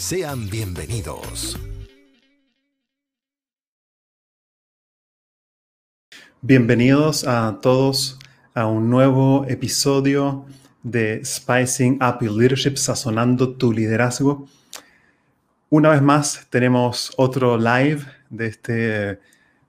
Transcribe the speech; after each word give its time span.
Sean 0.00 0.48
bienvenidos. 0.48 1.58
Bienvenidos 6.40 7.26
a 7.28 7.58
todos 7.60 8.18
a 8.54 8.64
un 8.64 8.88
nuevo 8.88 9.44
episodio 9.46 10.46
de 10.82 11.22
Spicing 11.22 11.98
Up 12.02 12.24
Your 12.24 12.32
Leadership, 12.32 12.76
sazonando 12.76 13.56
tu 13.56 13.74
liderazgo. 13.74 14.48
Una 15.68 15.90
vez 15.90 16.00
más 16.00 16.46
tenemos 16.48 17.12
otro 17.18 17.58
live 17.58 18.00
de 18.30 18.46
este 18.46 19.20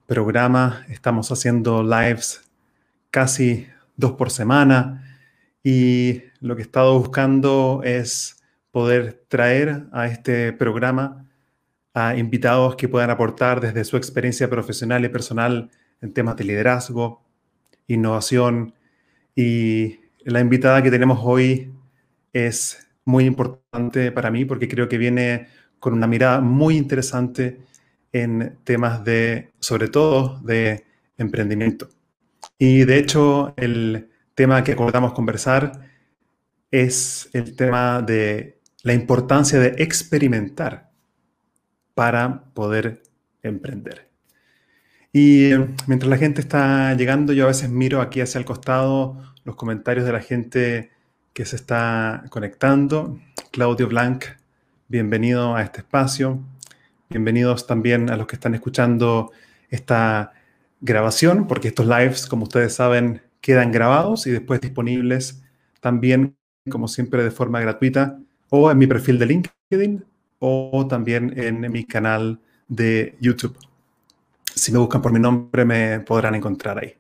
programa. 0.08 0.86
Estamos 0.88 1.30
haciendo 1.30 1.84
lives 1.84 2.42
casi 3.10 3.68
dos 3.98 4.14
por 4.14 4.32
semana 4.32 5.20
y 5.62 6.22
lo 6.40 6.56
que 6.56 6.62
he 6.62 6.66
estado 6.66 6.98
buscando 6.98 7.82
es 7.84 8.41
poder 8.72 9.26
traer 9.28 9.88
a 9.92 10.08
este 10.08 10.54
programa 10.54 11.28
a 11.94 12.16
invitados 12.16 12.76
que 12.76 12.88
puedan 12.88 13.10
aportar 13.10 13.60
desde 13.60 13.84
su 13.84 13.98
experiencia 13.98 14.50
profesional 14.50 15.04
y 15.04 15.10
personal 15.10 15.70
en 16.02 16.14
temas 16.14 16.36
de 16.38 16.46
liderazgo, 16.46 17.22
innovación. 17.88 18.74
Y 19.36 20.00
la 20.24 20.40
invitada 20.40 20.82
que 20.82 20.92
tenemos 20.92 21.20
hoy 21.22 21.74
es 22.34 22.88
muy 23.04 23.26
importante 23.26 24.12
para 24.12 24.32
mí 24.32 24.46
porque 24.46 24.68
creo 24.68 24.88
que 24.88 24.98
viene 24.98 25.48
con 25.80 25.94
una 25.94 26.08
mirada 26.08 26.40
muy 26.40 26.78
interesante 26.78 27.60
en 28.14 28.58
temas 28.64 29.04
de, 29.04 29.52
sobre 29.60 29.88
todo, 29.88 30.40
de 30.44 30.86
emprendimiento. 31.18 31.90
Y 32.58 32.86
de 32.86 32.98
hecho, 32.98 33.54
el 33.58 34.10
tema 34.36 34.64
que 34.64 34.74
acordamos 34.74 35.14
conversar 35.14 35.90
es 36.70 37.30
el 37.34 37.56
tema 37.56 38.02
de 38.02 38.61
la 38.84 38.94
importancia 38.94 39.60
de 39.60 39.76
experimentar 39.78 40.90
para 41.94 42.46
poder 42.54 43.04
emprender. 43.44 44.10
Y 45.14 45.52
eh, 45.52 45.68
mientras 45.88 46.10
la 46.10 46.18
gente 46.18 46.42
está 46.42 46.94
llegando, 46.96 47.34
yo 47.34 47.44
a 47.44 47.48
veces 47.48 47.70
miro 47.70 48.02
aquí 48.02 48.22
hacia 48.22 48.40
el 48.40 48.46
costado 48.46 49.22
los 49.44 49.56
comentarios 49.56 50.06
de 50.06 50.14
la 50.14 50.22
gente 50.22 50.92
que 51.34 51.46
se 51.46 51.56
está 51.56 52.24
conectando. 52.30 53.20
Claudio 53.52 53.88
Blanc, 53.88 54.26
bienvenido 54.88 55.56
a 55.56 55.64
este 55.64 55.80
espacio. 55.80 56.40
Bienvenidos 57.10 57.68
también 57.68 58.10
a 58.10 58.18
los 58.18 58.28
que 58.28 58.36
están 58.36 58.56
escuchando 58.56 59.32
esta 59.70 60.32
grabación, 60.80 61.48
porque 61.48 61.68
estos 61.68 61.86
lives, 61.86 62.26
como 62.26 62.44
ustedes 62.44 62.74
saben, 62.74 63.22
quedan 63.42 63.72
grabados 63.72 64.28
y 64.28 64.32
después 64.32 64.62
disponibles 64.62 65.44
también, 65.82 66.38
como 66.70 66.88
siempre, 66.88 67.24
de 67.24 67.32
forma 67.32 67.60
gratuita 67.60 68.18
o 68.52 68.70
en 68.70 68.78
mi 68.78 68.86
perfil 68.86 69.18
de 69.18 69.26
LinkedIn 69.26 70.06
o 70.40 70.86
también 70.88 71.34
en 71.38 71.60
mi 71.72 71.86
canal 71.86 72.40
de 72.68 73.16
YouTube. 73.20 73.58
Si 74.54 74.72
me 74.72 74.80
buscan 74.80 75.02
por 75.02 75.12
mi 75.14 75.20
nombre 75.20 75.66
me 75.66 76.02
podrán 76.02 76.36
encontrar 76.36 76.78
ahí. 76.80 76.94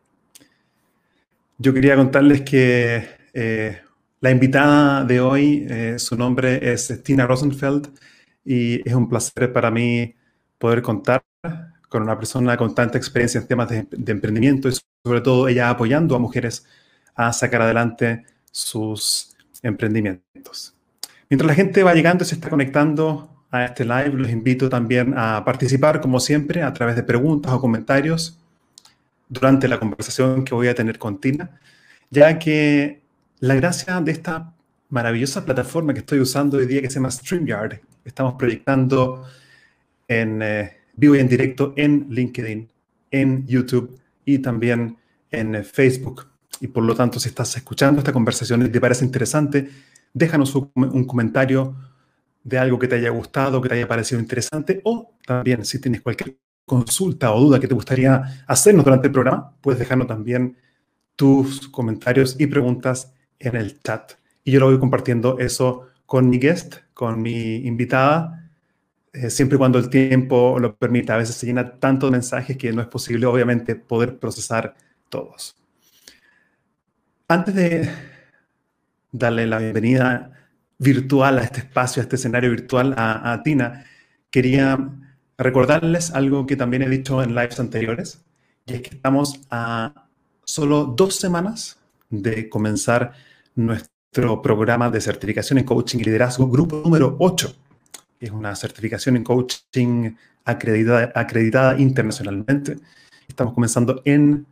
Yo 1.58 1.74
quería 1.74 1.96
contarles 1.96 2.42
que 2.42 3.08
eh, 3.34 3.82
la 4.22 4.32
invitada 4.32 5.04
de 5.04 5.20
hoy, 5.20 5.68
eh, 5.70 6.00
su 6.00 6.16
nombre 6.16 6.72
es 6.72 7.04
Tina 7.04 7.28
Rosenfeld 7.28 7.90
y 8.46 8.88
es 8.88 8.96
un 8.96 9.10
placer 9.10 9.52
para 9.52 9.70
mí 9.70 10.16
poder 10.58 10.82
contar 10.82 11.24
con 11.90 12.04
una 12.04 12.18
persona 12.18 12.56
con 12.56 12.74
tanta 12.74 12.98
experiencia 12.98 13.42
en 13.42 13.48
temas 13.48 13.70
de, 13.70 13.88
de 13.92 14.12
emprendimiento 14.12 14.70
y 14.70 14.74
sobre 15.04 15.22
todo 15.22 15.48
ella 15.48 15.70
apoyando 15.70 16.16
a 16.16 16.20
mujeres 16.20 16.66
a 17.14 17.34
sacar 17.34 17.62
adelante 17.62 18.26
sus 18.52 19.36
emprendimientos. 19.62 20.76
Mientras 21.32 21.48
la 21.48 21.56
gente 21.56 21.82
va 21.82 21.94
llegando 21.94 22.26
y 22.26 22.28
se 22.28 22.36
está 22.36 22.50
conectando 22.50 23.46
a 23.52 23.64
este 23.64 23.86
live, 23.86 24.10
los 24.16 24.30
invito 24.30 24.68
también 24.68 25.14
a 25.16 25.46
participar, 25.46 26.02
como 26.02 26.20
siempre, 26.20 26.62
a 26.62 26.74
través 26.74 26.98
de 26.98 27.04
preguntas 27.04 27.54
o 27.54 27.62
comentarios 27.62 28.38
durante 29.30 29.70
la 29.70 29.80
conversación 29.80 30.44
que 30.44 30.54
voy 30.54 30.68
a 30.68 30.76
tener 30.76 31.00
con 31.00 31.22
Tina, 31.22 31.58
ya 32.10 32.38
que 32.38 33.00
la 33.40 33.56
gracia 33.56 34.02
de 34.02 34.12
esta 34.12 34.54
maravillosa 34.90 35.46
plataforma 35.46 35.94
que 35.94 36.00
estoy 36.00 36.20
usando 36.20 36.58
hoy 36.58 36.66
día, 36.66 36.82
que 36.82 36.90
se 36.90 36.96
llama 36.96 37.12
StreamYard, 37.12 37.80
estamos 38.04 38.34
proyectando 38.34 39.26
en 40.10 40.42
eh, 40.42 40.80
vivo 40.98 41.16
y 41.16 41.20
en 41.20 41.30
directo 41.30 41.74
en 41.78 42.08
LinkedIn, 42.10 42.70
en 43.10 43.48
YouTube 43.48 43.98
y 44.26 44.40
también 44.40 44.98
en 45.32 45.56
eh, 45.56 45.64
Facebook. 45.64 46.28
Y 46.60 46.68
por 46.68 46.84
lo 46.84 46.94
tanto, 46.94 47.22
si 47.22 47.30
estás 47.30 47.56
escuchando 47.56 48.00
esta 48.00 48.12
conversación 48.12 48.66
y 48.66 48.68
te 48.68 48.82
parece 48.82 49.06
interesante, 49.06 49.70
déjanos 50.14 50.56
un, 50.56 51.06
comentario 51.06 51.76
de 52.44 52.58
algo 52.58 52.80
que 52.80 52.88
te 52.88 52.96
haya 52.96 53.10
gustado, 53.10 53.62
que 53.62 53.70
te 53.70 53.76
haya 53.76 53.88
parecido 53.88 54.20
interesante, 54.20 54.82
o 54.84 55.16
también 55.26 55.66
si 55.66 55.80
tienes 55.80 56.02
cualquier 56.02 56.38
consulta 56.66 57.32
o 57.34 57.40
duda 57.40 57.60
que 57.60 57.68
te 57.68 57.74
gustaría 57.74 58.44
hacernos 58.48 58.86
durante 58.86 59.08
el 59.08 59.14
programa, 59.14 59.54
puedes 59.62 59.80
dejarnos 59.80 60.08
también 60.08 60.58
tus 61.16 61.68
comentarios 61.68 62.36
y 62.40 62.48
preguntas 62.48 63.14
en 63.40 63.56
el 63.56 63.80
chat. 63.82 64.14
Y 64.44 64.52
yo 64.52 64.60
lo 64.60 64.68
voy 64.68 64.80
compartiendo 64.80 65.38
eso 65.40 65.88
con 66.06 66.30
mi 66.30 66.40
guest, 66.40 66.78
con 66.94 67.22
mi 67.22 67.58
invitada, 67.58 68.50
eh, 69.14 69.30
siempre 69.30 69.56
y 69.56 69.60
cuando 69.60 69.78
el 69.80 69.90
tiempo 69.90 70.58
lo 70.60 70.76
permita. 70.76 71.16
A 71.16 71.18
veces 71.18 71.36
se 71.36 71.46
llena 71.46 71.80
tantos 71.80 72.10
mensajes 72.12 72.58
que 72.58 72.72
no 72.72 72.82
es 72.82 72.88
posible, 72.88 73.26
obviamente, 73.26 73.76
poder 73.76 74.18
procesar 74.18 74.76
todos. 75.10 75.58
Antes 77.28 77.56
de 77.56 77.90
darle 79.12 79.46
la 79.48 79.60
bienvenida 79.60 80.32
virtual 80.78 81.38
a 81.38 81.44
este 81.44 81.60
espacio, 81.60 82.02
a 82.02 82.04
este 82.04 82.16
escenario 82.16 82.50
virtual 82.50 82.96
a, 82.98 83.42
Tina, 83.44 83.86
quería 84.30 84.90
recordarles 85.38 86.12
algo 86.12 86.46
que 86.46 86.56
también 86.56 86.82
he 86.82 86.90
dicho 86.90 87.22
en 87.22 87.36
lives 87.36 87.60
anteriores, 87.60 88.24
y 88.66 88.74
es 88.74 88.82
que 88.82 88.96
estamos 88.96 89.42
a 89.50 90.08
solo 90.44 90.86
dos 90.86 91.16
semanas 91.16 91.80
de 92.10 92.50
comenzar 92.50 93.14
nuestro 93.56 94.42
programa 94.42 94.90
de 94.90 95.02
certificación 95.02 95.60
en 95.60 95.66
coaching 95.66 96.00
y 96.00 96.04
liderazgo, 96.04 96.48
grupo 96.48 96.82
número 96.84 97.16
8. 97.20 97.56
Es 98.20 98.32
una 98.32 98.56
certificación 98.56 99.18
en 99.18 99.24
coaching 99.24 100.16
acreditada, 100.46 101.12
acreditada 101.16 101.80
internacionalmente. 101.80 102.78
Estamos 103.28 103.54
comenzando 103.54 104.02
en 104.06 104.46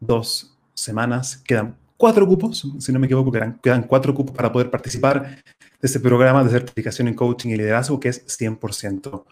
dos 0.00 0.54
semanas. 0.74 1.38
Quedan 1.38 1.76
cuatro 1.96 2.26
cupos, 2.26 2.66
si 2.78 2.92
no 2.92 2.98
me 2.98 3.06
equivoco, 3.06 3.30
quedan, 3.32 3.58
quedan 3.62 3.84
cuatro 3.84 4.14
cupos 4.14 4.34
para 4.34 4.52
poder 4.52 4.70
participar 4.70 5.22
de 5.22 5.86
este 5.86 6.00
programa 6.00 6.44
de 6.44 6.50
certificación 6.50 7.08
en 7.08 7.14
coaching 7.14 7.50
y 7.50 7.56
liderazgo 7.56 8.00
que 8.00 8.08
es 8.08 8.26
100% 8.26 9.24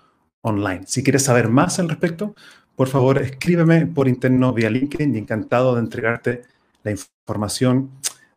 online. 0.43 0.83
Si 0.87 1.03
quieres 1.03 1.25
saber 1.25 1.49
más 1.49 1.79
al 1.79 1.89
respecto, 1.89 2.35
por 2.77 2.89
favor 2.89 3.19
escríbeme 3.19 3.87
por 3.87 4.09
interno 4.09 4.53
vía 4.53 4.71
LinkedIn 4.71 5.15
y 5.15 5.19
encantado 5.19 5.75
de 5.75 5.81
entregarte 5.81 6.43
la 6.83 6.91
información 6.91 7.91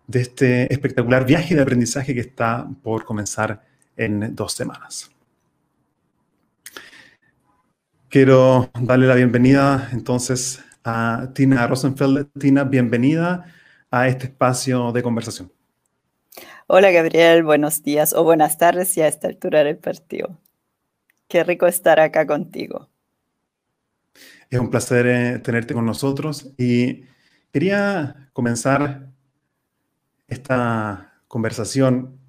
de 0.07 0.21
este 0.21 0.73
espectacular 0.73 1.25
viaje 1.25 1.55
de 1.55 1.61
aprendizaje 1.61 2.13
que 2.13 2.19
está 2.21 2.67
por 2.83 3.05
comenzar 3.05 3.63
en 3.97 4.35
dos 4.35 4.53
semanas. 4.53 5.11
Quiero 8.09 8.69
darle 8.79 9.07
la 9.07 9.15
bienvenida 9.15 9.89
entonces 9.91 10.63
a 10.83 11.29
Tina 11.33 11.65
Rosenfeld. 11.67 12.29
Tina, 12.39 12.63
bienvenida 12.63 13.51
a 13.91 14.07
este 14.07 14.25
espacio 14.25 14.91
de 14.91 15.03
conversación. 15.03 15.51
Hola 16.67 16.91
Gabriel, 16.91 17.43
buenos 17.43 17.83
días 17.83 18.13
o 18.13 18.23
buenas 18.23 18.57
tardes 18.57 18.95
y 18.97 19.01
a 19.01 19.07
esta 19.07 19.27
altura 19.27 19.63
del 19.63 19.77
partido. 19.77 20.37
Qué 21.27 21.43
rico 21.43 21.67
estar 21.67 21.99
acá 21.99 22.25
contigo. 22.25 22.89
Es 24.49 24.59
un 24.59 24.69
placer 24.69 25.07
eh, 25.07 25.39
tenerte 25.39 25.73
con 25.73 25.85
nosotros 25.85 26.51
y 26.57 27.03
quería 27.51 28.29
comenzar 28.33 29.07
esta 30.27 31.13
conversación 31.27 32.19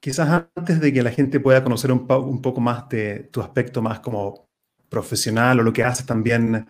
quizás 0.00 0.46
antes 0.54 0.80
de 0.80 0.92
que 0.92 1.02
la 1.02 1.10
gente 1.10 1.40
pueda 1.40 1.64
conocer 1.64 1.90
un, 1.90 2.06
un 2.08 2.40
poco 2.40 2.60
más 2.60 2.88
de 2.88 3.28
tu 3.32 3.40
aspecto 3.40 3.82
más 3.82 4.00
como 4.00 4.46
profesional 4.88 5.60
o 5.60 5.62
lo 5.62 5.72
que 5.72 5.82
haces 5.84 6.06
también 6.06 6.66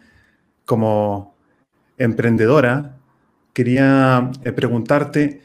como 0.65 1.37
emprendedora, 1.99 2.97
quería 3.57 4.31
eh, 4.45 4.53
preguntarte 4.53 5.41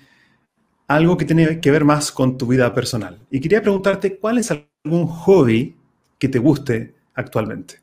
algo 0.86 1.16
que 1.16 1.24
tiene 1.24 1.62
que 1.62 1.72
ver 1.72 1.86
más 1.86 2.12
con 2.12 2.38
tu 2.38 2.46
vida 2.46 2.74
personal. 2.74 3.18
Y 3.32 3.40
quería 3.40 3.62
preguntarte 3.62 4.18
cuál 4.18 4.38
es 4.38 4.52
algún 4.52 5.08
hobby 5.08 5.78
que 6.20 6.28
te 6.28 6.38
guste 6.38 6.94
actualmente. 7.14 7.76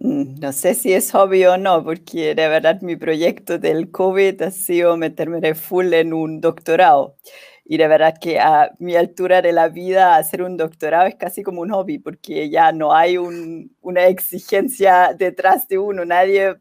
Mm, 0.00 0.38
no 0.38 0.52
sé 0.52 0.74
si 0.74 0.92
es 0.92 1.10
hobby 1.12 1.46
o 1.46 1.56
no, 1.56 1.82
porque 1.82 2.34
de 2.34 2.48
verdad 2.48 2.82
mi 2.82 2.96
proyecto 2.96 3.58
del 3.58 3.90
COVID 3.90 4.42
ha 4.42 4.50
sido 4.50 4.98
meterme 4.98 5.40
de 5.40 5.54
full 5.54 5.94
en 5.94 6.12
un 6.12 6.42
doctorado. 6.42 7.16
Y 7.64 7.78
de 7.78 7.88
verdad 7.88 8.14
que 8.20 8.38
a 8.38 8.72
mi 8.78 8.96
altura 8.96 9.40
de 9.40 9.52
la 9.52 9.68
vida 9.68 10.16
hacer 10.16 10.42
un 10.42 10.58
doctorado 10.58 11.06
es 11.06 11.14
casi 11.14 11.42
como 11.42 11.62
un 11.62 11.70
hobby, 11.70 11.98
porque 11.98 12.50
ya 12.50 12.72
no 12.72 12.94
hay 12.94 13.16
una 13.16 14.06
exigencia 14.08 15.14
detrás 15.16 15.68
de 15.68 15.78
uno. 15.78 16.04
Nadie 16.04 16.56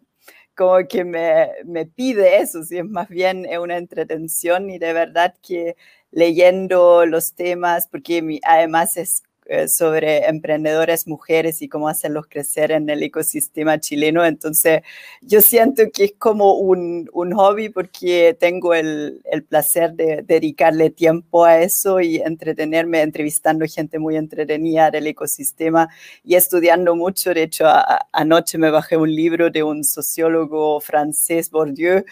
como 0.59 0.85
que 0.89 1.06
me, 1.06 1.47
me 1.65 1.85
pide 1.85 2.39
eso, 2.41 2.63
si 2.65 2.79
es 2.79 2.85
más 2.85 3.07
bien 3.07 3.47
una 3.61 3.77
entretención 3.77 4.69
y 4.69 4.77
de 4.77 4.91
verdad 4.91 5.33
que 5.41 5.77
leyendo 6.11 7.06
los 7.06 7.33
temas, 7.33 7.88
porque 7.88 8.21
mi, 8.21 8.41
además 8.44 8.97
es 8.97 9.23
eh, 9.23 9.28
sobre 9.67 10.27
emprendedores 10.27 11.07
mujeres 11.07 11.61
y 11.61 11.67
cómo 11.69 11.87
hacerlos 11.89 12.27
crecer 12.27 12.71
en 12.71 12.89
el 12.89 13.01
ecosistema 13.03 13.79
chileno. 13.79 14.25
Entonces, 14.25 14.81
yo 15.21 15.41
siento 15.41 15.83
que 15.93 16.05
es 16.05 16.13
como 16.17 16.53
un, 16.53 17.09
un 17.13 17.33
hobby 17.33 17.69
porque 17.69 18.37
tengo 18.39 18.73
el, 18.73 19.21
el, 19.31 19.43
placer 19.43 19.93
de 19.93 20.21
dedicarle 20.23 20.89
tiempo 20.89 21.45
a 21.45 21.61
eso 21.61 21.99
y 21.99 22.17
entretenerme 22.17 23.01
entrevistando 23.01 23.65
gente 23.65 23.99
muy 23.99 24.15
entretenida 24.17 24.91
del 24.91 25.07
ecosistema 25.07 25.89
y 26.23 26.35
estudiando 26.35 26.95
mucho. 26.95 27.33
De 27.33 27.43
hecho, 27.43 27.65
anoche 28.11 28.57
me 28.57 28.69
bajé 28.69 28.97
un 28.97 29.13
libro 29.13 29.49
de 29.49 29.63
un 29.63 29.83
sociólogo 29.83 30.79
francés, 30.79 31.49
Bourdieu, 31.49 32.03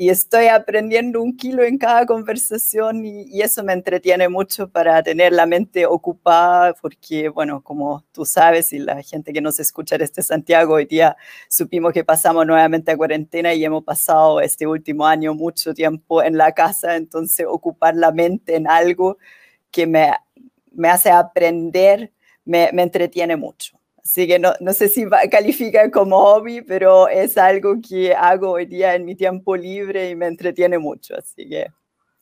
y 0.00 0.10
estoy 0.10 0.46
aprendiendo 0.46 1.20
un 1.20 1.36
kilo 1.36 1.64
en 1.64 1.76
cada 1.76 2.06
conversación 2.06 3.04
y, 3.04 3.42
eso 3.42 3.64
me 3.64 3.72
entretiene 3.72 4.28
mucho 4.28 4.70
para 4.70 5.02
tener 5.02 5.32
la 5.32 5.44
mente 5.44 5.86
ocupada 5.86 6.72
porque, 6.74 7.28
bueno, 7.28 7.62
como 7.64 8.04
tú 8.12 8.24
sabes 8.24 8.72
y 8.72 8.78
la 8.78 9.02
gente 9.02 9.32
que 9.32 9.40
nos 9.40 9.58
escucha 9.58 9.98
desde 9.98 10.22
Santiago, 10.22 10.74
hoy 10.74 10.84
día 10.86 11.16
supimos 11.48 11.92
que 11.92 12.04
pasamos 12.04 12.46
nuevamente 12.46 12.92
a 12.92 12.96
cuarentena 12.96 13.54
y 13.54 13.64
hemos 13.64 13.82
pasado 13.82 14.40
este 14.40 14.68
último 14.68 15.04
año 15.04 15.34
mucho 15.34 15.74
tiempo 15.74 16.22
en 16.22 16.36
la 16.38 16.52
casa, 16.52 16.94
entonces 16.94 17.44
ocupar 17.48 17.96
la 17.96 18.12
mente 18.12 18.54
en 18.54 18.68
algo 18.68 19.18
que 19.72 19.88
me, 19.88 20.12
me 20.70 20.88
hace 20.90 21.10
aprender 21.10 22.12
me, 22.44 22.70
me 22.72 22.82
entretiene 22.82 23.36
mucho. 23.36 23.77
Así 24.08 24.26
que 24.26 24.38
no, 24.38 24.54
no 24.60 24.72
sé 24.72 24.88
si 24.88 25.04
califica 25.30 25.90
como 25.90 26.18
hobby, 26.18 26.62
pero 26.62 27.08
es 27.08 27.36
algo 27.36 27.76
que 27.86 28.14
hago 28.14 28.52
hoy 28.52 28.64
día 28.64 28.94
en 28.94 29.04
mi 29.04 29.14
tiempo 29.14 29.54
libre 29.54 30.08
y 30.08 30.16
me 30.16 30.26
entretiene 30.26 30.78
mucho. 30.78 31.14
Así 31.14 31.46
que. 31.46 31.66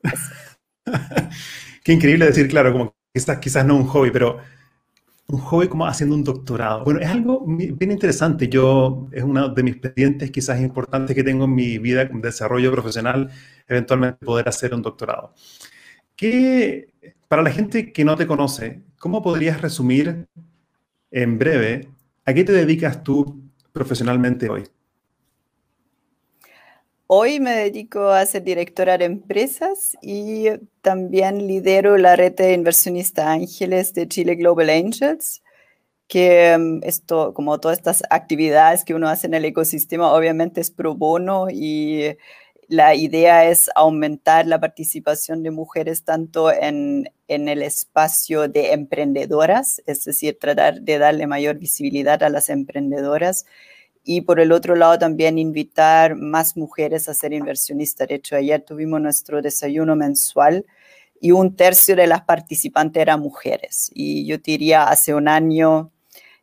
Qué 1.85 1.93
increíble 1.93 2.27
decir, 2.27 2.49
claro, 2.49 2.73
como 2.73 2.97
quizás, 3.15 3.38
quizás 3.38 3.65
no 3.65 3.77
un 3.77 3.87
hobby, 3.87 4.11
pero 4.11 4.38
un 5.29 5.38
hobby 5.38 5.69
como 5.69 5.87
haciendo 5.87 6.17
un 6.17 6.25
doctorado. 6.25 6.83
Bueno, 6.83 6.99
es 6.99 7.06
algo 7.06 7.44
bien 7.47 7.93
interesante. 7.93 8.49
Yo, 8.49 9.06
es 9.12 9.23
uno 9.23 9.50
de 9.50 9.62
mis 9.62 9.77
pendientes 9.77 10.33
quizás 10.33 10.61
importantes 10.61 11.15
que 11.15 11.23
tengo 11.23 11.44
en 11.44 11.55
mi 11.55 11.79
vida 11.79 12.09
con 12.09 12.21
desarrollo 12.21 12.73
profesional, 12.73 13.31
eventualmente 13.69 14.27
poder 14.27 14.49
hacer 14.49 14.75
un 14.75 14.83
doctorado. 14.83 15.35
¿Qué, 16.17 16.88
para 17.29 17.43
la 17.43 17.53
gente 17.53 17.93
que 17.93 18.05
no 18.05 18.17
te 18.17 18.27
conoce, 18.27 18.83
¿cómo 18.99 19.23
podrías 19.23 19.61
resumir 19.61 20.27
en 21.11 21.38
breve, 21.38 21.88
¿a 22.25 22.35
qué 22.35 22.44
te 22.44 22.53
dedicas 22.53 23.03
tú 23.03 23.43
profesionalmente 23.73 24.49
hoy? 24.49 24.64
Hoy 27.08 27.38
me 27.38 27.53
dedico 27.53 28.08
a 28.08 28.26
ser 28.26 28.43
directora 28.43 28.99
de 28.99 29.05
empresas 29.05 29.97
y 30.03 30.47
también 30.82 31.47
lidero 31.47 31.97
la 31.99 32.17
red 32.17 32.35
de 32.35 32.53
inversionistas 32.53 33.26
ángeles 33.26 33.94
de 33.94 34.08
Chile 34.08 34.35
Global 34.35 34.70
Angels, 34.70 35.41
que 36.08 36.56
mm, 36.58 36.81
esto, 36.82 37.32
como 37.32 37.61
todas 37.61 37.79
estas 37.79 38.02
actividades 38.11 38.85
que 38.85 38.94
uno 38.94 39.09
hace 39.09 39.29
en 39.29 39.35
el 39.35 39.44
ecosistema, 39.44 40.12
obviamente 40.12 40.61
es 40.61 40.73
pro 40.73 40.97
bono 40.97 41.47
y 41.49 42.17
la 42.68 42.94
idea 42.94 43.48
es 43.48 43.70
aumentar 43.74 44.46
la 44.46 44.60
participación 44.60 45.42
de 45.42 45.50
mujeres 45.50 46.04
tanto 46.04 46.52
en, 46.52 47.10
el 47.28 47.62
espacio 47.62 48.48
de 48.48 48.72
emprendedoras, 48.72 49.82
es 49.86 50.04
decir, 50.04 50.38
tratar 50.38 50.80
de 50.80 50.98
darle 50.98 51.26
mayor 51.26 51.58
visibilidad 51.58 52.22
a 52.22 52.28
las 52.28 52.48
emprendedoras. 52.50 53.46
Y 54.04 54.20
por 54.22 54.38
el 54.40 54.52
otro 54.52 54.76
lado, 54.76 54.98
también 54.98 55.38
invitar 55.38 56.14
más 56.14 56.56
mujeres 56.56 57.08
a 57.08 57.14
ser 57.14 57.32
inversionistas. 57.32 58.08
De 58.08 58.16
hecho, 58.16 58.36
ayer 58.36 58.62
tuvimos 58.62 59.00
nuestro 59.00 59.42
desayuno 59.42 59.96
mensual 59.96 60.64
y 61.20 61.32
un 61.32 61.56
tercio 61.56 61.96
de 61.96 62.06
las 62.06 62.22
participantes 62.22 63.00
eran 63.00 63.20
mujeres. 63.20 63.90
Y 63.94 64.26
yo 64.26 64.38
diría, 64.38 64.84
hace 64.84 65.14
un 65.14 65.28
año 65.28 65.90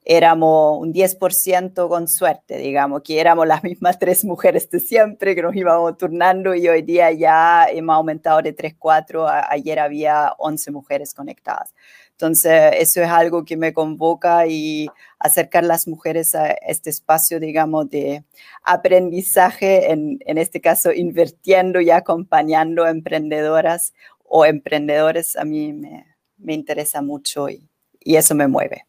éramos 0.05 0.79
un 0.79 0.93
10% 0.93 1.87
con 1.87 2.07
suerte, 2.07 2.57
digamos, 2.57 3.01
que 3.03 3.19
éramos 3.19 3.47
las 3.47 3.63
mismas 3.63 3.99
tres 3.99 4.25
mujeres 4.25 4.69
de 4.69 4.79
siempre, 4.79 5.35
que 5.35 5.41
nos 5.41 5.55
íbamos 5.55 5.97
turnando 5.97 6.53
y 6.55 6.67
hoy 6.67 6.81
día 6.81 7.11
ya 7.11 7.65
hemos 7.69 7.95
aumentado 7.95 8.41
de 8.41 8.53
3, 8.53 8.75
4, 8.77 9.27
ayer 9.49 9.79
había 9.79 10.33
11 10.37 10.71
mujeres 10.71 11.13
conectadas. 11.13 11.73
Entonces, 12.11 12.73
eso 12.77 13.01
es 13.01 13.09
algo 13.09 13.43
que 13.43 13.57
me 13.57 13.73
convoca 13.73 14.45
y 14.47 14.87
acercar 15.19 15.63
las 15.63 15.87
mujeres 15.87 16.35
a 16.35 16.51
este 16.51 16.89
espacio, 16.89 17.39
digamos, 17.39 17.89
de 17.89 18.23
aprendizaje, 18.63 19.91
en, 19.91 20.19
en 20.25 20.37
este 20.37 20.61
caso, 20.61 20.91
invirtiendo 20.91 21.81
y 21.81 21.89
acompañando 21.89 22.87
emprendedoras 22.87 23.93
o 24.23 24.45
emprendedores, 24.45 25.35
a 25.35 25.43
mí 25.43 25.73
me, 25.73 26.05
me 26.37 26.53
interesa 26.53 27.01
mucho 27.01 27.49
y, 27.49 27.69
y 27.99 28.15
eso 28.15 28.35
me 28.35 28.47
mueve. 28.47 28.85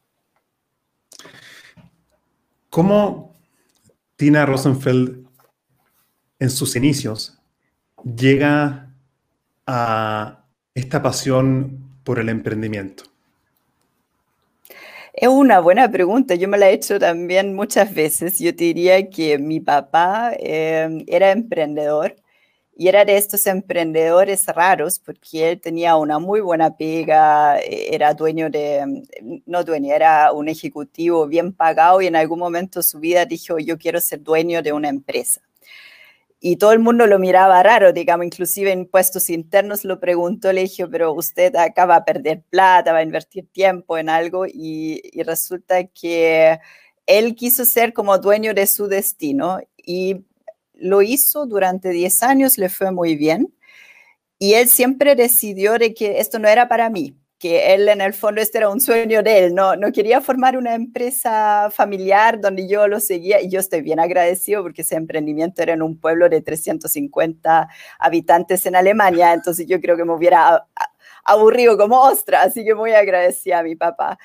¿Cómo 2.74 3.32
Tina 4.16 4.44
Rosenfeld 4.44 5.28
en 6.40 6.50
sus 6.50 6.74
inicios 6.74 7.38
llega 8.02 8.92
a 9.64 10.44
esta 10.74 11.00
pasión 11.00 12.00
por 12.02 12.18
el 12.18 12.28
emprendimiento? 12.28 13.04
Es 15.12 15.28
una 15.28 15.60
buena 15.60 15.88
pregunta. 15.88 16.34
Yo 16.34 16.48
me 16.48 16.58
la 16.58 16.68
he 16.68 16.72
hecho 16.72 16.98
también 16.98 17.54
muchas 17.54 17.94
veces. 17.94 18.40
Yo 18.40 18.50
diría 18.50 19.08
que 19.08 19.38
mi 19.38 19.60
papá 19.60 20.32
eh, 20.36 21.04
era 21.06 21.30
emprendedor 21.30 22.16
y 22.76 22.88
era 22.88 23.04
de 23.04 23.16
estos 23.16 23.46
emprendedores 23.46 24.46
raros 24.46 24.98
porque 24.98 25.52
él 25.52 25.60
tenía 25.60 25.96
una 25.96 26.18
muy 26.18 26.40
buena 26.40 26.76
pega, 26.76 27.58
e, 27.60 27.94
era 27.94 28.14
dueño 28.14 28.50
de, 28.50 29.02
no 29.46 29.64
dueño, 29.64 29.94
era 29.94 30.32
un 30.32 30.48
ejecutivo 30.48 31.26
bien 31.26 31.52
pagado 31.52 32.02
y 32.02 32.06
en 32.06 32.16
algún 32.16 32.40
momento 32.40 32.80
de 32.80 32.84
su 32.84 32.98
vida 32.98 33.26
dijo, 33.26 33.58
yo 33.58 33.78
quiero 33.78 34.00
ser 34.00 34.22
dueño 34.22 34.62
de 34.62 34.72
una 34.72 34.88
empresa. 34.88 35.40
Y 36.40 36.56
todo 36.56 36.72
el 36.72 36.78
mundo 36.78 37.06
lo 37.06 37.18
miraba 37.18 37.62
raro, 37.62 37.92
digamos, 37.92 38.26
inclusive 38.26 38.70
en 38.70 38.86
puestos 38.86 39.30
internos 39.30 39.84
lo 39.84 39.98
preguntó, 39.98 40.52
le 40.52 40.62
dijo, 40.62 40.90
pero 40.90 41.12
usted 41.14 41.54
acaba 41.56 42.00
de 42.00 42.04
perder 42.12 42.42
plata, 42.50 42.92
va 42.92 42.98
a 42.98 43.02
invertir 43.02 43.46
tiempo 43.50 43.96
en 43.96 44.10
algo 44.10 44.44
y 44.46 45.00
resulta 45.24 45.84
que 45.84 46.58
él 47.06 47.34
quiso 47.34 47.64
ser 47.64 47.92
como 47.94 48.18
dueño 48.18 48.52
de 48.52 48.66
su 48.66 48.88
destino 48.88 49.58
y 49.76 50.24
lo 50.74 51.02
hizo 51.02 51.46
durante 51.46 51.90
10 51.90 52.22
años, 52.22 52.58
le 52.58 52.68
fue 52.68 52.90
muy 52.90 53.16
bien. 53.16 53.54
Y 54.38 54.54
él 54.54 54.68
siempre 54.68 55.14
decidió 55.14 55.78
de 55.78 55.94
que 55.94 56.18
esto 56.20 56.38
no 56.38 56.48
era 56.48 56.68
para 56.68 56.90
mí, 56.90 57.16
que 57.38 57.74
él 57.74 57.88
en 57.88 58.00
el 58.00 58.14
fondo 58.14 58.40
este 58.40 58.58
era 58.58 58.68
un 58.68 58.80
sueño 58.80 59.22
de 59.22 59.44
él, 59.44 59.54
no, 59.54 59.76
no 59.76 59.92
quería 59.92 60.20
formar 60.20 60.56
una 60.56 60.74
empresa 60.74 61.70
familiar 61.70 62.40
donde 62.40 62.68
yo 62.68 62.88
lo 62.88 63.00
seguía 63.00 63.40
y 63.40 63.48
yo 63.48 63.60
estoy 63.60 63.82
bien 63.82 64.00
agradecido 64.00 64.62
porque 64.62 64.82
ese 64.82 64.96
emprendimiento 64.96 65.62
era 65.62 65.74
en 65.74 65.82
un 65.82 65.98
pueblo 65.98 66.28
de 66.28 66.40
350 66.42 67.68
habitantes 67.98 68.66
en 68.66 68.76
Alemania, 68.76 69.32
entonces 69.32 69.66
yo 69.66 69.80
creo 69.80 69.96
que 69.96 70.04
me 70.04 70.14
hubiera 70.14 70.66
aburrido 71.24 71.76
como 71.76 72.00
ostra, 72.02 72.42
así 72.42 72.64
que 72.64 72.74
muy 72.74 72.92
agradecida 72.92 73.60
a 73.60 73.62
mi 73.62 73.76
papá. 73.76 74.18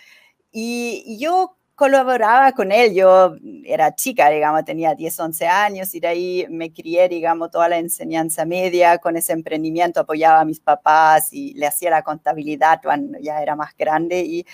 Y, 0.51 1.17
yo 1.19 1.57
colaboraba 1.79 2.51
con 2.51 2.73
él. 2.73 2.93
Yo 2.93 3.37
era 3.63 3.95
chica, 3.95 4.29
digamos, 4.29 4.65
tenía 4.65 4.95
10, 4.95 5.17
11 5.17 5.47
años 5.47 5.95
y 5.95 6.01
de 6.01 6.07
ahí 6.07 6.45
me 6.49 6.73
crié, 6.73 7.07
digamos, 7.07 7.51
toda 7.51 7.69
la 7.69 7.77
enseñanza 7.77 8.43
media 8.43 8.97
con 8.97 9.15
ese 9.15 9.31
emprendimiento, 9.31 10.01
apoyaba 10.01 10.41
a 10.41 10.45
mis 10.45 10.59
papás 10.59 11.29
y 11.31 11.53
le 11.53 11.67
hacía 11.67 11.89
la 11.89 12.03
contabilidad 12.03 12.81
cuando 12.83 13.17
ya 13.19 13.41
era 13.41 13.55
más 13.55 13.73
grande 13.77 14.19
y 14.19 14.45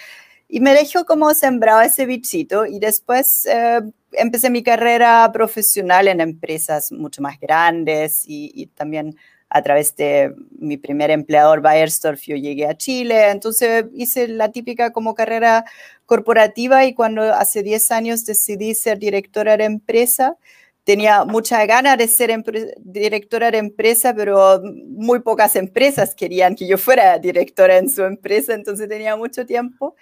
Y 0.47 0.59
me 0.59 0.73
dejó 0.73 1.05
como 1.05 1.33
sembrado 1.33 1.81
ese 1.81 2.05
bichito 2.05 2.67
y 2.67 2.79
después 2.79 3.47
eh, 3.47 3.81
empecé 4.11 4.49
mi 4.51 4.61
carrera 4.63 5.31
profesional 5.33 6.07
en 6.07 6.21
empresas 6.21 6.91
mucho 6.91 7.21
más 7.23 7.39
grandes 7.39 8.23
y, 8.27 8.67
también 8.75 9.15
a 9.55 9.61
través 9.61 9.95
de 9.95 10.35
mi 10.59 10.75
primer 10.75 11.11
empleador 11.11 11.61
Bayersdorf 11.61 12.21
yo 12.23 12.35
llegué 12.35 12.67
a 12.67 12.75
Chile, 12.75 13.29
entonces 13.29 13.85
hice 13.93 14.27
la 14.27 14.51
típica 14.51 14.91
como 14.91 15.15
carrera 15.15 15.63
corporativa 16.05 16.83
y 16.83 16.93
cuando 16.93 17.21
hace 17.33 17.63
10 17.63 17.91
años 17.91 18.25
decidí 18.25 18.75
ser 18.75 18.99
directora 18.99 19.55
de 19.55 19.63
empresa, 19.63 20.35
tenía 20.83 21.23
mucha 21.23 21.65
ganas 21.65 21.97
de 21.97 22.09
ser 22.09 22.43
directora 22.79 23.49
de 23.49 23.59
empresa, 23.59 24.13
pero 24.13 24.61
muy 24.89 25.21
pocas 25.21 25.55
empresas 25.55 26.15
querían 26.15 26.55
que 26.55 26.67
yo 26.67 26.77
fuera 26.77 27.17
directora 27.17 27.77
en 27.77 27.89
su 27.89 28.03
empresa, 28.03 28.55
entonces 28.55 28.89
tenía 28.89 29.15
mucho 29.15 29.45
tiempo. 29.45 29.95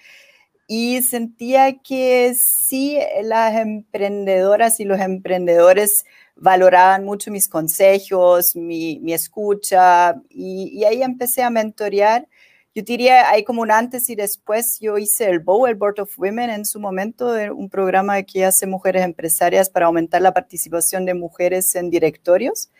Y 0.65 1.03
sentía 1.03 1.77
que 1.79 2.33
sí, 2.35 2.97
las 3.21 3.53
emprendedoras 3.55 4.79
y 4.79 4.85
los 4.85 4.99
emprendedores 4.99 6.05
valoraban 6.35 7.05
mucho 7.05 7.31
mis 7.31 7.47
consejos, 7.47 8.55
mi, 8.55 9.13
escucha, 9.13 10.15
y, 10.29 10.83
ahí 10.83 11.01
empecé 11.01 11.43
a 11.43 11.49
mentorear. 11.49 12.27
Yo 12.75 12.81
diría, 12.83 13.29
hay 13.29 13.43
como 13.43 13.61
un 13.61 13.71
antes 13.71 14.09
y 14.09 14.15
después. 14.15 14.79
Yo 14.79 14.97
hice 14.97 15.29
el 15.29 15.39
BOW, 15.39 15.67
el 15.67 15.75
Board 15.75 15.99
of 15.99 16.17
Women, 16.17 16.49
en 16.49 16.65
su 16.65 16.79
momento, 16.79 17.33
un 17.55 17.69
programa 17.69 18.23
que 18.23 18.45
hace 18.45 18.65
mujeres 18.65 19.03
empresarias 19.03 19.69
para 19.69 19.85
aumentar 19.85 20.21
la 20.21 20.33
participación 20.33 21.05
de 21.05 21.13
mujeres 21.13 21.75
en 21.75 21.91
directorios. 21.91 22.71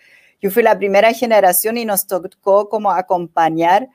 Yo 0.41 0.51
fui 0.51 0.63
la 0.63 0.77
primera 0.77 1.13
generación 1.13 1.77
y 1.77 1.85
nos 1.85 2.07
tocó 2.07 2.69
como 2.69 2.91
acompañar 2.91 3.87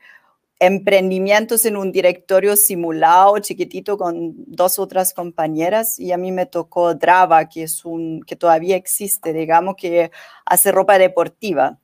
emprendimientos 0.59 1.65
en 1.65 1.77
un 1.77 1.91
directorio 1.91 2.57
simulado 2.57 3.39
chiquitito 3.39 3.97
con 3.97 4.33
dos 4.45 4.77
otras 4.77 5.13
compañeras 5.13 5.97
y 5.97 6.11
a 6.11 6.17
mí 6.17 6.33
me 6.33 6.45
tocó 6.45 6.93
Drava, 6.95 7.47
que 7.47 7.63
es 7.63 7.85
un 7.85 8.21
que 8.23 8.35
todavía 8.35 8.75
existe, 8.75 9.31
digamos 9.31 9.75
que 9.77 10.11
hace 10.45 10.71
ropa 10.73 10.97
deportiva. 10.97 11.79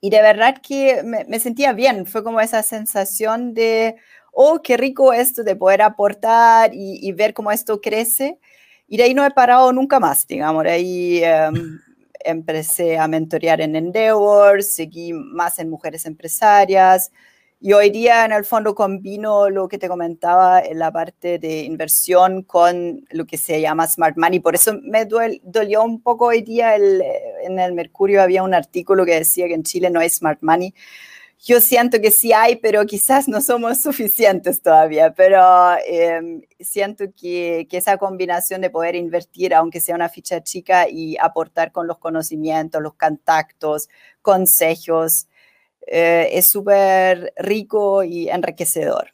Y 0.00 0.08
de 0.08 0.22
verdad 0.22 0.56
que 0.62 1.02
me, 1.02 1.40
sentía 1.40 1.74
bien, 1.74 2.06
fue 2.06 2.24
como 2.24 2.40
esa 2.40 2.62
sensación 2.62 3.52
de, 3.52 3.96
oh, 4.32 4.62
qué 4.62 4.78
rico 4.78 5.12
esto 5.12 5.44
de 5.44 5.56
poder 5.56 5.82
aportar 5.82 6.70
y, 6.72 7.12
ver 7.12 7.34
cómo 7.34 7.52
esto 7.52 7.82
crece. 7.82 8.38
Y 8.88 8.96
de 8.96 9.04
ahí 9.04 9.14
no 9.14 9.26
he 9.26 9.30
parado 9.30 9.72
nunca 9.74 10.00
más, 10.00 10.26
digamos, 10.26 10.64
de 10.64 10.70
ahí 10.70 11.22
em, 11.22 11.78
empecé 12.20 12.98
a 12.98 13.08
mentorear 13.08 13.60
en 13.60 13.76
Endeavor, 13.76 14.62
seguí 14.62 15.12
más 15.12 15.58
en 15.58 15.68
mujeres 15.68 16.06
empresarias, 16.06 17.12
y 17.62 17.74
hoy 17.74 17.90
día, 17.90 18.24
en 18.24 18.32
el 18.32 18.46
fondo, 18.46 18.74
combino 18.74 19.50
lo 19.50 19.68
que 19.68 19.76
te 19.76 19.86
comentaba 19.86 20.60
en 20.60 20.78
la 20.78 20.90
parte 20.90 21.38
de 21.38 21.64
inversión 21.64 22.42
con 22.42 23.04
lo 23.10 23.26
que 23.26 23.36
se 23.36 23.60
llama 23.60 23.86
Smart 23.86 24.16
Money. 24.16 24.40
Por 24.40 24.54
eso 24.54 24.78
me 24.82 25.04
dolió 25.04 25.84
un 25.84 26.00
poco 26.00 26.28
hoy 26.28 26.40
día, 26.40 26.74
el, 26.74 27.02
en 27.42 27.58
el 27.58 27.74
Mercurio 27.74 28.22
había 28.22 28.42
un 28.42 28.54
artículo 28.54 29.04
que 29.04 29.16
decía 29.16 29.46
que 29.46 29.52
en 29.52 29.62
Chile 29.62 29.90
no 29.90 30.00
hay 30.00 30.08
Smart 30.08 30.38
Money. 30.40 30.72
Yo 31.38 31.60
siento 31.60 32.00
que 32.00 32.10
sí 32.10 32.32
hay, 32.32 32.56
pero 32.56 32.86
quizás 32.86 33.28
no 33.28 33.42
somos 33.42 33.80
suficientes 33.82 34.62
todavía. 34.62 35.12
Pero 35.14 35.42
em, 35.86 36.40
siento 36.60 37.04
que, 37.14 37.66
que 37.70 37.76
esa 37.76 37.98
combinación 37.98 38.62
de 38.62 38.70
poder 38.70 38.94
invertir, 38.94 39.54
aunque 39.54 39.80
sea 39.82 39.94
una 39.96 40.08
ficha 40.08 40.42
chica, 40.42 40.88
y 40.88 41.18
aportar 41.18 41.72
con 41.72 41.86
los 41.86 41.98
conocimientos, 41.98 42.80
los 42.80 42.94
contactos, 42.94 43.88
consejos, 44.22 45.26
eh, 45.86 46.28
es 46.32 46.46
súper 46.46 47.32
rico 47.36 48.02
y 48.04 48.28
enriquecedor. 48.28 49.10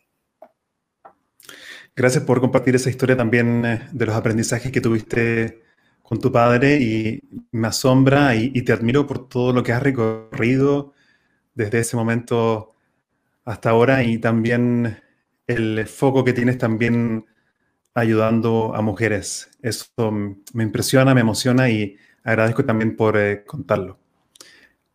Gracias 1.95 2.25
por 2.25 2.41
compartir 2.41 2.77
esa 2.77 2.91
historia 2.91 3.17
también 3.17 3.65
eh, 3.65 3.89
de 3.91 4.07
los 4.07 4.15
aprendizajes 4.15 4.71
que 4.71 4.83
tuviste 4.83 5.63
con 6.03 6.21
tu 6.21 6.31
padre 6.31 6.77
y 6.79 7.21
me 7.53 7.69
asombra 7.69 8.37
y, 8.37 8.63
te 8.63 8.73
admiro 8.73 9.07
por 9.07 9.29
todo 9.29 9.53
lo 9.53 9.63
que 9.63 9.73
has 9.73 9.83
recorrido 9.83 10.93
desde 11.55 11.81
ese 11.81 11.97
momento 11.97 12.75
hasta 13.45 13.71
ahora 13.71 14.05
y 14.05 14.19
también 14.19 14.99
el 15.47 15.87
foco 15.87 16.23
que 16.23 16.33
tienes 16.33 16.59
también 16.59 17.27
ayudando 17.95 18.75
a 18.75 18.83
mujeres. 18.83 19.51
Eso 19.63 20.13
me 20.53 20.63
impresiona, 20.63 21.15
me 21.15 21.23
emociona 21.23 21.71
y 21.71 21.97
agradezco 22.23 22.65
también 22.65 22.95
por 22.95 23.17
eh, 23.17 23.45
contarlo. 23.45 23.99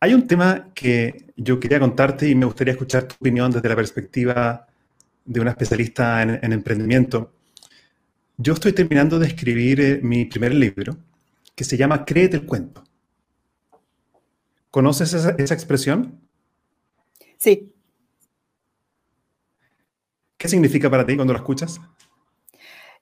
Hay 0.02 0.14
un 0.14 0.26
tema 0.26 0.72
que 0.74 1.26
yo 1.36 1.60
quería 1.60 1.78
contarte 1.78 2.28
y 2.28 2.34
me 2.34 2.44
gustaría 2.44 2.72
escuchar 2.72 3.04
tu 3.04 3.14
opinión 3.14 3.52
desde 3.52 3.68
la 3.68 3.76
perspectiva 3.76 4.66
de 5.24 5.38
una 5.38 5.52
especialista 5.52 6.20
en, 6.22 6.52
emprendimiento. 6.52 7.32
Yo 8.36 8.54
estoy 8.54 8.72
terminando 8.72 9.20
de 9.20 9.28
escribir 9.28 9.80
eh, 9.80 10.00
mi 10.02 10.24
primer 10.24 10.54
libro 10.54 10.96
que 11.54 11.62
se 11.62 11.76
llama 11.76 12.04
Créete 12.04 12.38
el 12.38 12.46
cuento. 12.46 12.82
¿Conoces 14.72 15.14
esa, 15.14 15.36
esa 15.38 15.54
expresión? 15.54 16.18
Sí. 17.38 17.72
¿Qué 20.36 20.48
significa 20.48 20.90
para 20.90 21.06
ti 21.06 21.14
cuando 21.14 21.32
la 21.32 21.38
escuchas? 21.38 21.80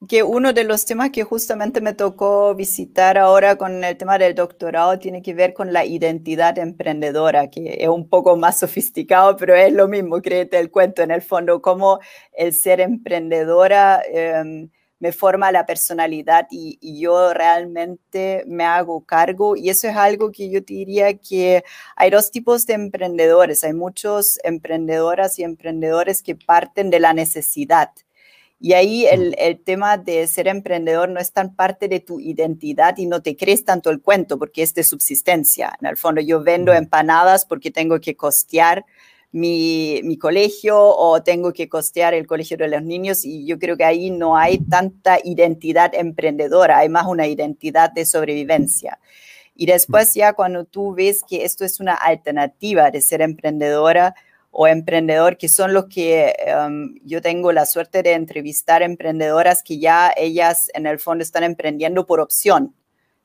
Que 0.09 0.23
uno 0.23 0.53
de 0.55 0.65
los 0.65 0.87
temas 0.87 1.11
que 1.11 1.25
justamente 1.25 1.81
me 1.83 1.93
tocó 1.93 2.55
visitar 2.55 3.19
ahora 3.19 3.57
con 3.57 3.85
el 3.85 3.97
tema 3.99 4.17
del 4.19 4.35
doctorado 4.35 4.99
tiene 4.99 5.21
que 5.21 5.35
ver 5.35 5.53
con 5.53 5.73
la 5.75 5.85
identidad 5.85 6.59
emprendedora, 6.59 7.51
que 7.51 7.77
es 7.81 7.89
un 7.89 8.09
poco 8.09 8.37
más 8.37 8.59
sofisticado, 8.61 9.37
pero 9.37 9.55
es 9.55 9.73
lo 9.73 9.89
mismo, 9.89 10.23
créete 10.23 10.59
el 10.59 10.71
cuento 10.71 11.03
en 11.03 11.11
el 11.11 11.21
fondo, 11.21 11.61
cómo 11.61 12.01
el 12.33 12.55
ser 12.55 12.81
emprendedora 12.81 14.01
em, 14.11 14.71
me 15.01 15.13
forma 15.13 15.53
la 15.53 15.67
personalidad 15.67 16.47
y, 16.51 16.79
yo 17.01 17.33
realmente 17.35 18.45
me 18.47 18.65
hago 18.65 19.05
cargo. 19.05 19.57
Y 19.57 19.71
eso 19.71 19.89
es 19.89 19.97
algo 19.97 20.31
que 20.33 20.51
yo 20.51 20.61
diría 20.61 21.17
que 21.19 21.65
hay 21.97 22.11
dos 22.11 22.31
tipos 22.31 22.67
de 22.67 22.75
emprendedores, 22.75 23.65
hay 23.65 23.73
muchos 23.75 24.39
emprendedoras 24.45 25.39
y 25.39 25.45
emprendedores 25.45 26.23
que 26.23 26.37
parten 26.37 26.91
de 26.91 27.01
la 27.01 27.15
necesidad 27.15 27.91
y 28.61 28.75
ahí 28.75 29.07
el, 29.07 29.35
el, 29.39 29.59
tema 29.59 29.97
de 29.97 30.27
ser 30.27 30.47
emprendedor 30.47 31.09
no 31.09 31.19
es 31.19 31.33
tan 31.33 31.55
parte 31.55 31.89
de 31.89 32.01
tu 32.01 32.21
identidad 32.21 32.99
y 32.99 33.07
no 33.07 33.23
te 33.23 33.35
crees 33.35 33.65
tanto 33.65 33.89
el 33.89 34.03
cuento 34.03 34.39
porque 34.39 34.63
es 34.63 34.75
de 34.75 34.85
subsistencia. 34.85 35.77
En 35.81 35.87
el 35.87 35.97
fondo 35.97 36.21
yo 36.21 36.43
vendo 36.43 36.75
empanadas 36.75 37.47
porque 37.47 37.71
tengo 37.71 38.01
que 38.01 38.17
costear 38.17 38.85
mi, 39.33 40.01
mi, 40.05 40.19
colegio 40.19 40.77
o 40.79 41.23
tengo 41.23 41.55
que 41.55 41.71
costear 41.71 42.13
el 42.13 42.27
colegio 42.27 42.59
de 42.59 42.69
los 42.69 42.83
niños 42.83 43.25
y 43.25 43.47
yo 43.47 43.59
creo 43.59 43.79
que 43.79 43.85
ahí 43.85 44.11
no 44.11 44.37
hay 44.37 44.59
tanta 44.59 45.19
identidad 45.25 45.95
emprendedora, 45.95 46.79
hay 46.79 46.91
más 46.91 47.07
una 47.07 47.27
identidad 47.27 47.91
de 47.91 48.05
sobrevivencia. 48.05 48.99
Y 49.55 49.67
después 49.67 50.15
ya 50.15 50.33
cuando 50.35 50.65
tú 50.65 50.95
ves 50.95 51.23
que 51.27 51.45
esto 51.45 51.65
es 51.65 51.81
una 51.81 51.95
alternativa 51.95 52.91
de 52.91 53.01
ser 53.01 53.23
emprendedora, 53.23 54.15
o 54.51 54.67
emprendedor, 54.67 55.37
que 55.37 55.49
son 55.49 55.73
los 55.73 55.87
que 55.87 56.35
em, 56.39 56.95
yo 57.05 57.23
tengo 57.23 57.53
la 57.53 57.67
suerte 57.67 58.03
de 58.03 58.13
entrevistar 58.15 58.83
emprendedoras 58.83 59.63
que 59.63 59.79
ya 59.79 60.13
ellas 60.17 60.71
en 60.75 60.87
el 60.87 60.99
fondo 60.99 61.23
están 61.23 61.45
emprendiendo 61.45 62.07
por 62.07 62.21
opción. 62.21 62.75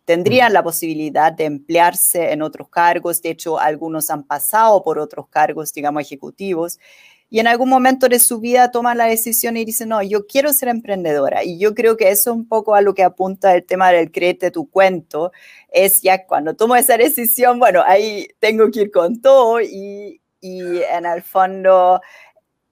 Tendrían 0.06 0.54
la 0.54 0.64
posibilidad 0.64 1.32
de 1.32 1.46
emplearse 1.46 2.32
en 2.32 2.44
otros 2.44 2.70
cargos, 2.70 3.24
de 3.24 3.32
hecho 3.32 3.60
algunos 3.60 4.12
han 4.12 4.24
pasado 4.24 4.84
por 4.84 5.00
otros 5.00 5.28
cargos, 5.30 5.74
digamos, 5.74 6.04
ejecutivos, 6.04 6.78
y 7.28 7.40
en 7.40 7.48
algún 7.48 7.70
momento 7.70 8.08
de 8.08 8.20
su 8.20 8.40
vida 8.40 8.70
toman 8.70 9.00
la 9.00 9.08
decisión 9.08 9.58
y 9.58 9.66
dicen, 9.66 9.90
no, 9.90 10.04
yo 10.04 10.28
quiero 10.28 10.54
ser 10.54 10.70
emprendedora. 10.70 11.44
Y 11.44 11.58
yo 11.58 11.74
creo 11.74 11.98
que 11.98 12.12
eso 12.12 12.32
es 12.32 12.38
un 12.38 12.48
poco 12.48 12.76
a 12.76 12.82
lo 12.82 12.94
que 12.94 13.04
apunta 13.04 13.56
el 13.56 13.66
tema 13.66 13.92
del 13.92 14.12
créete 14.12 14.52
tu 14.52 14.70
cuento, 14.70 15.32
es 15.70 16.02
ya 16.02 16.26
cuando 16.28 16.56
tomo 16.56 16.76
esa 16.76 16.98
decisión, 16.98 17.58
bueno, 17.60 17.82
ahí 17.86 18.28
tengo 18.40 18.70
que 18.70 18.82
ir 18.84 18.92
con 18.92 19.22
todo 19.22 19.60
y, 19.60 20.22
y 20.46 20.84
en 20.84 21.06
el 21.06 21.24
fondo 21.24 22.02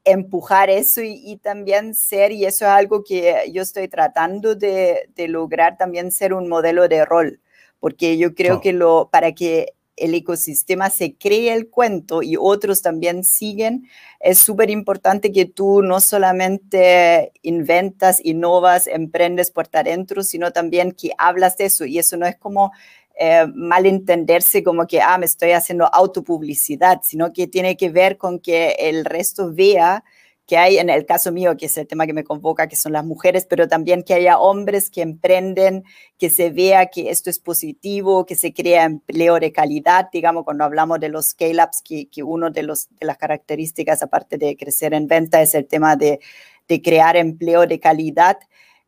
empujar 0.04 0.70
eso 0.70 1.02
y, 1.02 1.38
también 1.38 1.96
ser, 1.96 2.32
y 2.32 2.46
eso 2.46 2.66
es 2.66 2.72
algo 2.72 3.04
que 3.04 3.50
yo 3.52 3.62
estoy 3.62 3.88
tratando 3.88 4.54
de, 4.54 5.10
lograr, 5.28 5.78
también 5.78 6.12
ser 6.12 6.34
un 6.34 6.48
modelo 6.48 6.88
de 6.88 7.06
rol, 7.06 7.40
porque 7.80 8.18
yo 8.18 8.36
creo 8.36 8.62
que 8.62 8.74
lo, 8.74 9.10
para 9.12 9.32
que 9.32 9.74
el 9.96 10.14
ecosistema 10.14 10.90
se 10.90 11.16
cree 11.16 11.54
el 11.54 11.70
cuento 11.70 12.22
y 12.22 12.36
otros 12.38 12.82
también 12.82 13.24
siguen, 13.24 13.88
es 14.20 14.40
súper 14.40 14.70
importante 14.70 15.32
que 15.32 15.46
tú 15.46 15.82
no 15.82 16.00
solamente 16.00 17.32
inventas, 17.42 18.20
innovas, 18.24 18.88
emprendes 18.88 19.52
por 19.52 19.68
adentro, 19.72 20.24
sino 20.24 20.52
también 20.52 20.92
que 20.92 21.12
hablas 21.18 21.58
de 21.58 21.66
eso. 21.66 21.86
Y 21.86 22.00
eso 22.00 22.18
no 22.18 22.26
es 22.26 22.36
como 22.38 22.72
eh, 23.20 23.46
malentenderse 23.54 24.64
como 24.64 24.88
que, 24.88 25.02
ah, 25.02 25.18
me 25.18 25.26
estoy 25.26 25.52
haciendo 25.52 25.86
autopublicidad, 25.94 27.02
sino 27.04 27.32
que 27.34 27.48
tiene 27.48 27.78
que 27.78 27.90
ver 27.90 28.18
con 28.18 28.40
que 28.40 28.76
el 28.80 29.06
resto 29.06 29.54
vea 29.54 30.04
que 30.46 30.58
hay 30.58 30.78
en 30.78 30.90
el 30.90 31.06
caso 31.06 31.32
mío, 31.32 31.56
que 31.58 31.68
es 31.68 31.78
el 31.78 31.88
tema 31.88 32.06
que 32.06 32.14
me 32.14 32.24
convoca, 32.24 32.68
que 32.68 32.76
son 32.76 32.92
las 32.92 33.06
mujeres, 33.06 33.46
pero 33.50 33.68
también 33.68 34.04
que 34.04 34.14
haya 34.14 34.40
hombres 34.40 34.90
que 34.90 35.02
emprenden, 35.02 35.84
que 36.18 36.30
se 36.30 36.50
vea 36.50 36.88
que 36.88 37.10
esto 37.10 37.30
es 37.30 37.40
positivo, 37.40 38.26
que 38.26 38.36
se 38.36 38.54
crea 38.54 38.84
empleo 38.84 39.40
de 39.40 39.54
calidad, 39.54 40.10
digamos, 40.12 40.44
cuando 40.44 40.66
hablamos 40.66 41.00
de 41.00 41.10
los 41.10 41.28
scale-ups, 41.28 41.82
que, 41.82 42.10
que 42.10 42.24
uno 42.24 42.50
de, 42.50 42.64
los, 42.64 42.90
de 43.00 43.06
las 43.06 43.18
características, 43.18 44.04
aparte 44.04 44.38
de 44.38 44.58
crecer 44.58 44.94
en 44.94 45.08
venta, 45.08 45.42
es 45.42 45.56
el 45.56 45.66
tema 45.66 45.96
de, 45.96 46.20
de 46.68 46.82
crear 46.82 47.16
empleo 47.16 47.66
de 47.66 47.80
calidad. 47.80 48.38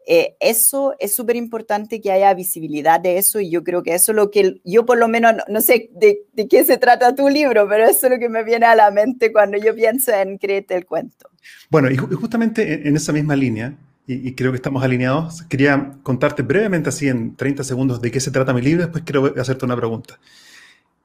Eh, 0.08 0.36
eso 0.40 0.94
es 1.00 1.16
súper 1.16 1.36
importante 1.36 2.00
que 2.00 2.12
haya 2.12 2.32
visibilidad 2.36 3.00
de 3.00 3.18
eso 3.18 3.40
y 3.40 3.50
yo 3.50 3.64
creo 3.64 3.82
que 3.82 3.96
eso 3.96 4.12
es 4.12 4.16
lo 4.16 4.30
que 4.30 4.62
yo 4.64 4.86
por 4.86 5.00
lo 5.00 5.08
menos, 5.08 5.34
no, 5.48 5.62
sé 5.62 5.90
de, 5.94 6.48
qué 6.48 6.64
se 6.64 6.78
trata 6.78 7.16
tu 7.16 7.28
libro, 7.28 7.68
pero 7.68 7.86
eso 7.86 8.06
es 8.06 8.14
lo 8.14 8.20
que 8.20 8.30
me 8.30 8.44
viene 8.44 8.68
a 8.68 8.76
la 8.76 8.92
mente 8.92 9.32
cuando 9.32 9.58
yo 9.58 9.74
pienso 9.74 10.12
en 10.12 10.38
Créete 10.38 10.76
el 10.76 10.86
cuento. 10.86 11.30
Bueno, 11.72 11.90
y, 11.90 11.98
justamente 11.98 12.88
en, 12.88 12.96
esa 12.96 13.14
misma 13.14 13.36
línea, 13.36 13.76
y, 14.06 14.34
creo 14.34 14.52
que 14.52 14.58
estamos 14.58 14.84
alineados, 14.84 15.42
quería 15.44 15.94
contarte 16.04 16.44
brevemente, 16.44 16.90
así 16.90 17.08
en 17.08 17.36
30 17.36 17.64
segundos, 17.64 18.00
de 18.00 18.12
qué 18.12 18.20
se 18.20 18.30
trata 18.30 18.54
mi 18.54 18.62
libro, 18.62 18.84
después 18.84 19.04
quiero 19.04 19.34
hacerte 19.40 19.66
una 19.66 19.76
pregunta. 19.76 20.20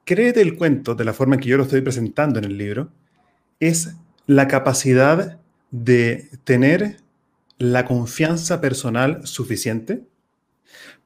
Créete 0.04 0.42
el 0.42 0.56
cuento, 0.56 0.94
de 0.94 1.04
la 1.04 1.14
forma 1.14 1.36
en 1.36 1.40
que 1.40 1.48
yo 1.48 1.56
lo 1.56 1.62
estoy 1.62 1.80
presentando 1.80 2.38
en 2.38 2.44
el 2.44 2.58
libro, 2.58 2.90
es 3.60 3.94
la 4.26 4.46
capacidad 4.46 5.38
de 5.70 6.28
tener 6.44 6.96
la 7.60 7.84
confianza 7.84 8.58
personal 8.62 9.26
suficiente 9.26 10.02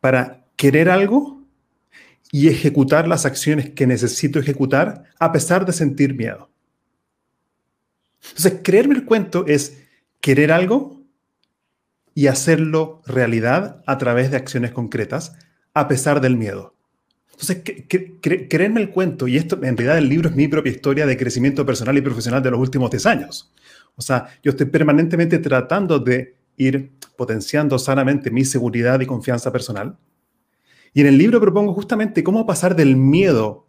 para 0.01 0.47
querer 0.55 0.89
algo 0.89 1.43
y 2.31 2.47
ejecutar 2.47 3.09
las 3.09 3.27
acciones 3.27 3.71
que 3.71 3.89
necesito 3.89 4.39
ejecutar 4.39 5.03
a 5.19 5.33
pesar 5.33 5.67
de 5.67 5.73
sentir 5.73 6.15
miedo. 6.15 6.49
Entonces, 8.23 8.61
creerme 8.63 8.95
el 8.95 9.05
cuento 9.05 9.45
es 9.49 9.83
querer 10.21 10.53
algo 10.53 11.03
y 12.15 12.29
hacerlo 12.29 13.03
realidad 13.05 13.83
a 13.87 13.99
través 13.99 14.31
de 14.31 14.37
acciones 14.37 14.71
concretas, 14.71 15.37
a 15.75 15.89
pesar 15.89 16.21
del 16.21 16.37
miedo. 16.37 16.77
Entonces, 17.33 17.63
creerme 18.49 18.81
el 18.81 18.91
cuento, 18.91 19.27
y 19.27 19.39
esto 19.39 19.57
en 19.57 19.77
realidad 19.77 19.99
el 19.99 20.09
libro 20.09 20.29
es 20.29 20.37
mi 20.37 20.47
propia 20.47 20.71
historia 20.71 21.05
de 21.05 21.17
crecimiento 21.17 21.67
personal 21.67 21.99
y 21.99 22.01
profesional 22.01 22.45
de 22.45 22.53
los 22.53 22.61
últimos 22.61 22.93
10 22.93 23.07
años. 23.07 23.53
O 23.97 24.03
sea, 24.03 24.29
yo 24.41 24.51
estoy 24.51 24.67
permanentemente 24.67 25.41
tratando 25.41 25.99
de 25.99 26.44
ir 26.57 26.93
potenciando 27.17 27.79
sanamente 27.79 28.31
mi 28.31 28.45
seguridad 28.45 29.01
y 29.01 29.07
confianza 29.07 29.53
personal. 29.53 29.99
Y 30.93 31.01
en 31.01 31.09
el 31.09 31.19
libro 31.19 31.41
propongo 31.41 31.73
justamente 31.75 32.23
cómo 32.23 32.47
pasar 32.47 32.77
del 32.77 32.97
miedo 32.97 33.67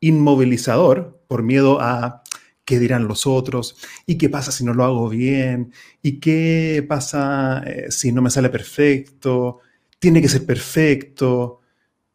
inmovilizador, 0.00 1.22
por 1.28 1.42
miedo 1.42 1.80
a 1.80 2.22
qué 2.64 2.78
dirán 2.78 3.08
los 3.08 3.26
otros, 3.26 3.76
y 4.06 4.18
qué 4.18 4.28
pasa 4.28 4.52
si 4.52 4.64
no 4.64 4.74
lo 4.74 4.84
hago 4.84 5.08
bien, 5.08 5.72
y 6.02 6.20
qué 6.20 6.84
pasa 6.88 7.62
eh, 7.66 7.90
si 7.90 8.12
no 8.12 8.22
me 8.22 8.30
sale 8.30 8.50
perfecto, 8.50 9.60
tiene 9.98 10.20
que 10.20 10.28
ser 10.28 10.44
perfecto, 10.44 11.60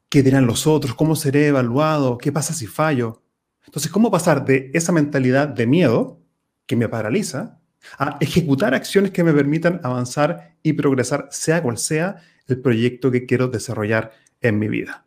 qué 0.10 0.22
dirán 0.24 0.46
los 0.46 0.68
otros, 0.68 0.94
cómo 0.94 1.16
seré 1.16 1.48
evaluado, 1.48 2.18
qué 2.18 2.32
pasa 2.32 2.54
si 2.54 2.68
fallo. 2.68 3.24
Entonces, 3.66 3.92
¿cómo 3.92 4.12
pasar 4.12 4.46
de 4.46 4.70
esa 4.74 4.92
mentalidad 4.92 5.48
de 5.48 5.66
miedo 5.66 6.22
que 6.66 6.76
me 6.76 6.88
paraliza 6.88 7.60
a 7.98 8.18
ejecutar 8.20 8.74
acciones 8.74 9.12
que 9.12 9.24
me 9.24 9.34
permitan 9.34 9.80
avanzar 9.84 10.56
y 10.64 10.74
progresar, 10.74 11.28
sea 11.32 11.62
cual 11.62 11.78
sea 11.78 12.18
el 12.48 12.60
proyecto 12.62 13.12
que 13.12 13.26
quiero 13.26 13.48
desarrollar 13.48 14.12
en 14.42 14.60
mi 14.60 14.68
vida? 14.68 15.06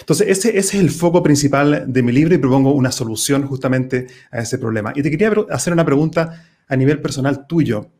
Entonces, 0.00 0.28
ese, 0.28 0.58
es 0.58 0.74
el 0.74 0.90
foco 0.90 1.22
principal 1.22 1.84
de 1.90 2.02
mi 2.02 2.12
libro 2.12 2.34
y 2.34 2.38
propongo 2.38 2.72
una 2.72 2.92
solución 2.92 3.46
justamente 3.46 4.06
a 4.30 4.40
ese 4.40 4.58
problema. 4.58 4.92
Y 4.94 5.02
te 5.02 5.10
quería 5.10 5.32
hacer 5.50 5.72
una 5.72 5.84
pregunta 5.84 6.46
a 6.68 6.76
nivel 6.76 7.00
personal 7.00 7.46
tuyo. 7.46 7.90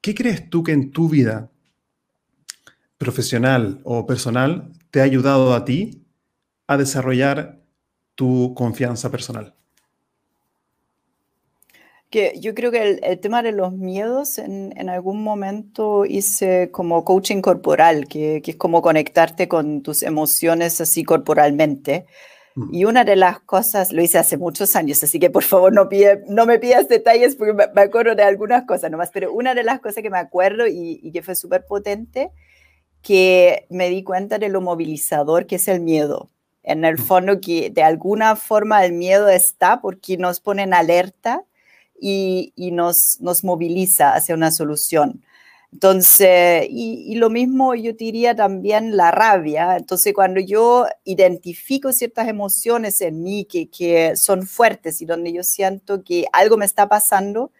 ¿Qué 0.00 0.14
crees 0.14 0.48
tú 0.48 0.62
que 0.62 0.72
en 0.72 0.90
tu 0.90 1.08
vida 1.08 1.50
profesional 2.96 3.80
o 3.84 4.06
personal 4.06 4.72
te 4.90 5.00
ha 5.00 5.04
ayudado 5.04 5.54
a 5.54 5.64
ti 5.64 6.04
a 6.66 6.76
desarrollar 6.76 7.60
tu 8.14 8.54
confianza 8.54 9.10
personal? 9.10 9.54
Que 12.10 12.34
yo 12.40 12.54
creo 12.54 12.72
que 12.72 12.98
el, 13.02 13.20
tema 13.20 13.42
de 13.42 13.52
los 13.52 13.72
miedos, 13.72 14.38
en, 14.38 14.74
en, 14.76 14.88
algún 14.88 15.22
momento 15.22 16.04
hice 16.04 16.70
como 16.72 17.04
coaching 17.04 17.40
corporal, 17.40 18.08
que, 18.08 18.42
que, 18.42 18.50
es 18.50 18.56
como 18.56 18.82
conectarte 18.82 19.46
con 19.46 19.82
tus 19.82 20.02
emociones 20.02 20.80
así 20.80 21.04
corporalmente. 21.04 22.06
Mm. 22.56 22.74
Y 22.74 22.84
una 22.84 23.04
de 23.04 23.14
las 23.14 23.38
cosas, 23.38 23.92
lo 23.92 24.02
hice 24.02 24.18
hace 24.18 24.36
muchos 24.36 24.74
años, 24.74 25.02
así 25.04 25.20
que 25.20 25.30
por 25.30 25.44
favor 25.44 25.72
no, 25.72 25.88
pide, 25.88 26.24
no 26.26 26.46
me 26.46 26.58
pidas 26.58 26.88
detalles 26.88 27.36
porque 27.36 27.52
me, 27.52 27.80
acuerdo 27.80 28.16
de 28.16 28.24
algunas 28.24 28.64
cosas 28.64 28.90
nomás, 28.90 29.10
pero 29.12 29.32
una 29.32 29.54
de 29.54 29.62
las 29.62 29.78
cosas 29.78 30.02
que 30.02 30.10
me 30.10 30.18
acuerdo 30.18 30.66
y, 30.66 30.98
y 31.02 31.12
que 31.12 31.22
fue 31.22 31.36
súper 31.36 31.64
potente, 31.64 32.32
que 33.02 33.66
me 33.70 33.88
di 33.88 34.02
cuenta 34.02 34.38
de 34.38 34.48
lo 34.48 34.60
movilizador 34.60 35.46
que 35.46 35.56
es 35.56 35.68
el 35.68 35.80
miedo. 35.80 36.28
En 36.64 36.84
el 36.84 36.96
mm. 36.96 37.04
fondo 37.04 37.40
que 37.40 37.70
de 37.70 37.84
alguna 37.84 38.34
forma 38.34 38.84
el 38.84 38.94
miedo 38.94 39.28
está 39.28 39.80
porque 39.80 40.16
nos 40.16 40.40
pone 40.40 40.64
en 40.64 40.74
alerta 40.74 41.44
y, 42.00 42.70
nos, 42.72 43.20
nos, 43.20 43.44
moviliza 43.44 44.14
hacia 44.14 44.34
una 44.34 44.50
solución. 44.50 45.22
Entonces, 45.72 46.66
y, 46.68 47.14
lo 47.16 47.30
mismo 47.30 47.74
yo 47.74 47.92
diría 47.92 48.34
también 48.34 48.96
la 48.96 49.10
rabia. 49.10 49.76
Entonces, 49.76 50.14
cuando 50.14 50.40
yo 50.40 50.86
identifico 51.04 51.92
ciertas 51.92 52.28
emociones 52.28 53.00
en 53.00 53.22
mí 53.22 53.44
que, 53.44 53.68
que 53.70 54.16
son 54.16 54.46
fuertes 54.46 55.00
y 55.02 55.06
donde 55.06 55.32
yo 55.32 55.42
siento 55.44 56.02
que 56.02 56.26
algo 56.32 56.56
me 56.56 56.64
está 56.64 56.88
pasando, 56.88 57.52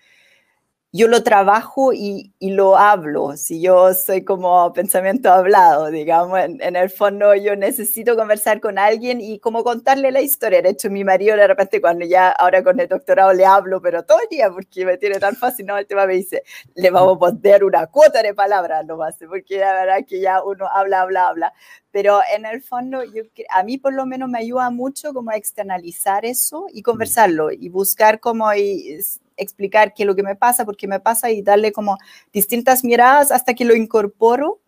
yo 0.92 1.06
lo 1.06 1.22
trabajo 1.22 1.92
y, 1.92 2.32
y, 2.40 2.50
lo 2.50 2.76
hablo. 2.76 3.36
Si 3.36 3.60
yo 3.62 3.94
soy 3.94 4.24
como 4.24 4.72
pensamiento 4.72 5.30
hablado, 5.30 5.88
digamos, 5.88 6.40
en, 6.40 6.74
el 6.74 6.90
fondo 6.90 7.32
yo 7.36 7.54
necesito 7.54 8.16
conversar 8.16 8.60
con 8.60 8.76
alguien 8.76 9.20
y 9.20 9.38
como 9.38 9.62
contarle 9.62 10.10
la 10.10 10.20
historia. 10.20 10.62
De 10.62 10.70
hecho, 10.70 10.90
mi 10.90 11.04
marido 11.04 11.36
de 11.36 11.46
repente 11.46 11.80
cuando 11.80 12.04
ya 12.06 12.30
ahora 12.30 12.64
con 12.64 12.80
el 12.80 12.88
doctorado 12.88 13.32
le 13.32 13.46
hablo, 13.46 13.80
pero 13.80 14.02
todo 14.02 14.18
el 14.20 14.28
día 14.30 14.50
porque 14.50 14.84
me 14.84 14.98
tiene 14.98 15.20
tan 15.20 15.36
fascinado 15.36 15.78
el 15.78 15.86
tema, 15.86 16.06
me 16.06 16.14
dice, 16.14 16.42
le 16.74 16.90
vamos 16.90 17.16
a 17.16 17.18
poner 17.20 17.62
una 17.62 17.86
cuota 17.86 18.20
de 18.20 18.34
palabras 18.34 18.84
nomás, 18.84 19.16
porque 19.28 19.58
la 19.58 19.72
verdad 19.72 19.98
que 20.06 20.20
ya 20.20 20.42
uno 20.42 20.66
habla, 20.66 21.02
habla, 21.02 21.28
habla. 21.28 21.52
Pero 21.92 22.20
en 22.36 22.46
el 22.46 22.62
fondo, 22.62 23.04
yo, 23.04 23.22
a 23.50 23.62
mí 23.62 23.78
por 23.78 23.94
lo 23.94 24.06
menos 24.06 24.28
me 24.28 24.38
ayuda 24.38 24.70
mucho 24.70 25.12
como 25.12 25.30
a 25.30 25.36
externalizar 25.36 26.24
eso 26.24 26.66
y 26.72 26.82
conversarlo 26.82 27.52
y 27.52 27.68
buscar 27.68 28.18
como... 28.18 28.52
Y, 28.54 28.98
explicar 29.40 29.94
qué 29.94 30.04
es 30.04 30.06
lo 30.06 30.14
que 30.14 30.22
me 30.22 30.36
pasa, 30.36 30.64
por 30.64 30.76
qué 30.76 30.86
me 30.86 31.00
pasa 31.00 31.30
y 31.30 31.42
darle 31.42 31.72
como 31.72 31.98
distintas 32.32 32.84
miradas 32.84 33.30
hasta 33.30 33.54
que 33.54 33.64
lo 33.64 33.74
incorporo 33.74 34.60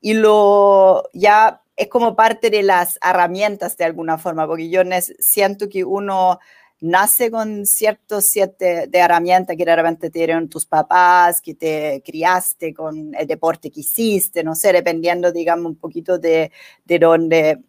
y 0.00 0.14
lo 0.14 1.04
ya 1.12 1.62
es 1.76 1.88
como 1.88 2.14
parte 2.14 2.50
de 2.50 2.62
las 2.62 2.98
herramientas 3.02 3.76
de 3.76 3.84
alguna 3.84 4.18
forma, 4.18 4.46
porque 4.46 4.68
yo 4.68 4.82
siento 5.18 5.68
que 5.68 5.82
uno 5.82 6.38
nace 6.80 7.30
con 7.30 7.66
ciertos 7.66 8.26
siete 8.26 8.86
de 8.86 8.98
herramientas 8.98 9.56
que 9.56 9.64
realmente 9.64 10.10
te 10.10 10.18
dieron 10.18 10.48
tus 10.48 10.66
papás, 10.66 11.40
que 11.40 11.54
te 11.54 12.02
criaste 12.04 12.74
con 12.74 13.14
el 13.14 13.26
deporte 13.26 13.70
que 13.70 13.80
hiciste, 13.80 14.42
no 14.42 14.54
sé, 14.54 14.72
dependiendo, 14.72 15.32
digamos, 15.32 15.66
un 15.66 15.76
poquito 15.76 16.18
de, 16.18 16.50
de 16.84 16.98
dónde 16.98 17.60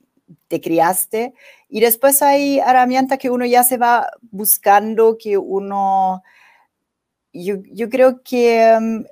te 0.48 0.62
criaste. 0.62 1.34
Y 1.70 1.82
después 1.82 2.22
hay 2.22 2.60
herramientas 2.60 3.18
que 3.18 3.30
uno 3.30 3.46
ya 3.46 3.64
se 3.64 3.78
va 3.78 4.10
buscando, 4.32 5.18
que 5.18 5.38
uno 5.38 6.24
yo, 7.34 7.89
creo 7.89 8.22
que 8.24 8.78
mm, 8.80 9.06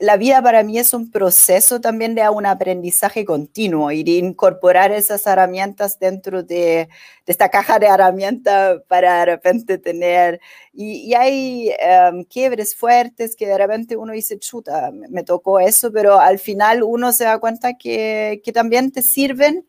la 0.00 0.16
vida 0.16 0.42
para 0.42 0.62
mí 0.62 0.78
es 0.78 0.92
un 0.92 1.10
proceso 1.10 1.80
también 1.80 2.14
de 2.14 2.28
un 2.28 2.44
aprendizaje 2.44 3.24
continuo 3.24 3.90
y 3.90 4.04
de 4.04 4.12
incorporar 4.12 4.92
esas 4.92 5.26
herramientas 5.26 5.98
dentro 5.98 6.42
de, 6.42 6.88
esta 7.26 7.48
caja 7.48 7.78
de 7.78 7.86
herramientas 7.86 8.82
para 8.88 9.20
de 9.20 9.24
repente 9.26 9.78
tener, 9.78 10.40
y, 10.72 11.14
hay 11.14 11.70
um, 12.12 12.24
quiebres 12.24 12.76
fuertes 12.76 13.36
que 13.36 13.46
de 13.46 13.56
repente 13.56 13.96
uno 13.96 14.12
dice, 14.12 14.38
chuta, 14.38 14.90
me, 14.90 15.24
tocó 15.24 15.60
eso, 15.60 15.90
pero 15.90 16.20
al 16.20 16.38
final 16.38 16.82
uno 16.82 17.12
se 17.12 17.24
da 17.24 17.38
cuenta 17.38 17.74
que, 17.74 18.42
que, 18.44 18.52
también 18.52 18.92
te 18.92 19.02
sirven 19.02 19.66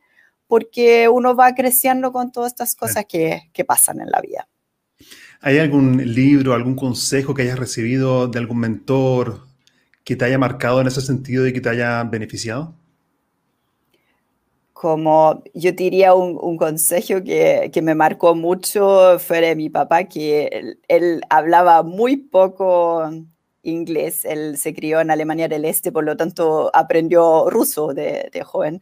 porque 0.48 1.08
uno 1.10 1.36
va 1.36 1.56
creciendo 1.56 2.12
con 2.12 2.32
todas 2.32 2.52
estas 2.52 2.76
cosas 2.76 3.06
que, 3.06 3.50
que 3.54 3.66
pasan 3.66 4.02
en 4.02 4.12
la 4.12 4.22
vida. 4.22 4.48
¿Hay 5.46 5.60
algún 5.60 5.98
libro, 6.12 6.56
algún 6.56 6.76
consejo 6.76 7.36
que 7.36 7.44
hayas 7.44 7.60
recibido 7.60 8.28
de 8.28 8.40
algún 8.40 8.58
mentor 8.58 9.42
que 10.04 10.16
te 10.16 10.26
haya 10.26 10.40
marcado 10.40 10.82
en 10.82 10.88
ese 10.88 11.02
sentido 11.02 11.46
y 11.46 11.54
que 11.54 11.62
te 11.62 11.70
haya 11.70 12.04
beneficiado? 12.04 12.74
Como 14.74 15.44
yo 15.54 15.72
diría 15.74 16.16
un, 16.16 16.58
consejo 16.58 17.24
que, 17.24 17.70
que, 17.72 17.82
me 17.84 17.94
marcó 17.94 18.34
mucho 18.34 19.20
fue 19.20 19.40
de 19.40 19.56
mi 19.56 19.70
papá, 19.70 20.06
que 20.06 20.80
él, 20.88 21.22
hablaba 21.30 21.84
muy 21.84 22.18
poco 22.18 23.08
inglés, 23.62 24.26
él 24.26 24.58
se 24.58 24.74
crió 24.74 25.00
en 25.00 25.12
Alemania 25.12 25.48
del 25.48 25.66
Este, 25.66 25.92
por 25.92 26.06
lo 26.06 26.18
tanto 26.18 26.72
aprendió 26.74 27.52
ruso 27.52 27.94
de, 27.94 28.32
de 28.34 28.42
joven 28.42 28.82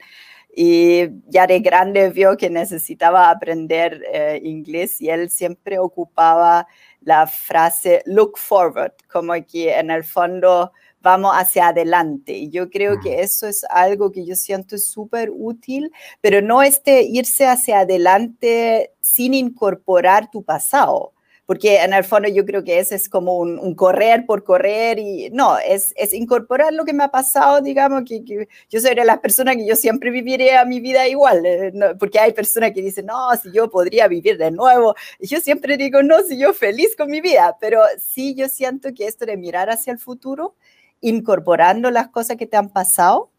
y 0.56 1.10
ya 1.28 1.48
de 1.48 1.60
grande 1.60 2.10
vio 2.10 2.38
que 2.38 2.50
necesitaba 2.50 3.30
aprender 3.30 4.04
eh, 4.14 4.40
inglés 4.44 5.02
y 5.02 5.10
él 5.10 5.30
siempre 5.30 5.80
ocupaba 5.80 6.68
la 7.02 7.26
frase 7.26 8.04
look 8.06 8.38
forward, 8.38 8.94
como 9.12 9.34
que 9.46 9.74
en 9.74 9.90
el 9.90 10.04
fondo 10.04 10.72
vamos 11.02 11.34
hacia 11.36 11.70
adelante. 11.70 12.34
Y 12.34 12.50
yo 12.50 12.70
creo 12.70 13.00
que 13.00 13.18
mm. 13.18 13.20
eso 13.20 13.48
es 13.48 13.66
algo 13.70 14.12
que 14.12 14.26
yo 14.26 14.36
siento 14.36 14.78
súper 14.78 15.32
útil, 15.34 15.92
pero 16.22 16.42
no 16.42 16.62
este 16.62 17.04
irse 17.04 17.48
hacia 17.48 17.80
adelante 17.80 18.92
sin 19.02 19.34
incorporar 19.34 20.30
tu 20.30 20.44
pasado 20.44 21.13
porque 21.46 21.82
en 21.82 21.94
el 21.94 22.04
fondo 22.06 22.30
yo 22.30 22.46
creo 22.46 22.64
que 22.64 22.80
ese 22.80 22.96
es 22.96 23.10
como 23.10 23.38
un, 23.38 23.76
correr 23.76 24.26
por 24.26 24.44
correr 24.44 24.98
y 24.98 25.30
no, 25.32 25.58
es, 25.58 25.94
es, 25.98 26.14
incorporar 26.14 26.74
lo 26.74 26.86
que 26.86 26.94
me 26.94 27.04
ha 27.04 27.10
pasado, 27.10 27.62
digamos, 27.62 28.04
que, 28.08 28.48
yo 28.70 28.80
soy 28.80 28.96
de 28.96 29.04
las 29.04 29.20
personas 29.20 29.58
que 29.58 29.66
yo 29.66 29.76
siempre 29.76 30.10
viviría 30.10 30.64
mi 30.64 30.80
vida 30.80 31.08
igual, 31.08 31.46
eh, 31.46 31.74
porque 32.00 32.20
hay 32.20 32.32
personas 32.32 32.72
que 32.72 32.82
dicen, 32.82 33.08
no, 33.08 33.36
si 33.36 33.52
yo 33.52 33.70
podría 33.70 34.08
vivir 34.08 34.38
de 34.38 34.52
nuevo, 34.52 34.96
y 35.20 35.28
yo 35.28 35.40
siempre 35.42 35.76
digo, 35.76 36.02
no, 36.02 36.22
si 36.22 36.38
yo 36.38 36.54
feliz 36.54 36.96
con 36.96 37.12
mi 37.12 37.20
vida, 37.20 37.58
pero 37.60 37.82
sí 38.00 38.36
yo 38.36 38.48
siento 38.48 38.94
que 38.94 39.06
esto 39.06 39.26
de 39.26 39.36
mirar 39.36 39.70
hacia 39.70 39.92
el 39.92 40.00
futuro, 40.00 40.56
incorporando 41.02 41.92
las 41.92 42.08
cosas 42.08 42.38
que 42.38 42.48
te 42.48 42.56
han 42.56 42.70
pasado, 42.70 43.32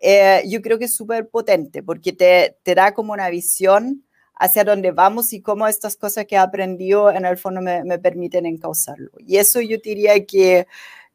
eh, 0.00 0.42
yo 0.46 0.60
creo 0.60 0.78
que 0.78 0.84
es 0.84 0.94
súper 0.94 1.28
potente, 1.28 1.82
porque 1.82 2.12
te, 2.12 2.58
te 2.62 2.74
da 2.74 2.92
como 2.92 3.14
una 3.14 3.30
visión 3.30 4.05
hacia 4.36 4.64
dónde 4.64 4.92
vamos 4.92 5.32
y 5.32 5.40
cómo 5.40 5.66
estas 5.66 5.96
cosas 5.96 6.26
que 6.26 6.34
he 6.34 6.38
aprendido 6.38 7.10
en 7.10 7.24
el 7.24 7.38
fondo 7.38 7.60
me, 7.62 7.82
me 7.84 7.98
permiten 7.98 8.46
encauzarlo. 8.46 9.10
Y 9.18 9.38
eso 9.38 9.60
yo 9.60 9.78
diría 9.82 10.24
que 10.26 10.66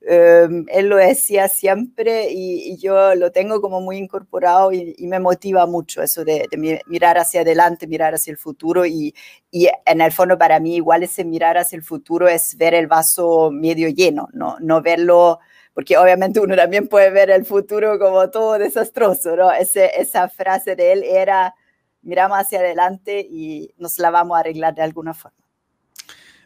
em, 0.02 0.66
él 0.70 0.88
lo 0.88 0.98
decía 0.98 1.48
siempre 1.48 2.32
y, 2.32 2.78
yo 2.78 3.14
lo 3.16 3.32
tengo 3.32 3.62
como 3.62 3.80
muy 3.82 3.98
incorporado 3.98 4.72
y, 4.74 4.96
me 5.08 5.20
motiva 5.20 5.68
mucho 5.68 6.02
eso 6.02 6.26
de, 6.26 6.48
mirar 6.88 7.18
hacia 7.20 7.42
adelante, 7.42 7.88
mirar 7.88 8.16
hacia 8.16 8.32
el 8.32 8.38
futuro 8.38 8.86
y, 8.86 9.14
y, 9.52 9.70
en 9.86 10.02
el 10.02 10.12
fondo 10.12 10.38
para 10.38 10.60
mí 10.60 10.76
igual 10.76 11.04
ese 11.04 11.24
mirar 11.24 11.58
hacia 11.58 11.78
el 11.78 11.84
futuro 11.84 12.28
es 12.28 12.58
ver 12.58 12.74
el 12.74 12.88
vaso 12.88 13.52
medio 13.52 13.90
lleno, 13.90 14.28
no, 14.34 14.58
no 14.60 14.82
verlo 14.82 15.40
porque 15.74 15.98
obviamente 15.98 16.40
uno 16.40 16.56
también 16.56 16.88
puede 16.88 17.12
ver 17.12 17.30
el 17.30 17.46
futuro 17.46 17.98
como 17.98 18.30
todo 18.30 18.58
desastroso, 18.58 19.36
¿no? 19.36 19.52
Ese, 19.54 19.92
esa 20.02 20.28
frase 20.28 20.76
de 20.76 20.92
él 20.92 21.04
era 21.04 21.56
miramos 22.02 22.38
hacia 22.38 22.60
adelante 22.60 23.26
y 23.30 23.74
nos 23.78 24.00
la 24.00 24.10
vamos 24.10 24.38
a 24.38 24.42
arreglar 24.42 24.76
de 24.76 24.82
alguna 24.82 25.14
forma. 25.14 25.38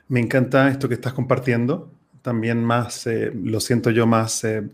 Me 0.07 0.19
encanta 0.19 0.69
esto 0.69 0.87
que 0.87 0.95
estás 0.95 1.13
compartiendo, 1.13 1.91
también 2.21 2.63
más, 2.63 3.07
eh, 3.07 3.31
lo 3.33 3.59
siento 3.59 3.89
yo, 3.89 4.05
más 4.05 4.43
eh, 4.43 4.67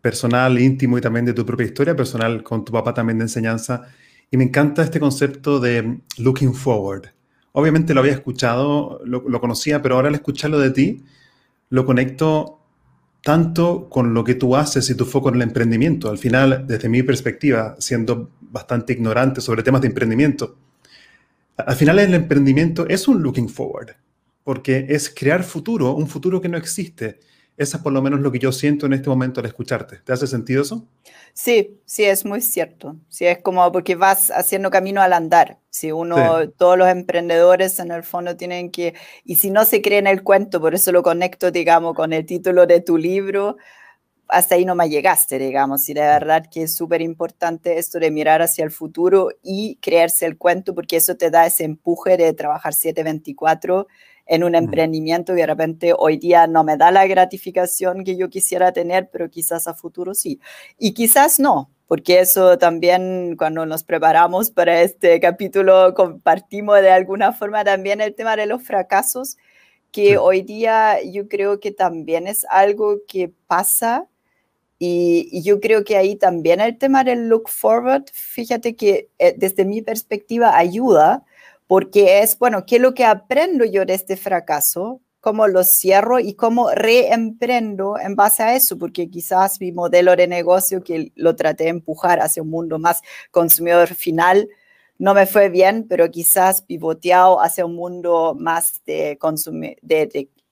personal, 0.00 0.58
íntimo 0.58 0.98
y 0.98 1.00
también 1.00 1.24
de 1.24 1.32
tu 1.32 1.44
propia 1.44 1.66
historia 1.66 1.96
personal 1.96 2.42
con 2.42 2.64
tu 2.64 2.72
papá 2.72 2.94
también 2.94 3.18
de 3.18 3.24
enseñanza. 3.24 3.82
Y 4.30 4.36
me 4.36 4.44
encanta 4.44 4.82
este 4.82 5.00
concepto 5.00 5.58
de 5.58 5.98
looking 6.18 6.54
forward. 6.54 7.06
Obviamente 7.52 7.94
lo 7.94 8.00
había 8.00 8.12
escuchado, 8.12 9.00
lo, 9.04 9.24
lo 9.28 9.40
conocía, 9.40 9.82
pero 9.82 9.96
ahora 9.96 10.08
al 10.08 10.14
escucharlo 10.14 10.60
de 10.60 10.70
ti, 10.70 11.04
lo 11.68 11.84
conecto 11.84 12.59
tanto 13.22 13.88
con 13.88 14.14
lo 14.14 14.24
que 14.24 14.34
tú 14.34 14.56
haces 14.56 14.88
y 14.90 14.94
tu 14.94 15.04
foco 15.04 15.28
en 15.28 15.36
el 15.36 15.42
emprendimiento. 15.42 16.10
Al 16.10 16.18
final, 16.18 16.64
desde 16.66 16.88
mi 16.88 17.02
perspectiva, 17.02 17.76
siendo 17.78 18.30
bastante 18.40 18.92
ignorante 18.92 19.40
sobre 19.40 19.62
temas 19.62 19.82
de 19.82 19.88
emprendimiento, 19.88 20.56
al 21.56 21.76
final 21.76 21.98
el 21.98 22.14
emprendimiento 22.14 22.88
es 22.88 23.06
un 23.08 23.22
looking 23.22 23.48
forward, 23.48 23.90
porque 24.44 24.86
es 24.88 25.10
crear 25.10 25.44
futuro, 25.44 25.92
un 25.92 26.08
futuro 26.08 26.40
que 26.40 26.48
no 26.48 26.56
existe. 26.56 27.20
Eso 27.60 27.76
es 27.76 27.82
por 27.82 27.92
lo 27.92 28.00
menos 28.00 28.20
lo 28.20 28.32
que 28.32 28.38
yo 28.38 28.52
siento 28.52 28.86
en 28.86 28.94
este 28.94 29.10
momento 29.10 29.40
al 29.40 29.44
escucharte. 29.44 29.98
¿Te 29.98 30.14
hace 30.14 30.26
sentido 30.26 30.62
eso? 30.62 30.88
Sí, 31.34 31.78
sí, 31.84 32.04
es 32.04 32.24
muy 32.24 32.40
cierto. 32.40 32.96
Sí, 33.10 33.26
es 33.26 33.40
como 33.40 33.70
porque 33.70 33.96
vas 33.96 34.30
haciendo 34.30 34.70
camino 34.70 35.02
al 35.02 35.12
andar. 35.12 35.58
Si 35.68 35.92
uno, 35.92 36.48
todos 36.56 36.78
los 36.78 36.88
emprendedores 36.88 37.78
en 37.78 37.90
el 37.90 38.02
fondo 38.02 38.34
tienen 38.34 38.70
que, 38.70 38.94
y 39.26 39.36
si 39.36 39.50
no 39.50 39.66
se 39.66 39.82
cree 39.82 39.98
en 39.98 40.06
el 40.06 40.22
cuento, 40.22 40.58
por 40.58 40.74
eso 40.74 40.90
lo 40.90 41.02
conecto, 41.02 41.50
digamos, 41.50 41.92
con 41.92 42.14
el 42.14 42.24
título 42.24 42.66
de 42.66 42.80
tu 42.80 42.96
libro, 42.96 43.58
hasta 44.28 44.54
ahí 44.54 44.64
no 44.64 44.74
me 44.74 44.88
llegaste, 44.88 45.38
digamos. 45.38 45.86
Y 45.90 45.92
de 45.92 46.00
verdad 46.00 46.46
que 46.50 46.62
es 46.62 46.74
súper 46.74 47.02
importante 47.02 47.76
esto 47.76 47.98
de 47.98 48.10
mirar 48.10 48.40
hacia 48.40 48.64
el 48.64 48.70
futuro 48.70 49.32
y 49.42 49.76
creerse 49.82 50.24
el 50.24 50.38
cuento, 50.38 50.74
porque 50.74 50.96
eso 50.96 51.14
te 51.18 51.28
da 51.28 51.44
ese 51.44 51.64
empuje 51.64 52.16
de 52.16 52.32
trabajar 52.32 52.72
724 52.72 53.86
en 54.30 54.44
un 54.44 54.54
emprendimiento 54.54 55.34
que 55.34 55.40
de 55.40 55.46
repente 55.46 55.92
hoy 55.98 56.16
día 56.16 56.46
no 56.46 56.62
me 56.62 56.76
da 56.76 56.92
la 56.92 57.04
gratificación 57.08 58.04
que 58.04 58.16
yo 58.16 58.30
quisiera 58.30 58.72
tener, 58.72 59.10
pero 59.10 59.28
quizás 59.28 59.66
a 59.66 59.74
futuro 59.74 60.14
sí. 60.14 60.38
Y 60.78 60.94
quizás 60.94 61.40
no, 61.40 61.68
porque 61.88 62.20
eso 62.20 62.56
también 62.56 63.34
cuando 63.36 63.66
nos 63.66 63.82
preparamos 63.82 64.52
para 64.52 64.82
este 64.82 65.18
capítulo 65.18 65.94
compartimos 65.94 66.80
de 66.80 66.92
alguna 66.92 67.32
forma 67.32 67.64
también 67.64 68.00
el 68.00 68.14
tema 68.14 68.36
de 68.36 68.46
los 68.46 68.62
fracasos, 68.62 69.36
que 69.90 70.16
hoy 70.16 70.42
día 70.42 71.02
yo 71.02 71.28
creo 71.28 71.58
que 71.58 71.72
también 71.72 72.28
es 72.28 72.46
algo 72.48 73.00
que 73.08 73.32
pasa 73.48 74.06
y, 74.78 75.42
yo 75.42 75.60
creo 75.60 75.82
que 75.82 75.96
ahí 75.96 76.14
también 76.14 76.60
el 76.60 76.78
tema 76.78 77.02
del 77.02 77.28
look 77.28 77.48
forward, 77.48 78.04
fíjate 78.12 78.76
que 78.76 79.10
eh, 79.18 79.34
desde 79.36 79.64
mi 79.64 79.82
perspectiva 79.82 80.56
ayuda, 80.56 81.24
porque 81.70 82.18
es, 82.18 82.36
bueno, 82.36 82.66
¿qué 82.66 82.76
es 82.76 82.82
lo 82.82 82.94
que 82.94 83.04
aprendo 83.04 83.64
yo 83.64 83.84
de 83.84 83.94
este 83.94 84.16
fracaso? 84.16 85.02
¿Cómo 85.20 85.46
lo 85.46 85.62
cierro 85.62 86.18
y 86.18 86.34
cómo 86.34 86.72
reemprendo 86.72 87.96
en 87.96 88.16
base 88.16 88.42
a 88.42 88.56
eso? 88.56 88.76
Porque 88.76 89.08
quizás 89.08 89.60
mi 89.60 89.70
modelo 89.70 90.16
de 90.16 90.26
negocio 90.26 90.82
que 90.82 91.12
lo 91.14 91.36
traté 91.36 91.64
de 91.64 91.70
empujar 91.70 92.18
hacia 92.18 92.42
un 92.42 92.50
mundo 92.50 92.80
más 92.80 93.02
consumidor 93.30 93.86
final 93.94 94.48
no 94.98 95.14
me 95.14 95.26
fue 95.26 95.48
bien, 95.48 95.86
pero 95.88 96.10
quizás 96.10 96.60
pivoteado 96.62 97.40
hacia 97.40 97.64
un 97.66 97.76
mundo 97.76 98.34
más 98.36 98.82
de, 98.84 99.16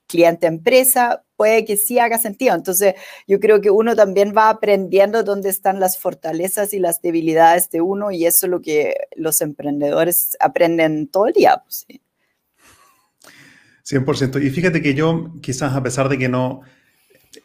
cliente-empresa, 0.07 1.25
puede 1.39 1.63
que 1.63 1.77
sí 1.77 1.99
haga 1.99 2.17
sentido. 2.17 2.53
Entonces, 2.53 2.95
yo 3.25 3.39
creo 3.39 3.61
que 3.61 3.71
uno 3.71 3.95
también 3.95 4.33
va 4.35 4.49
aprendiendo 4.49 5.23
dónde 5.23 5.47
están 5.47 5.79
las 5.79 5.97
fortalezas 5.97 6.73
y 6.73 6.79
las 6.79 7.01
debilidades 7.01 7.69
de 7.69 7.79
uno 7.79 8.11
y 8.11 8.25
eso 8.25 8.45
es 8.45 8.49
lo 8.49 8.61
que 8.61 8.93
los 9.15 9.39
emprendedores 9.39 10.35
aprenden 10.41 11.07
todo 11.07 11.27
el 11.27 11.33
día. 11.33 11.63
Pues, 11.63 11.85
sí. 11.87 12.01
100%. 13.85 14.43
Y 14.45 14.49
fíjate 14.49 14.81
que 14.81 14.93
yo, 14.93 15.31
quizás 15.41 15.73
a 15.73 15.81
pesar 15.81 16.09
de 16.09 16.17
que 16.17 16.27
no... 16.27 16.59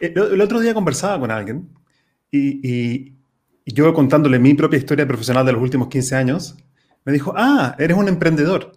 El, 0.00 0.40
otro 0.40 0.59
día 0.59 0.74
conversaba 0.74 1.20
con 1.20 1.30
alguien 1.30 1.68
y, 2.33 2.68
y, 2.68 3.14
yo 3.64 3.94
contándole 3.94 4.40
mi 4.40 4.54
propia 4.54 4.78
historia 4.78 5.07
profesional 5.07 5.46
de 5.46 5.52
los 5.52 5.62
últimos 5.62 5.87
15 5.87 6.16
años, 6.16 6.57
me 7.04 7.12
dijo, 7.12 7.33
ah, 7.37 7.76
eres 7.78 7.96
un 7.96 8.09
emprendedor. 8.09 8.72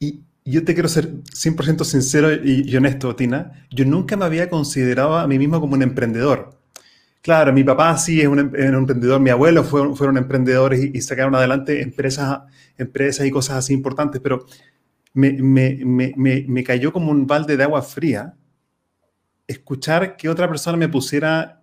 Y, 0.00 0.22
yo 0.46 0.64
te 0.64 0.74
quiero 0.74 0.88
ser 0.88 1.22
100% 1.24 1.84
sincero 1.84 2.32
y, 2.32 2.74
honesto, 2.76 3.16
Tina. 3.16 3.66
Yo 3.70 3.84
nunca 3.84 4.16
me 4.16 4.24
había 4.24 4.48
considerado 4.48 5.18
a 5.18 5.26
mí 5.26 5.38
mismo 5.38 5.60
como 5.60 5.74
un 5.74 5.82
emprendedor. 5.82 6.56
Claro, 7.20 7.52
mi 7.52 7.64
papá 7.64 7.98
sí 7.98 8.20
es 8.20 8.28
un, 8.28 8.38
em, 8.38 8.54
emprendedor, 8.54 9.20
mi 9.20 9.30
abuelo 9.30 9.64
fue, 9.64 9.96
fueron 9.96 10.16
emprendedores 10.16 10.80
y, 10.94 11.00
sacaron 11.02 11.34
adelante 11.34 11.82
empresas, 11.82 12.42
empresas 12.78 13.26
y 13.26 13.30
cosas 13.32 13.56
así 13.56 13.74
importantes, 13.74 14.20
pero 14.22 14.46
me, 15.12 15.32
me, 15.32 15.80
me, 15.84 16.44
me, 16.46 16.64
cayó 16.64 16.92
como 16.92 17.10
un 17.10 17.26
balde 17.26 17.56
de 17.56 17.64
agua 17.64 17.82
fría 17.82 18.34
escuchar 19.48 20.16
que 20.16 20.28
otra 20.28 20.48
persona 20.48 20.76
me 20.76 20.88
pusiera 20.88 21.62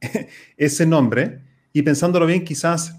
ese 0.58 0.84
nombre 0.84 1.42
y 1.72 1.82
pensándolo 1.82 2.26
bien, 2.26 2.44
quizás 2.44 2.98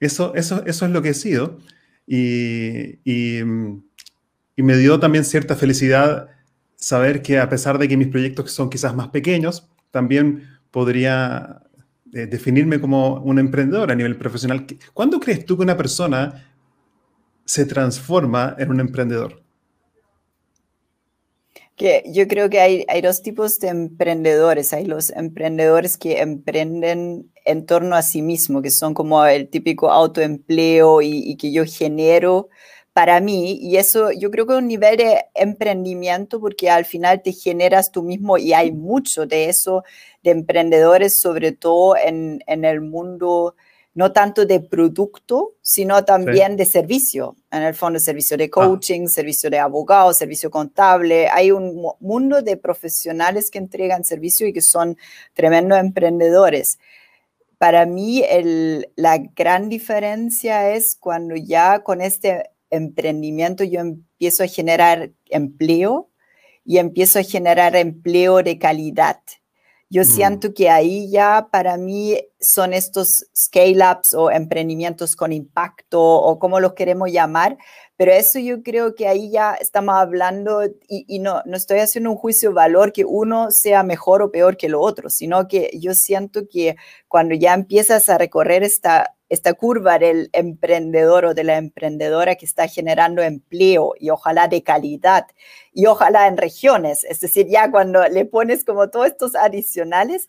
eso, 0.00 0.34
eso, 0.34 0.64
eso 0.66 0.86
es 0.86 0.90
lo 0.90 1.02
que 1.02 1.10
he 1.10 1.14
sido. 1.14 1.58
y, 2.06 3.00
y 3.04 3.44
mm, 3.44 3.91
y 4.56 4.62
me 4.62 4.76
dio 4.76 5.00
también 5.00 5.24
cierta 5.24 5.56
felicidad 5.56 6.28
saber 6.76 7.22
que 7.22 7.38
a 7.38 7.48
pesar 7.48 7.78
de 7.78 7.88
que 7.88 7.96
mis 7.96 8.08
proyectos 8.08 8.52
son 8.52 8.68
quizás 8.68 8.94
más 8.94 9.08
pequeños, 9.08 9.68
también 9.90 10.48
podría 10.70 11.62
eh, 12.12 12.26
definirme 12.26 12.80
como 12.80 13.20
un 13.20 13.38
emprendedor 13.38 13.90
a 13.90 13.94
nivel 13.94 14.16
profesional. 14.16 14.66
¿Cuándo 14.92 15.20
crees 15.20 15.46
tú 15.46 15.56
que 15.56 15.62
una 15.62 15.76
persona 15.76 16.44
se 17.44 17.64
transforma 17.66 18.56
en 18.58 18.70
un 18.70 18.80
emprendedor? 18.80 19.42
Que 21.76 22.04
yo 22.06 22.28
creo 22.28 22.50
que 22.50 22.60
hay, 22.60 22.84
hay 22.88 23.00
dos 23.00 23.22
tipos 23.22 23.58
de 23.60 23.68
emprendedores. 23.68 24.72
Hay 24.72 24.84
los 24.84 25.10
emprendedores 25.10 25.96
que 25.96 26.20
emprenden 26.20 27.30
en 27.44 27.64
torno 27.64 27.96
a 27.96 28.02
sí 28.02 28.22
mismo, 28.22 28.60
que 28.60 28.70
son 28.70 28.92
como 28.92 29.24
el 29.24 29.48
típico 29.48 29.90
autoempleo 29.90 31.00
y, 31.00 31.18
y 31.30 31.36
que 31.36 31.50
yo 31.50 31.64
genero 31.66 32.50
para 32.92 33.20
mí, 33.20 33.58
y 33.60 33.76
eso 33.76 34.10
yo 34.12 34.30
creo 34.30 34.46
que 34.46 34.52
es 34.52 34.58
un 34.58 34.68
nivel 34.68 34.98
de 34.98 35.24
emprendimiento 35.34 36.40
porque 36.40 36.70
al 36.70 36.84
final 36.84 37.22
te 37.22 37.32
generas 37.32 37.90
tú 37.90 38.02
mismo 38.02 38.36
y 38.36 38.52
hay 38.52 38.70
mucho 38.72 39.26
de 39.26 39.48
eso, 39.48 39.82
de 40.22 40.32
emprendedores, 40.32 41.16
sobre 41.16 41.52
todo 41.52 41.96
en, 41.96 42.42
en 42.46 42.64
el 42.64 42.80
mundo 42.82 43.54
no 43.94 44.12
tanto 44.12 44.46
de 44.46 44.60
producto, 44.60 45.52
sino 45.60 46.04
también 46.04 46.56
de 46.56 46.64
servicio. 46.64 47.36
En 47.50 47.62
el 47.62 47.74
fondo, 47.74 47.98
servicio 47.98 48.38
de 48.38 48.44
ah. 48.44 48.50
coaching, 48.50 49.06
servicio 49.06 49.50
de 49.50 49.58
abogado, 49.58 50.14
servicio 50.14 50.50
contable. 50.50 51.28
Hay 51.28 51.50
un 51.50 51.82
mundo 52.00 52.40
de 52.40 52.56
profesionales 52.56 53.50
que 53.50 53.58
entregan 53.58 54.04
servicio 54.04 54.46
y 54.46 54.52
que 54.52 54.62
son 54.62 54.96
tremendos 55.34 55.78
emprendedores 55.78 56.78
para 57.62 57.86
mí 57.86 58.24
la 58.96 59.18
gran 59.18 59.68
diferencia 59.68 60.70
es 60.70 60.96
cuando 60.96 61.36
ya 61.36 61.78
con 61.84 62.00
este 62.00 62.50
emprendimiento 62.72 63.62
yo 63.62 63.80
empiezo 63.80 64.42
a 64.42 64.48
generar 64.48 65.12
empleo 65.30 66.10
y 66.64 66.78
empiezo 66.78 67.18
a 67.18 67.22
generar 67.22 67.76
empleo 67.76 68.42
de 68.42 68.58
calidad. 68.58 69.20
Yo 69.90 70.02
mm. 70.02 70.04
siento 70.06 70.54
que 70.54 70.70
ahí 70.70 71.10
ya 71.10 71.48
para 71.52 71.76
mí 71.76 72.16
son 72.40 72.72
estos 72.72 73.26
scale-ups 73.36 74.14
o 74.14 74.30
emprendimientos 74.30 75.14
con 75.14 75.32
impacto 75.32 76.00
o 76.00 76.38
como 76.38 76.60
los 76.60 76.72
queremos 76.72 77.12
llamar, 77.12 77.58
pero 77.96 78.12
eso 78.12 78.38
yo 78.38 78.62
creo 78.62 78.94
que 78.94 79.06
ahí 79.06 79.30
ya 79.30 79.52
estamos 79.52 79.94
hablando 79.96 80.62
y, 80.88 81.18
no, 81.18 81.42
no 81.44 81.58
estoy 81.58 81.80
haciendo 81.80 82.10
un 82.10 82.16
juicio 82.16 82.48
de 82.48 82.54
valor 82.54 82.92
que 82.92 83.04
uno 83.04 83.50
sea 83.50 83.82
mejor 83.82 84.22
o 84.22 84.30
peor 84.32 84.56
que 84.56 84.70
lo 84.70 84.80
otro, 84.80 85.10
sino 85.10 85.46
que 85.46 85.70
yo 85.78 85.92
siento 85.92 86.48
que 86.50 86.76
cuando 87.06 87.34
ya 87.34 87.52
empiezas 87.52 88.08
a 88.08 88.16
recorrer 88.16 88.62
esta 88.62 89.14
esta 89.32 89.54
curva 89.54 89.98
del 89.98 90.28
emprendedor 90.34 91.24
o 91.24 91.32
de 91.32 91.42
la 91.42 91.56
emprendedora 91.56 92.34
que 92.34 92.44
está 92.44 92.68
generando 92.68 93.22
empleo 93.22 93.94
y 93.98 94.10
ojalá 94.10 94.46
de 94.46 94.62
calidad 94.62 95.26
y 95.72 95.86
ojalá 95.86 96.26
en 96.26 96.36
regiones. 96.36 97.04
Es 97.04 97.20
decir, 97.20 97.46
ya 97.48 97.70
cuando 97.70 98.06
le 98.08 98.26
pones 98.26 98.62
como 98.62 98.90
todos 98.90 99.06
estos 99.06 99.34
adicionales, 99.34 100.26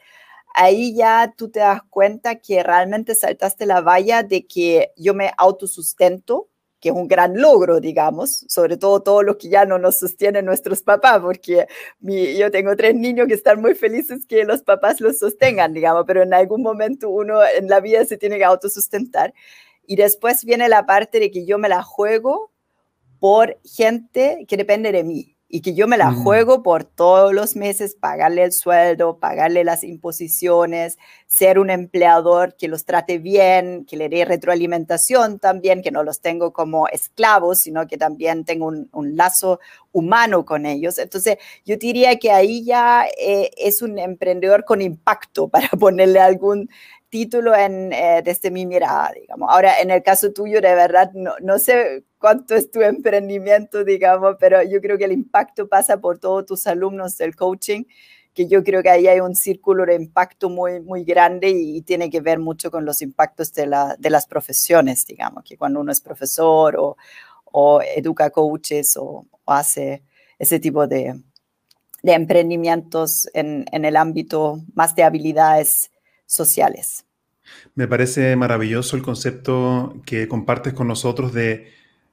ahí 0.54 0.96
ya 0.96 1.34
tú 1.36 1.52
te 1.52 1.60
das 1.60 1.82
cuenta 1.90 2.36
que 2.36 2.64
realmente 2.64 3.14
saltaste 3.14 3.66
la 3.66 3.82
valla 3.82 4.24
de 4.24 4.48
que 4.48 4.94
yo 4.96 5.14
me 5.14 5.34
autosustento, 5.38 6.48
que 6.84 6.90
es 6.90 6.96
un 6.96 7.08
gran 7.08 7.40
logro, 7.40 7.80
digamos, 7.80 8.44
sobre 8.50 8.76
todo 8.76 9.02
todo 9.02 9.24
lo 9.24 9.38
que 9.38 9.48
ya 9.48 9.64
no 9.64 9.80
nos 9.80 10.00
sostienen 10.00 10.44
nuestros 10.44 10.82
papás, 10.82 11.22
porque 11.22 11.66
yo 12.02 12.52
tengo 12.52 12.76
tres 12.76 12.94
niños 12.94 13.30
que 13.30 13.36
están 13.36 13.62
muy 13.62 13.74
felices 13.74 14.26
que 14.26 14.44
los 14.44 14.64
papás 14.64 15.00
los 15.00 15.18
sostengan, 15.18 15.72
digamos, 15.74 16.04
pero 16.06 16.24
en 16.24 16.34
algún 16.34 16.62
momento 16.62 17.10
uno 17.10 17.40
en 17.42 17.70
la 17.70 17.80
vida 17.80 18.04
se 18.04 18.18
tiene 18.18 18.38
que 18.38 18.44
autosustentar. 18.44 19.34
Y 19.88 19.96
después 19.96 20.44
viene 20.44 20.68
la 20.68 20.86
parte 20.86 21.22
de 21.22 21.32
que 21.32 21.46
yo 21.46 21.58
me 21.58 21.70
la 21.70 21.84
juego 21.84 22.52
por 23.18 23.58
gente 23.64 24.46
que 24.46 24.58
depende 24.58 24.92
de 24.92 25.06
mí 25.06 25.33
y 25.56 25.62
que 25.62 25.76
yo 25.76 25.88
me 25.88 26.00
la 26.00 26.10
mm. 26.10 26.24
juego 26.24 26.64
por 26.64 26.84
todos 26.84 27.32
los 27.32 27.56
meses, 27.56 27.94
pagarle 27.94 28.44
el 28.44 28.54
sueldo, 28.54 29.20
pagarle 29.20 29.64
las 29.64 29.84
imposiciones, 29.84 30.98
ser 31.28 31.60
un 31.60 31.70
empleador 31.70 32.56
que 32.58 32.68
los 32.68 32.86
trate 32.86 33.20
bien, 33.20 33.86
que 33.86 33.96
le 33.96 34.10
dé 34.10 34.26
retroalimentación 34.26 35.38
también, 35.38 35.84
que 35.84 35.92
no 35.92 36.02
los 36.02 36.22
tengo 36.22 36.54
como 36.54 36.88
esclavos, 36.88 37.60
sino 37.60 37.86
que 37.86 38.00
también 38.00 38.46
tengo 38.46 38.66
un, 38.66 39.16
lazo 39.16 39.60
humano 39.92 40.44
con 40.44 40.66
ellos. 40.66 40.98
Entonces, 40.98 41.38
yo 41.64 41.78
diría 41.78 42.18
que 42.18 42.32
ahí 42.32 42.66
ya 42.66 43.06
eh, 43.16 43.52
es 43.56 43.84
un 43.84 44.00
emprendedor 44.00 44.66
con 44.66 44.82
impacto 44.82 45.48
para 45.50 45.68
ponerle 45.70 46.20
algún 46.20 46.68
título 47.14 47.56
en, 47.56 47.94
eh, 47.94 48.24
desde 48.26 48.50
mi 48.50 48.66
mirada, 48.66 49.12
digamos. 49.14 49.48
Ahora, 49.48 49.80
en 49.80 49.92
el 49.92 50.02
caso 50.02 50.34
tuyo, 50.34 50.60
de 50.62 50.74
verdad, 50.74 51.12
no, 51.14 51.34
no, 51.42 51.60
sé 51.60 52.06
cuánto 52.18 52.56
es 52.56 52.72
tu 52.72 52.82
emprendimiento, 52.82 53.84
digamos, 53.84 54.36
pero 54.40 54.64
yo 54.64 54.82
creo 54.82 54.98
que 54.98 55.06
el 55.06 55.12
impacto 55.12 55.68
pasa 55.68 55.98
por 56.02 56.18
todos 56.18 56.48
tus 56.48 56.66
alumnos 56.66 57.16
del 57.20 57.36
coaching, 57.36 57.84
que 58.34 58.48
yo 58.48 58.64
creo 58.64 58.82
que 58.82 58.90
ahí 58.90 59.08
hay 59.08 59.20
un 59.20 59.36
círculo 59.36 59.86
de 59.86 59.94
impacto 59.94 60.50
muy, 60.50 60.80
muy 60.82 61.04
grande 61.04 61.52
y, 61.52 61.84
tiene 61.84 62.10
que 62.10 62.20
ver 62.20 62.40
mucho 62.40 62.72
con 62.72 62.84
los 62.84 63.00
impactos 63.04 63.54
de, 63.54 63.68
la, 63.68 63.96
de, 64.00 64.10
las 64.10 64.26
profesiones, 64.26 65.06
digamos, 65.06 65.44
que 65.44 65.56
cuando 65.56 65.82
uno 65.82 65.92
es 65.92 66.02
profesor 66.02 66.76
o, 66.80 66.98
o 67.46 67.80
educa 67.96 68.32
coaches 68.32 68.98
o, 68.98 69.28
hace 69.46 70.02
ese 70.40 70.60
tipo 70.60 70.88
de, 70.88 71.22
de 72.02 72.14
emprendimientos 72.14 73.30
en, 73.36 73.66
en 73.72 73.86
el 73.86 73.98
ámbito 73.98 74.64
más 74.74 74.96
de 74.96 75.04
habilidades 75.04 75.92
sociales. 76.34 77.06
Me 77.76 77.88
parece 77.88 78.36
maravilloso 78.36 78.96
el 78.96 79.02
concepto 79.02 80.02
que 80.06 80.28
compartes 80.28 80.74
con 80.74 80.88
nosotros 80.88 81.34
de 81.34 81.72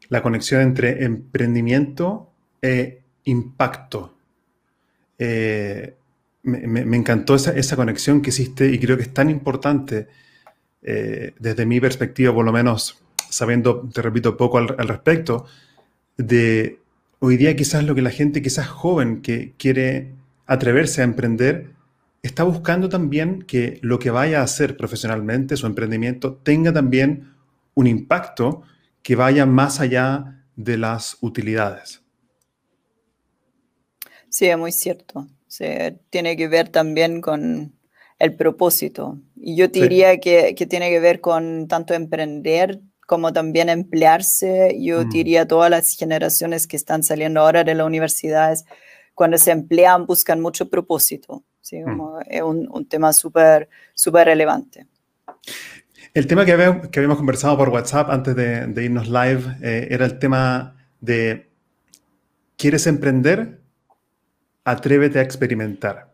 la 0.09 0.23
conexión 0.23 0.61
entre 0.61 1.05
emprendimiento 1.05 2.31
e 2.61 3.03
impacto. 3.25 4.15
Eh, 5.19 5.95
me, 6.43 6.97
encantó 6.97 7.35
esa, 7.35 7.77
conexión 7.77 8.23
que 8.23 8.31
hiciste 8.31 8.69
y 8.71 8.79
creo 8.79 8.97
que 8.97 9.03
es 9.03 9.15
tan 9.15 9.29
importante 9.29 10.09
eh, 10.83 11.35
desde 11.39 11.67
mi 11.67 11.81
perspectiva, 11.81 12.33
por 12.35 12.45
lo 12.45 12.53
menos 12.53 13.03
sabiendo, 13.29 13.89
te 13.93 14.03
repito, 14.03 14.37
poco 14.37 14.59
al, 14.59 14.75
al, 14.79 14.89
respecto, 14.89 15.47
de 16.17 16.79
hoy 17.19 17.37
día 17.37 17.55
quizás 17.55 17.85
lo 17.85 17.95
que 17.95 18.03
la 18.03 18.11
gente 18.11 18.43
quizás 18.43 18.67
joven 18.69 19.21
que 19.21 19.53
quiere 19.59 20.13
atreverse 20.47 21.03
a 21.03 21.05
emprender, 21.05 21.71
está 22.23 22.45
buscando 22.45 22.89
también 22.89 23.43
que 23.43 23.79
lo 23.83 23.99
que 23.99 24.11
vaya 24.11 24.41
a 24.41 24.45
hacer 24.45 24.77
profesionalmente, 24.77 25.57
su 25.57 25.67
emprendimiento, 25.67 26.37
tenga 26.37 26.73
también 26.73 27.35
un 27.75 27.87
impacto 27.87 28.63
que 29.03 29.17
vaya 29.17 29.47
más 29.47 29.81
allá 29.81 30.45
de 30.57 30.77
las 30.77 31.17
utilidades. 31.21 32.03
Sí, 34.29 34.47
es 34.47 34.59
muy 34.59 34.73
cierto. 34.73 35.27
Se 35.47 35.99
tiene 36.11 36.37
que 36.37 36.49
ver 36.49 36.69
también 36.69 37.21
con 37.21 37.75
el 38.19 38.37
propósito. 38.37 39.19
Y 39.35 39.57
yo 39.57 39.69
diría 39.69 40.21
que, 40.21 40.55
tiene 40.69 40.91
que 40.91 41.01
ver 41.01 41.21
con 41.21 41.67
tanto 41.67 41.95
emprender 41.95 42.81
como 43.07 43.33
también 43.33 43.69
emplearse. 43.69 44.77
Yo 44.79 45.05
mm. 45.05 45.09
diría 45.09 45.49
todas 45.49 45.71
las 45.71 45.97
generaciones 45.97 46.69
que 46.69 46.77
están 46.77 47.03
saliendo 47.03 47.41
ahora 47.41 47.65
de 47.65 47.75
las 47.75 47.87
universidades, 47.87 48.65
cuando 49.15 49.39
se 49.39 49.51
emplean, 49.51 50.07
buscan 50.07 50.41
mucho 50.41 50.69
propósito. 50.71 51.45
¿Sí? 51.71 51.83
Mm. 51.85 52.01
Es 52.27 52.43
un, 52.43 52.87
tema 52.87 53.13
súper 53.13 53.69
súper 53.95 54.27
relevante. 54.27 54.87
El 56.13 56.27
tema 56.27 56.45
que 56.45 56.53
habíamos, 56.53 56.89
que 56.89 56.99
habíamos, 56.99 57.19
conversado 57.19 57.57
por 57.57 57.69
WhatsApp 57.69 58.11
antes 58.11 58.35
de, 58.35 58.85
irnos 58.85 59.09
live 59.09 59.57
eh, 59.63 59.89
era 59.91 60.05
el 60.07 60.19
tema 60.19 60.77
de, 61.01 61.49
¿quieres 62.57 62.87
emprender? 62.89 63.61
Atrévete 64.65 65.21
a 65.21 65.23
experimentar. 65.23 66.11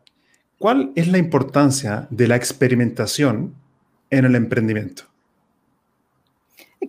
¿Cuál 0.58 0.92
es 0.94 1.08
la 1.08 1.18
importancia 1.18 2.06
de 2.10 2.28
la 2.28 2.36
experimentación 2.36 3.54
en 4.10 4.24
el 4.24 4.34
emprendimiento? 4.34 5.04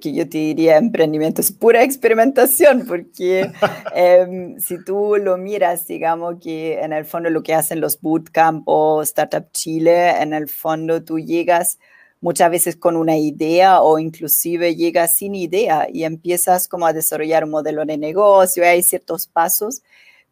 Que 0.02 0.14
yo 0.14 0.28
te 0.28 0.38
diría 0.38 0.78
emprendimiento 0.78 1.42
es 1.42 1.52
pura 1.52 1.84
experimentación, 1.84 2.86
porque 2.86 3.50
em, 3.96 4.60
si 4.60 4.84
tú 4.84 5.16
lo 5.18 5.38
miras, 5.38 5.88
digamos 5.88 6.36
que 6.42 6.80
en 6.80 6.94
el 6.94 7.06
fondo 7.06 7.30
lo 7.30 7.44
que 7.44 7.54
hacen 7.54 7.82
los 7.82 8.00
bootcamp 8.02 8.64
o 8.66 9.02
Startup 9.02 9.48
Chile, 9.52 10.22
en 10.22 10.34
el 10.34 10.48
fondo 10.48 11.04
tú 11.04 11.20
llegas 11.20 11.80
muchas 12.20 12.50
veces 12.50 12.76
con 12.76 12.96
una 12.96 13.18
idea 13.18 13.82
o 13.82 14.00
inclusive 14.00 14.76
llegas 14.76 15.16
sin 15.16 15.36
idea 15.36 15.88
y 15.92 16.04
empiezas 16.04 16.68
como 16.68 16.88
a 16.88 16.94
desarrollar 16.94 17.44
un 17.44 17.52
modelo 17.52 17.86
de 17.86 17.98
negocio, 17.98 18.64
hay 18.66 18.84
ciertos 18.84 19.28
pasos, 19.28 19.82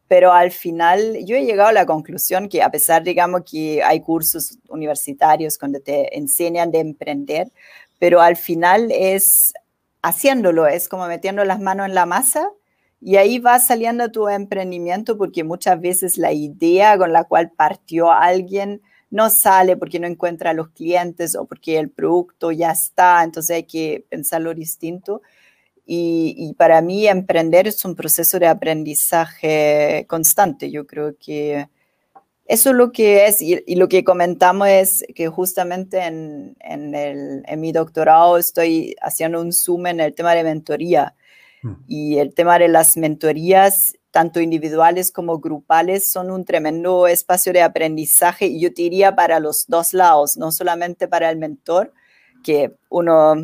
pero 0.07 0.33
al 0.33 0.51
final 0.51 1.17
yo 1.25 1.35
he 1.35 1.45
llegado 1.45 1.69
a 1.69 1.73
la 1.73 1.85
conclusión 1.85 2.47
que 2.49 2.61
a 2.61 2.69
pesar, 2.69 3.03
digamos, 3.03 3.41
que 3.49 3.83
hay 3.83 4.01
cursos 4.01 4.57
universitarios 4.69 5.57
donde 5.57 5.79
te 5.79 6.17
enseñan 6.17 6.71
de 6.71 6.79
emprender, 6.79 7.51
pero 7.99 8.21
al 8.21 8.35
final 8.35 8.91
es 8.91 9.53
haciéndolo, 10.01 10.67
es 10.67 10.87
como 10.87 11.07
metiendo 11.07 11.43
las 11.45 11.59
manos 11.59 11.87
en 11.87 11.95
la 11.95 12.05
masa 12.05 12.49
y 13.01 13.17
ahí 13.17 13.39
va 13.39 13.59
saliendo 13.59 14.11
tu 14.11 14.27
emprendimiento 14.29 15.17
porque 15.17 15.43
muchas 15.43 15.79
veces 15.79 16.17
la 16.17 16.31
idea 16.31 16.97
con 16.97 17.13
la 17.13 17.23
cual 17.23 17.51
partió 17.51 18.11
alguien 18.11 18.81
no 19.09 19.29
sale 19.29 19.77
porque 19.77 19.99
no 19.99 20.07
encuentra 20.07 20.51
a 20.51 20.53
los 20.53 20.69
clientes 20.69 21.35
o 21.35 21.45
porque 21.45 21.77
el 21.79 21.89
producto 21.89 22.51
ya 22.51 22.71
está, 22.71 23.23
entonces 23.23 23.55
hay 23.57 23.63
que 23.63 24.05
pensarlo 24.09 24.53
distinto. 24.53 25.21
Y, 25.85 26.35
y, 26.37 26.53
para 26.55 26.81
mí 26.81 27.07
emprender 27.07 27.67
es 27.67 27.85
un 27.85 27.95
proceso 27.95 28.39
de 28.39 28.47
aprendizaje 28.47 30.05
constante. 30.09 30.71
Yo 30.71 30.87
creo 30.87 31.15
que 31.17 31.69
eso 32.45 32.69
es 32.69 32.75
lo 32.75 32.91
que 32.91 33.25
es, 33.25 33.41
y, 33.41 33.75
lo 33.75 33.87
que 33.87 34.03
comentamos 34.03 34.67
es 34.67 35.03
que 35.15 35.27
justamente 35.29 35.99
en, 36.03 36.55
el, 36.61 37.43
en, 37.45 37.59
mi 37.59 37.71
doctorado 37.71 38.37
estoy 38.37 38.95
haciendo 39.01 39.41
un 39.41 39.51
zoom 39.51 39.87
en 39.87 39.99
el 39.99 40.13
tema 40.13 40.35
de 40.35 40.43
mentoría. 40.43 41.15
Mm. 41.63 41.73
Y 41.87 42.17
el 42.19 42.35
tema 42.35 42.59
de 42.59 42.67
las 42.67 42.97
mentorías, 42.97 43.93
tanto 44.11 44.41
individuales 44.41 45.11
como 45.11 45.39
grupales, 45.39 46.11
son 46.11 46.29
un 46.29 46.45
tremendo 46.45 47.07
espacio 47.07 47.51
de 47.51 47.63
aprendizaje, 47.63 48.45
y 48.45 48.59
yo 48.59 48.69
diría 48.69 49.15
para 49.15 49.39
los 49.39 49.65
dos 49.67 49.95
lados, 49.95 50.37
no 50.37 50.51
solamente 50.51 51.07
para 51.07 51.31
el 51.31 51.37
mentor, 51.37 51.93
que 52.43 52.75
uno 52.89 53.35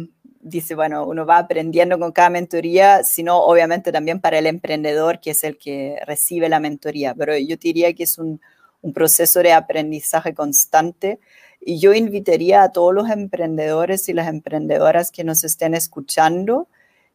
dice, 0.41 0.75
bueno, 0.75 1.07
uno 1.07 1.25
va 1.25 1.39
aprendiendo 1.39 1.97
con 1.97 2.11
cada 2.11 2.29
mentoría, 2.29 3.03
sino 3.03 3.39
obviamente 3.39 3.91
también 3.91 4.19
para 4.21 4.37
el 4.37 4.45
emprendedor, 4.45 5.19
que 5.19 5.31
es 5.31 5.43
el 5.43 5.57
que 5.57 5.99
recibe 6.05 6.49
la 6.49 6.59
mentoría. 6.59 7.15
Pero 7.15 7.35
yo 7.37 7.57
diría 7.57 7.93
que 7.93 8.03
es 8.03 8.19
un 8.19 8.41
un 8.82 8.94
proceso 8.94 9.41
de 9.41 9.54
aprendizaje 9.54 10.34
constante. 10.34 11.20
Y 11.60 11.80
yo 11.80 11.94
invitaría 11.94 12.63
a 12.63 12.72
todos 12.72 12.94
los 12.94 13.10
emprendedores 13.10 14.10
y 14.10 14.13
las 14.13 14.28
emprendedoras 14.28 15.12
que 15.12 15.24
nos 15.24 15.44
estén 15.44 15.76
escuchando 15.76 16.67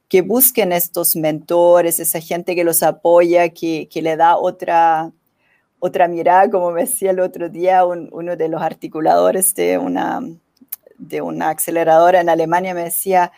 que 0.09 0.23
busquen 0.23 0.73
estos 0.73 1.17
mentores, 1.17 1.99
esa 1.99 2.21
gente 2.21 2.55
que 2.55 2.65
los 2.65 2.83
apoya, 2.83 3.49
que, 3.49 3.89
que 3.91 4.03
le 4.03 4.17
da 4.17 4.37
otra, 4.37 5.11
otra 5.81 6.09
mirada, 6.09 6.51
como 6.51 6.71
me 6.71 6.83
decía 6.83 7.11
el 7.11 7.21
otro 7.21 7.49
día 7.49 7.85
uno 7.85 8.37
de 8.37 8.49
los 8.49 8.63
articuladores 8.63 9.55
de 9.55 9.79
una, 9.79 10.21
de 10.99 11.23
una 11.23 11.51
aceleradora 11.51 12.21
en 12.21 12.29
Alemania 12.29 12.75
me 12.75 12.85
decía, 12.85 13.33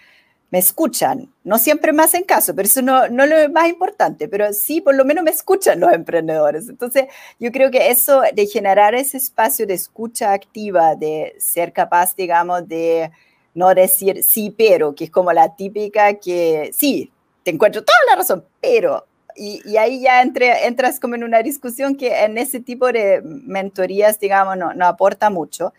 me 0.51 0.59
escuchan, 0.59 1.31
no 1.45 1.59
siempre 1.59 1.93
me 1.93 2.03
hacen 2.03 2.25
caso, 2.25 2.55
pero 2.55 2.67
eso 2.67 2.81
no, 2.81 3.09
no 3.09 3.25
es 3.25 3.31
lo 3.31 3.53
más 3.53 3.69
importante, 3.69 4.29
pero 4.29 4.53
sí 4.53 4.81
por 4.81 4.95
lo 4.95 5.05
menos 5.05 5.23
me 5.23 5.31
escuchan 5.31 5.81
los 5.81 5.93
emprendedores. 5.93 6.69
Entonces, 6.69 7.05
yo 7.39 7.53
creo 7.53 7.71
que 7.71 7.91
eso 7.91 8.23
de 8.33 8.47
generar 8.47 8.95
ese 8.95 9.19
espacio 9.19 9.67
de 9.67 9.75
escucha 9.75 10.33
activa, 10.33 10.95
de 10.97 11.35
ser 11.39 11.73
capaz, 11.73 12.17
digamos, 12.17 12.67
de 12.67 13.11
no 13.55 13.75
decir 13.75 14.23
sí, 14.23 14.55
pero, 14.57 14.95
que 14.95 15.05
es 15.05 15.11
como 15.11 15.33
la 15.33 15.55
típica 15.55 16.15
que 16.15 16.71
sí, 16.73 17.13
te 17.43 17.51
encuentro 17.51 17.83
toda 17.85 17.99
la 18.09 18.17
razón, 18.17 18.45
pero 18.61 19.07
y, 19.39 19.77
ahí 19.77 20.01
ya 20.01 20.23
entre, 20.23 20.67
entras 20.67 20.99
como 20.99 21.15
en 21.15 21.25
una 21.25 21.43
discusión 21.43 21.95
que 21.95 22.25
en 22.25 22.39
ese 22.39 22.61
tipo 22.61 22.91
de 22.91 23.21
mentorías, 23.23 24.19
digamos, 24.19 24.57
no, 24.57 24.75
no 24.75 24.87
aporta 24.87 25.31
mucho, 25.31 25.73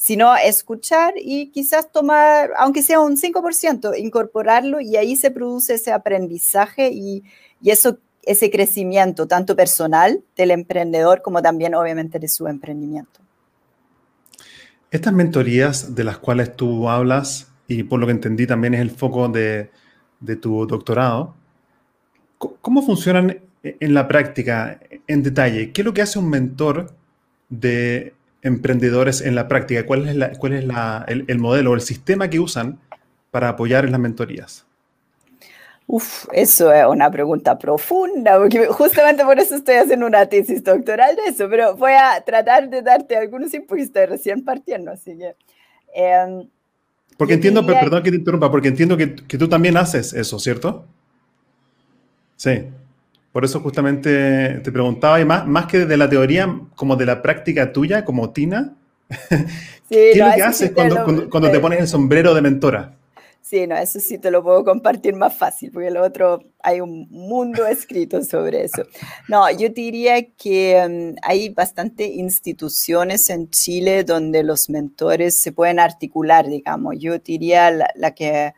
sino 0.00 0.34
escuchar 0.34 1.12
y 1.16 1.50
quizás 1.50 1.92
tomar, 1.92 2.52
aunque 2.56 2.82
sea 2.82 3.00
un 3.00 3.18
5%, 3.18 3.98
incorporarlo 3.98 4.80
y 4.80 4.96
ahí 4.96 5.14
se 5.14 5.30
produce 5.30 5.74
ese 5.74 5.92
aprendizaje 5.92 6.88
y, 6.90 7.22
y 7.60 7.68
eso, 7.68 7.98
ese 8.22 8.50
crecimiento, 8.50 9.28
tanto 9.28 9.54
personal 9.54 10.22
del 10.38 10.52
emprendedor 10.52 11.20
como 11.20 11.42
también 11.42 11.74
obviamente 11.74 12.18
de 12.18 12.28
su 12.28 12.48
emprendimiento. 12.48 13.20
Estas 14.90 15.12
mentorías 15.12 15.94
de 15.94 16.04
las 16.04 16.16
cuales 16.16 16.56
tú 16.56 16.88
hablas, 16.88 17.48
y 17.68 17.82
por 17.82 18.00
lo 18.00 18.06
que 18.06 18.12
entendí 18.12 18.46
también 18.46 18.72
es 18.72 18.80
el 18.80 18.90
foco 18.90 19.28
de, 19.28 19.70
de 20.20 20.36
tu 20.36 20.66
doctorado, 20.66 21.34
¿Cómo 22.62 22.80
funcionan 22.80 23.38
en 23.62 23.92
la 23.92 24.08
práctica, 24.08 24.80
en 25.06 25.22
detalle? 25.22 25.72
¿Qué 25.72 25.82
es 25.82 25.84
lo 25.84 25.92
que 25.92 26.00
hace 26.00 26.18
un 26.18 26.30
mentor 26.30 26.94
de 27.50 28.14
emprendedores 28.42 29.20
en 29.20 29.34
la 29.34 29.48
práctica? 29.48 29.86
¿Cuál 29.86 30.08
es, 30.08 30.38
cuál 30.38 30.52
es 30.54 30.64
el, 31.08 31.38
modelo 31.38 31.72
o 31.72 31.74
el 31.74 31.80
sistema 31.80 32.28
que 32.30 32.40
usan 32.40 32.78
para 33.30 33.48
apoyar 33.50 33.84
en 33.84 33.92
las 33.92 34.00
mentorías? 34.00 34.66
Uf, 35.86 36.26
eso 36.32 36.72
es 36.72 36.86
una 36.86 37.10
pregunta 37.10 37.58
profunda, 37.58 38.38
porque 38.38 38.66
justamente 38.66 39.24
por 39.24 39.38
eso 39.40 39.56
estoy 39.56 39.74
haciendo 39.74 40.06
una 40.06 40.26
tesis 40.26 40.62
doctoral 40.62 41.16
de 41.16 41.22
eso, 41.30 41.48
pero 41.50 41.76
voy 41.76 41.92
a 41.92 42.22
tratar 42.24 42.70
de 42.70 42.82
darte 42.82 43.16
algunos 43.16 43.50
porque 43.66 43.82
estoy 43.82 44.06
recién 44.06 44.44
partiendo, 44.44 44.92
así 44.92 45.16
que... 45.18 45.34
Em, 45.92 46.48
porque 47.16 47.34
entiendo, 47.34 47.66
perdón 47.66 48.02
que 48.02 48.10
te 48.10 48.16
interrumpa, 48.16 48.50
porque 48.50 48.68
entiendo 48.68 48.96
que, 48.96 49.14
que 49.14 49.36
tú 49.36 49.48
también 49.48 49.76
haces 49.76 50.14
eso, 50.14 50.38
¿cierto? 50.38 50.86
Sí, 52.36 52.70
por 53.32 53.44
eso 53.44 53.60
justamente 53.60 54.60
te 54.60 54.72
preguntaba, 54.72 55.20
y 55.20 55.24
más, 55.24 55.46
más 55.46 55.66
que 55.66 55.86
de 55.86 55.96
la 55.96 56.08
teoría, 56.08 56.60
como 56.74 56.96
de 56.96 57.06
la 57.06 57.22
práctica 57.22 57.72
tuya, 57.72 58.04
como 58.04 58.30
Tina, 58.30 58.74
¿qué 59.88 60.12
es 60.12 60.16
lo 60.16 60.34
que 60.34 60.42
haces 60.42 60.72
cuando, 60.72 61.28
cuando, 61.30 61.50
te 61.50 61.60
pones 61.60 61.80
el 61.80 61.88
sombrero 61.88 62.34
de 62.34 62.42
mentora? 62.42 62.96
Sí, 63.42 63.66
no, 63.66 63.76
eso 63.76 63.98
sí 63.98 64.18
te 64.18 64.30
lo 64.30 64.44
puedo 64.44 64.64
compartir 64.64 65.16
más 65.16 65.34
fácil, 65.34 65.72
porque 65.72 65.90
lo 65.90 66.04
otro 66.04 66.44
hay 66.62 66.80
un 66.80 67.08
mundo 67.10 67.66
escrito 67.66 68.22
sobre 68.22 68.64
eso. 68.64 68.82
No, 69.28 69.50
yo 69.50 69.68
diría 69.70 70.24
que 70.24 71.14
mm, 71.16 71.18
hay 71.22 71.48
bastante 71.48 72.04
instituciones 72.04 73.28
en 73.30 73.48
Chile 73.50 74.04
donde 74.04 74.44
los 74.44 74.70
mentores 74.70 75.40
se 75.40 75.50
pueden 75.50 75.80
articular, 75.80 76.48
digamos. 76.48 76.96
Yo 76.98 77.18
diría 77.18 77.70
la 77.70 78.14
que 78.14 78.54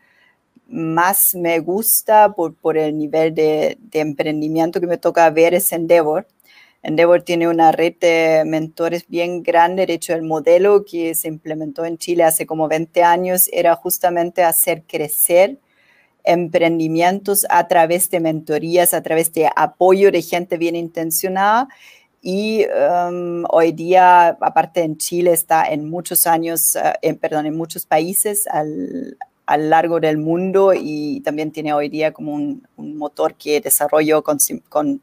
más 0.73 1.35
me 1.35 1.59
gusta 1.59 2.33
por, 2.33 2.55
por 2.55 2.77
el 2.77 2.97
nivel 2.97 3.33
de, 3.35 3.77
de, 3.79 3.99
emprendimiento 3.99 4.81
que 4.81 4.87
me 4.87 4.97
toca 4.97 5.29
ver 5.29 5.53
es 5.53 5.71
Endeavor. 5.71 6.27
Endeavor 6.81 7.21
tiene 7.21 7.47
una 7.47 7.71
red 7.71 7.93
de 7.99 8.43
mentores 8.45 9.07
bien 9.07 9.43
grande. 9.43 9.85
De 9.85 9.93
hecho, 9.93 10.13
el 10.13 10.23
modelo 10.23 10.83
que 10.83 11.15
se 11.15 11.29
implementó 11.29 11.85
en 11.85 11.97
Chile 11.97 12.23
hace 12.23 12.45
como 12.45 12.67
20 12.67 13.03
años 13.03 13.49
era 13.53 13.75
justamente 13.75 14.43
hacer 14.43 14.83
crecer 14.85 15.59
emprendimientos 16.23 17.45
a 17.49 17.67
través 17.67 18.09
de 18.09 18.19
mentorías, 18.19 18.93
a 18.93 19.01
través 19.01 19.31
de 19.33 19.49
apoyo 19.55 20.11
de 20.11 20.21
gente 20.21 20.57
bien 20.57 20.75
intencionada. 20.75 21.67
Y 22.21 22.65
um, 22.65 23.43
hoy 23.49 23.73
día, 23.73 24.29
aparte 24.39 24.81
en 24.81 24.97
Chile, 24.97 25.33
está 25.33 25.65
en 25.65 25.89
muchos 25.89 26.25
años, 26.25 26.75
uh, 26.75 27.15
perdón, 27.17 27.45
en 27.45 27.55
muchos 27.55 27.85
países 27.85 28.47
al, 28.47 29.17
a 29.45 29.57
lo 29.57 29.65
largo 29.65 29.99
del 29.99 30.17
mundo 30.17 30.73
y 30.73 31.21
también 31.21 31.51
tiene 31.51 31.73
hoy 31.73 31.89
día 31.89 32.13
como 32.13 32.33
un, 32.33 32.63
motor 32.77 33.35
que 33.35 33.59
desarrollo 33.59 34.23
con, 34.23 34.37
con, 34.69 35.01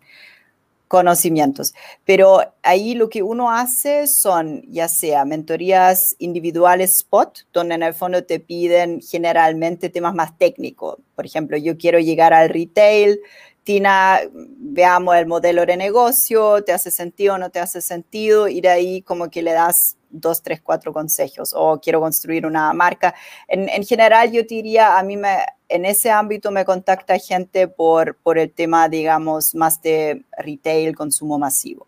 conocimientos. 0.91 1.73
Pero 2.05 2.41
ahí 2.65 2.95
lo 2.95 3.09
que 3.09 3.23
uno 3.23 3.53
hace 3.53 4.09
son 4.09 4.63
ya 4.67 4.89
sea 4.89 5.25
mentorías 5.25 6.17
individuales 6.19 6.97
spot, 6.97 7.47
donde 7.53 7.77
en 7.77 7.85
el 7.85 7.95
fondo 7.95 8.25
te 8.25 8.41
piden 8.41 9.01
generalmente 9.01 9.89
temas 9.89 10.17
más 10.17 10.37
técnicos. 10.37 10.97
Por 11.15 11.27
ejemplo, 11.27 11.57
yo 11.57 11.79
quiero 11.79 12.01
llegar 12.01 12.35
al 12.35 12.49
retail, 12.49 13.21
Tina, 13.65 14.21
veamos 14.33 15.17
el 15.17 15.27
modelo 15.27 15.67
de 15.67 15.77
negocio, 15.77 16.65
te 16.65 16.73
hace 16.73 16.91
sentido 16.91 17.35
o 17.35 17.39
no 17.39 17.51
te 17.51 17.61
hace 17.61 17.81
sentido, 17.81 18.49
y 18.49 18.61
de 18.61 18.69
ahí 18.69 19.03
como 19.03 19.31
que 19.31 19.43
le 19.43 19.53
das 19.53 19.97
dos, 20.11 20.43
tres, 20.43 20.61
cuatro 20.61 20.93
consejos 20.93 21.53
o 21.55 21.81
quiero 21.81 22.01
construir 22.01 22.47
una 22.47 22.73
marca. 22.73 23.15
En, 23.49 23.85
general, 23.85 24.33
yo 24.33 24.43
diría, 24.43 24.99
a 24.99 25.03
mí 25.03 25.17
me, 25.17 25.39
en 25.69 25.85
ese 25.85 26.11
ámbito 26.11 26.51
me 26.51 26.65
contacta 26.65 27.19
gente 27.19 27.69
por, 27.69 28.17
por 28.17 28.39
el 28.39 28.51
tema, 28.51 28.89
digamos, 28.89 29.55
más 29.55 29.81
de 29.83 30.25
retail, 30.37 30.97
consumo 30.97 31.39
masivo. 31.39 31.87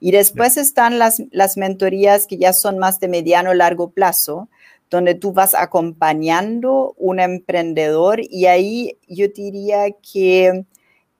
Y 0.00 0.12
después 0.12 0.56
están 0.56 0.98
las, 0.98 1.22
las 1.30 1.56
mentorías 1.56 2.26
que 2.26 2.38
ya 2.38 2.52
son 2.54 2.78
más 2.78 3.00
de 3.00 3.08
mediano 3.08 3.52
largo 3.52 3.90
plazo, 3.90 4.48
donde 4.88 5.14
tú 5.14 5.32
vas 5.32 5.54
acompañando 5.54 6.94
un 6.96 7.20
emprendedor 7.20 8.20
y 8.20 8.46
ahí 8.46 8.98
yo 9.06 9.28
diría 9.28 9.90
que 10.12 10.64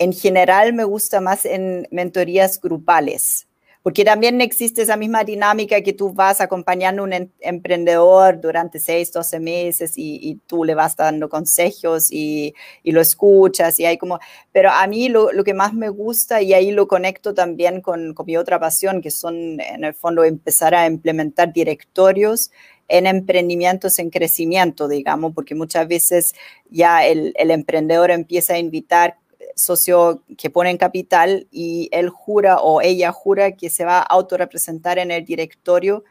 en 0.00 0.14
general 0.14 0.72
me 0.72 0.84
gusta 0.84 1.20
más 1.20 1.44
en 1.44 1.86
mentorías 1.90 2.58
grupales, 2.58 3.46
porque 3.82 4.02
también 4.02 4.40
existe 4.40 4.80
esa 4.80 4.96
misma 4.96 5.24
dinámica 5.24 5.82
que 5.82 5.92
tú 5.92 6.10
vas 6.10 6.40
acompañando 6.40 7.02
a 7.02 7.04
un 7.04 7.12
em, 7.12 7.28
emprendedor 7.40 8.40
durante 8.40 8.78
6, 8.78 9.12
12 9.12 9.40
meses 9.40 9.92
y, 9.96 10.40
tú 10.46 10.64
le 10.64 10.74
vas 10.74 10.96
dando 10.96 11.28
consejos 11.28 12.10
y, 12.10 12.54
lo 12.82 13.02
escuchas 13.02 13.78
y 13.78 13.84
hay 13.84 13.98
como, 13.98 14.18
pero 14.52 14.70
a 14.70 14.86
mí 14.86 15.10
lo, 15.10 15.28
que 15.44 15.52
más 15.52 15.74
me 15.74 15.90
gusta 15.90 16.40
y 16.40 16.54
ahí 16.54 16.72
lo 16.72 16.88
conecto 16.88 17.34
también 17.34 17.82
con, 17.82 18.14
mi 18.24 18.38
otra 18.38 18.58
pasión, 18.58 19.02
que 19.02 19.10
son 19.10 19.60
en 19.60 19.84
el 19.84 19.92
fondo 19.92 20.24
empezar 20.24 20.74
a 20.74 20.86
implementar 20.86 21.52
directorios 21.52 22.50
en 22.88 23.06
emprendimientos 23.06 23.98
en 23.98 24.08
crecimiento, 24.08 24.88
digamos, 24.88 25.34
porque 25.34 25.54
muchas 25.54 25.86
veces 25.86 26.34
ya 26.70 27.06
el 27.06 27.34
emprendedor 27.36 28.10
empieza 28.10 28.54
a 28.54 28.58
invitar 28.58 29.18
socio 29.60 30.22
que 30.36 30.50
pone 30.50 30.70
en 30.70 30.76
capital 30.78 31.46
y 31.50 31.88
él 31.92 32.08
jura 32.08 32.58
o 32.60 32.80
ella 32.80 33.12
jura 33.12 33.52
que 33.52 33.70
se 33.70 33.84
va 33.84 33.98
a 33.98 34.02
autorrepresentar 34.02 34.98
en 34.98 35.10
el 35.10 35.24
directorio 35.24 36.04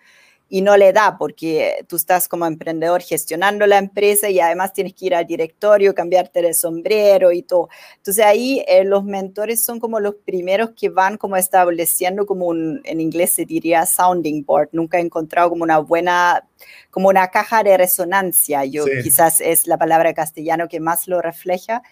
y 0.49 0.61
no 0.61 0.75
le 0.75 0.91
da 0.91 1.17
porque 1.17 1.85
tú 1.87 1.95
estás 1.95 2.27
como 2.27 2.47
emprendedor 2.47 3.01
gestionando 3.01 3.67
la 3.67 3.77
empresa 3.77 4.29
y 4.29 4.39
además 4.39 4.73
tienes 4.73 4.95
que 4.95 5.05
ir 5.05 5.15
al 5.15 5.27
directorio, 5.27 5.93
cambiarte 5.93 6.41
de 6.41 6.55
sombrero 6.55 7.31
y 7.31 7.43
todo. 7.43 7.69
Entonces 7.97 8.25
ahí 8.25 8.65
eh, 8.67 8.83
los 8.83 9.03
mentores 9.03 9.63
son 9.63 9.79
como 9.79 9.99
los 9.99 10.15
primeros 10.15 10.71
que 10.71 10.89
van 10.89 11.17
como 11.17 11.37
estableciendo 11.37 12.25
como 12.25 12.47
un, 12.47 12.81
en 12.83 12.99
inglés 12.99 13.33
se 13.33 13.45
diría 13.45 13.85
sounding 13.85 14.43
board. 14.43 14.69
Nunca 14.71 14.97
he 14.97 15.01
encontrado 15.01 15.49
como 15.49 15.63
una 15.63 15.77
buena, 15.77 16.47
como 16.89 17.09
una 17.09 17.27
caja 17.27 17.63
de 17.63 17.77
resonancia. 17.77 18.65
Yo 18.65 18.85
quizás 19.03 19.41
es 19.41 19.67
la 19.67 19.77
palabra 19.77 20.15
castellano 20.15 20.67
que 20.67 20.79
más 20.79 21.07
lo 21.07 21.21
refleja. 21.21 21.83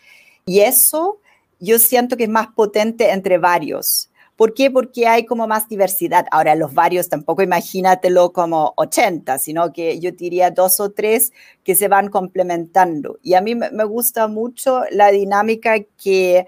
Y 0.48 0.62
eso 0.62 1.20
yo 1.60 1.80
siento 1.80 2.18
que 2.18 2.24
es 2.26 2.30
más 2.30 2.48
potente 2.48 3.12
entre 3.12 3.38
varios. 3.38 4.10
¿Por 4.36 4.54
qué? 4.54 4.70
Porque 4.70 5.08
hay 5.08 5.26
como 5.26 5.48
más 5.48 5.68
diversidad. 5.68 6.28
Ahora, 6.30 6.54
los 6.54 6.72
varios 6.76 7.10
tampoco 7.10 7.42
imagínatelo 7.42 8.32
como 8.32 8.74
80, 8.78 9.40
sino 9.40 9.74
que 9.74 10.00
yo 10.00 10.12
diría 10.12 10.52
dos 10.52 10.80
o 10.80 10.92
tres 10.92 11.34
que 11.64 11.74
se 11.74 11.88
van 11.88 12.10
complementando. 12.10 13.18
Y 13.24 13.34
a 13.34 13.42
mí 13.42 13.56
me 13.56 13.84
gusta 13.86 14.28
mucho 14.28 14.84
la 14.92 15.10
dinámica 15.10 15.80
que 16.02 16.46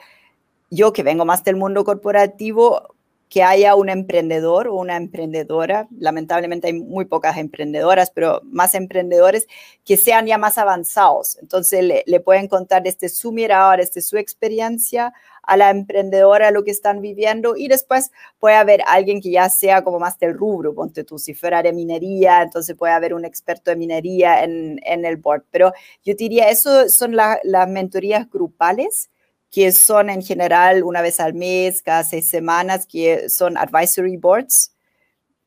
yo, 0.69 0.93
que 0.93 1.01
vengo 1.01 1.25
más 1.25 1.43
del 1.43 1.55
mundo 1.55 1.83
corporativo, 1.83 2.95
que 3.29 3.43
haya 3.43 3.75
un 3.75 3.89
emprendedor 3.89 4.67
o 4.67 4.75
una 4.75 4.97
emprendedora, 4.97 5.87
lamentablemente 5.97 6.67
hay 6.67 6.73
muy 6.73 7.05
pocas 7.05 7.37
emprendedoras, 7.37 8.09
pero 8.09 8.41
más 8.43 8.73
emprendedores 8.73 9.47
que 9.85 9.97
sean 9.97 10.25
ya 10.25 10.39
más 10.39 10.57
avanzados. 10.57 11.37
Entonces 11.39 12.03
le, 12.05 12.19
pueden 12.21 12.47
contar 12.47 12.81
desde 12.81 13.07
su 13.07 13.31
mirada, 13.31 13.77
desde 13.77 14.01
su 14.01 14.17
experiencia 14.17 15.13
a 15.43 15.57
la 15.57 15.69
emprendedora 15.69 16.49
lo 16.49 16.63
que 16.63 16.71
están 16.71 17.01
viviendo 17.01 17.55
y 17.55 17.67
después 17.67 18.11
puede 18.39 18.55
haber 18.55 18.81
alguien 18.87 19.21
que 19.21 19.31
ya 19.31 19.47
sea 19.49 19.83
como 19.83 19.99
más 19.99 20.17
del 20.17 20.33
rubro, 20.33 20.73
ponte 20.73 21.03
tú, 21.03 21.19
si 21.19 21.35
fuera 21.35 21.61
de 21.61 21.71
minería, 21.71 22.41
entonces 22.41 22.75
puede 22.75 22.93
haber 22.93 23.13
un 23.13 23.25
experto 23.25 23.69
de 23.69 23.77
minería 23.77 24.43
en, 24.43 24.79
el 24.83 25.17
board. 25.17 25.43
Pero 25.51 25.71
yo 26.03 26.15
diría, 26.15 26.49
eso 26.49 26.89
son 26.89 27.15
las 27.15 27.67
mentorías 27.67 28.29
grupales 28.29 29.09
que 29.51 29.71
son 29.71 30.09
en 30.09 30.21
general 30.21 30.83
una 30.83 31.01
vez 31.01 31.19
al 31.19 31.33
mes, 31.33 31.81
cada 31.81 32.03
seis 32.03 32.29
semanas, 32.29 32.85
que 32.85 33.29
son 33.29 33.57
advisory 33.57 34.17
boards 34.17 34.75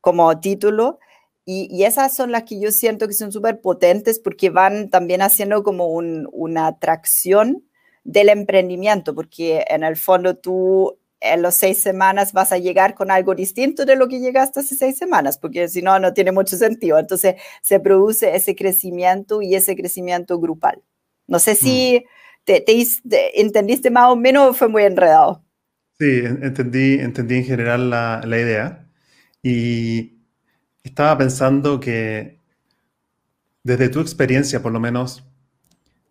como 0.01 0.39
título. 0.39 0.99
Y, 1.45 1.83
esas 1.83 2.15
son 2.15 2.31
las 2.31 2.43
que 2.43 2.59
yo 2.59 2.71
siento 2.71 3.07
que 3.07 3.13
son 3.13 3.31
súper 3.31 3.59
potentes 3.61 4.19
porque 4.19 4.49
van 4.49 4.89
también 4.89 5.21
haciendo 5.21 5.63
como 5.63 5.87
una 5.87 6.67
atracción 6.67 7.65
del 8.03 8.29
emprendimiento, 8.29 9.15
porque 9.15 9.65
en 9.69 9.83
el 9.83 9.97
fondo 9.97 10.35
tú 10.35 10.97
en 11.19 11.41
las 11.41 11.55
seis 11.55 11.81
semanas 11.81 12.33
vas 12.33 12.51
a 12.51 12.57
llegar 12.57 12.95
con 12.95 13.09
algo 13.11 13.33
distinto 13.33 13.85
de 13.85 13.95
lo 13.95 14.09
que 14.09 14.19
llegaste 14.19 14.59
hace 14.59 14.75
seis 14.75 14.97
semanas, 14.97 15.37
porque 15.37 15.69
si 15.69 15.81
no, 15.81 15.97
no 15.99 16.13
tiene 16.13 16.31
mucho 16.33 16.57
sentido. 16.57 16.99
Entonces 16.99 17.35
se 17.61 17.79
produce 17.79 18.35
ese 18.35 18.55
crecimiento 18.55 19.41
y 19.41 19.55
ese 19.55 19.75
crecimiento 19.75 20.39
grupal. 20.39 20.81
No 21.27 21.39
sé 21.39 21.55
si 21.55 22.03
mm. 22.03 22.22
Te, 22.43 22.63
entendiste 23.39 23.89
más 23.89 24.09
o 24.09 24.15
menos 24.15 24.49
o 24.49 24.53
fue 24.53 24.67
muy 24.67 24.83
enredado. 24.83 25.43
Sí, 25.99 26.21
entendí, 26.23 26.95
entendí 26.95 27.35
en 27.35 27.45
general 27.45 27.89
la, 27.89 28.21
la 28.25 28.39
idea 28.39 28.87
y 29.41 30.13
estaba 30.83 31.17
pensando 31.17 31.79
que 31.79 32.39
desde 33.63 33.89
tu 33.89 33.99
experiencia, 33.99 34.61
por 34.61 34.71
lo 34.71 34.79
menos, 34.79 35.25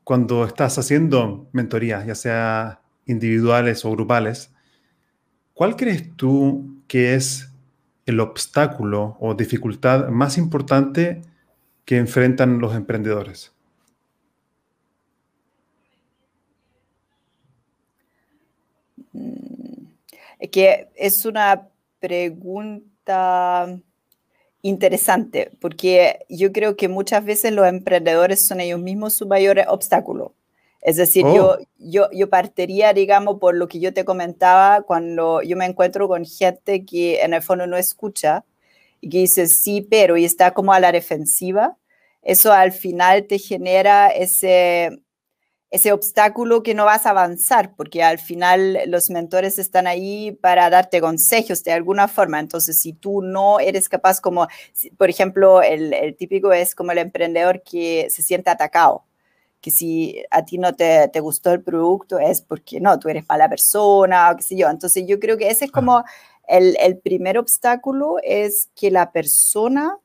cuando 0.04 0.44
estás 0.44 0.78
haciendo 0.78 1.48
mentorías, 1.52 2.06
ya 2.06 2.14
sea 2.14 2.80
individuales 3.06 3.84
o 3.84 3.90
grupales, 3.90 4.52
¿cuál 5.54 5.76
crees 5.76 6.16
tú 6.16 6.82
que 6.88 7.14
es 7.14 7.50
el 8.06 8.20
obstáculo 8.20 9.16
o 9.20 9.34
dificultad 9.34 10.08
más 10.08 10.38
importante 10.38 11.22
que 11.84 11.98
enfrentan 11.98 12.58
los 12.58 12.74
emprendedores? 12.74 13.52
Que 20.50 20.88
es 20.96 21.24
una 21.24 21.68
pregunta 22.00 23.78
interesante, 24.62 25.50
porque 25.60 26.24
yo 26.28 26.52
creo 26.52 26.76
que 26.76 26.88
muchas 26.88 27.24
veces 27.24 27.52
los 27.52 27.66
emprendedores 27.66 28.46
son 28.46 28.60
ellos 28.60 28.80
mismos 28.80 29.14
su 29.14 29.26
mayor 29.26 29.60
obstáculo. 29.68 30.34
Es 30.80 30.96
decir, 30.96 31.24
yo, 31.24 31.58
oh. 31.60 31.64
yo, 31.78 32.08
yo 32.12 32.28
partiría, 32.28 32.92
digamos, 32.92 33.38
por 33.38 33.54
lo 33.56 33.68
que 33.68 33.78
yo 33.78 33.92
te 33.94 34.04
comentaba, 34.04 34.82
cuando 34.82 35.42
yo 35.42 35.56
me 35.56 35.64
encuentro 35.64 36.08
con 36.08 36.24
gente 36.24 36.84
que 36.84 37.22
en 37.22 37.34
el 37.34 37.42
fondo 37.42 37.66
no 37.66 37.76
escucha 37.76 38.44
y 39.00 39.08
que 39.08 39.18
dice 39.18 39.46
sí, 39.46 39.86
pero 39.88 40.16
y 40.16 40.24
está 40.24 40.52
como 40.52 40.72
a 40.72 40.80
la 40.80 40.90
defensiva, 40.90 41.76
eso 42.22 42.52
al 42.52 42.72
final 42.72 43.26
te 43.26 43.38
genera 43.38 44.08
ese, 44.08 45.02
ese 45.72 45.90
obstáculo 45.90 46.62
que 46.62 46.74
no 46.74 46.84
vas 46.84 47.06
a 47.06 47.10
avanzar, 47.10 47.74
porque 47.74 48.02
al 48.02 48.18
final 48.18 48.78
los 48.88 49.08
mentores 49.08 49.58
están 49.58 49.86
ahí 49.86 50.32
para 50.32 50.68
darte 50.68 51.00
consejos 51.00 51.64
de 51.64 51.72
alguna 51.72 52.08
forma. 52.08 52.38
Entonces, 52.38 52.78
si 52.78 52.92
tú 52.92 53.22
no 53.22 53.58
eres 53.58 53.88
capaz, 53.88 54.20
como, 54.20 54.48
por 54.98 55.08
ejemplo, 55.08 55.62
el, 55.62 56.14
típico 56.18 56.52
es 56.52 56.74
como 56.74 56.92
el 56.92 56.98
emprendedor 56.98 57.62
que 57.62 58.08
se 58.10 58.20
siente 58.20 58.50
atacado, 58.50 59.04
que 59.62 59.70
si 59.70 60.22
a 60.30 60.44
ti 60.44 60.58
no 60.58 60.74
te, 60.74 61.08
te, 61.08 61.20
gustó 61.20 61.52
el 61.52 61.62
producto 61.62 62.18
es 62.18 62.42
porque 62.42 62.78
no, 62.78 62.98
tú 62.98 63.08
eres 63.08 63.24
mala 63.26 63.48
persona 63.48 64.30
o 64.30 64.36
qué 64.36 64.42
sé 64.42 64.56
yo. 64.56 64.68
Entonces, 64.68 65.04
yo 65.06 65.18
creo 65.18 65.38
que 65.38 65.48
ese 65.48 65.64
es 65.64 65.72
como 65.72 66.04
el, 66.48 66.76
el 66.80 66.98
primer 66.98 67.38
obstáculo, 67.38 68.16
es 68.22 68.68
que 68.74 68.90
la 68.90 69.10
persona 69.10 69.96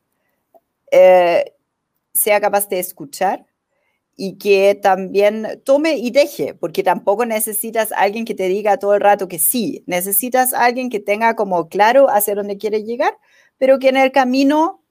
eh, 0.92 1.54
sea 2.14 2.40
capaz 2.40 2.70
de 2.70 2.80
escuchar 2.80 3.46
y 4.18 4.38
que 4.40 4.76
también 4.76 5.62
tome 5.64 5.94
y 5.98 6.10
deje, 6.10 6.56
porque 6.56 6.84
tampoco 6.84 7.26
necesitas 7.26 7.92
alguien 7.92 8.26
que 8.26 8.34
te 8.34 8.48
diga 8.48 8.78
todo 8.78 8.96
el 8.96 9.02
rato 9.02 9.28
que 9.28 9.38
sí, 9.38 9.84
necesitas 9.86 10.54
alguien 10.54 10.90
que 10.90 11.00
tenga 11.00 11.36
como 11.36 11.70
claro 11.70 12.10
hacia 12.10 12.34
dónde 12.36 12.58
quiere 12.58 12.84
llegar, 12.84 13.16
pero 13.60 13.78
que 13.80 13.90
en 13.90 13.98
el 13.98 14.12
camino 14.12 14.82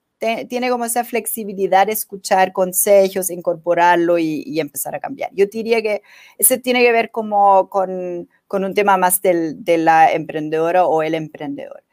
tiene 0.49 0.70
como 0.70 0.85
esa 0.85 1.05
flexibilidad 1.05 1.87
de 1.87 1.93
escuchar 1.93 2.53
consejos, 2.53 3.31
incorporarlo 3.31 4.18
y, 4.18 4.59
empezar 4.61 4.95
a 4.95 5.01
cambiar. 5.01 5.31
Yo 5.35 5.47
diría 5.47 5.83
que 5.83 6.03
ese 6.39 6.59
tiene 6.59 6.83
que 6.83 6.93
ver 6.93 7.11
como 7.11 7.68
con, 7.68 8.29
con 8.47 8.64
un 8.64 8.74
tema 8.74 8.97
más 8.97 9.20
del, 9.20 9.62
de 9.62 9.79
la 9.79 10.12
emprendedora 10.12 10.87
o 10.87 11.03
el 11.03 11.14
emprendedor. 11.14 11.85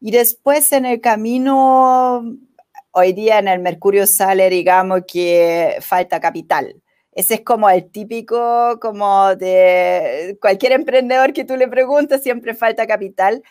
Y 0.00 0.12
después 0.12 0.72
en 0.72 0.86
el 0.86 1.00
camino 1.00 2.36
hoy 2.94 3.12
día 3.12 3.38
en 3.38 3.48
el 3.48 3.60
Mercurio 3.60 4.06
sale, 4.06 4.48
digamos, 4.48 5.02
que 5.06 5.76
falta 5.80 6.20
capital. 6.20 6.80
Ese 7.12 7.34
es 7.34 7.40
como 7.42 7.68
el 7.68 7.90
típico, 7.90 8.78
como 8.80 9.34
de 9.36 10.38
cualquier 10.40 10.72
emprendedor 10.72 11.32
que 11.32 11.44
tú 11.44 11.56
le 11.56 11.68
preguntas, 11.68 12.22
siempre 12.22 12.54
falta 12.54 12.86
capital. 12.86 13.42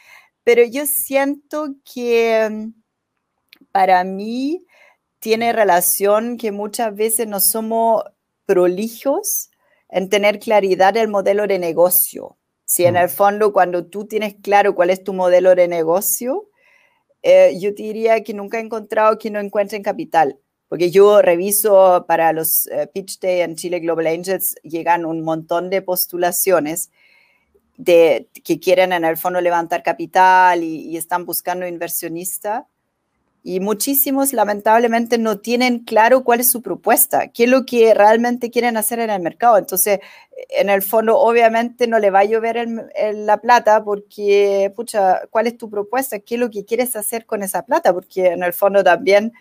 Pero 0.43 0.63
yo 0.63 0.85
siento 0.85 1.75
que 1.93 2.49
mm, 2.49 2.73
para 3.71 4.03
mí 4.03 4.65
tiene 5.19 5.53
relación 5.53 6.37
que 6.37 6.51
muchas 6.51 6.95
veces 6.95 7.27
no 7.27 7.39
somos 7.39 8.03
prolijos 8.45 9.49
en 9.89 10.09
tener 10.09 10.39
claridad 10.39 10.93
del 10.93 11.07
modelo 11.09 11.47
de 11.47 11.59
negocio. 11.59 12.37
Si 12.65 12.85
en 12.85 12.95
mm. 12.95 12.97
el 12.97 13.09
fondo 13.09 13.53
cuando 13.53 13.85
tú 13.85 14.05
tienes 14.07 14.35
claro 14.41 14.75
cuál 14.75 14.89
es 14.89 15.03
tu 15.03 15.13
modelo 15.13 15.55
de 15.55 15.67
negocio, 15.67 16.49
eh, 17.23 17.57
yo 17.59 17.71
diría 17.71 18.21
que 18.23 18.33
nunca 18.33 18.59
he 18.59 18.61
encontrado 18.61 19.17
que 19.17 19.31
no 19.31 19.39
encuentren 19.39 19.81
capital, 19.81 20.37
porque 20.67 20.91
yo 20.91 21.21
reviso 21.21 22.05
para 22.07 22.33
los 22.33 22.67
eh, 22.67 22.87
Pitch 22.93 23.19
Day 23.19 23.41
en 23.41 23.55
Chile 23.55 23.79
Global 23.79 24.07
Angels, 24.07 24.55
llegan 24.63 25.05
un 25.05 25.21
montón 25.21 25.69
de 25.69 25.81
postulaciones 25.81 26.91
de 27.77 28.29
que 28.43 28.59
quieren 28.59 28.93
en 28.93 29.05
el 29.05 29.17
fondo 29.17 29.41
levantar 29.41 29.81
capital 29.81 30.63
y, 30.63 30.89
y 30.89 30.97
están 30.97 31.25
buscando 31.25 31.65
inversionista 31.65 32.67
y 33.43 33.59
muchísimos 33.59 34.31
lamentablemente 34.31 35.17
no 35.17 35.39
tienen 35.39 35.79
claro 35.79 36.23
cuál 36.23 36.39
es 36.39 36.49
su 36.49 36.61
propuesta, 36.61 37.27
qué 37.27 37.43
es 37.43 37.49
lo 37.49 37.65
que 37.65 37.93
realmente 37.93 38.49
quieren 38.49 38.77
hacer 38.77 38.99
en 38.99 39.09
el 39.09 39.21
mercado. 39.21 39.57
Entonces, 39.57 39.99
en 40.49 40.69
el 40.69 40.81
fondo, 40.81 41.19
obviamente 41.19 41.85
no 41.87 41.99
le 41.99 42.09
va 42.09 42.19
a 42.19 42.23
llover 42.23 42.55
en, 42.57 43.25
la 43.25 43.37
plata 43.41 43.83
porque, 43.83 44.71
pucha, 44.75 45.21
¿cuál 45.29 45.47
es 45.47 45.57
tu 45.57 45.69
propuesta? 45.69 46.19
¿Qué 46.19 46.35
es 46.35 46.39
lo 46.39 46.49
que 46.49 46.63
quieres 46.63 46.95
hacer 46.95 47.25
con 47.25 47.43
esa 47.43 47.65
plata? 47.65 47.93
Porque 47.93 48.27
en 48.27 48.43
el 48.43 48.53
fondo 48.53 48.81
también 48.81 49.33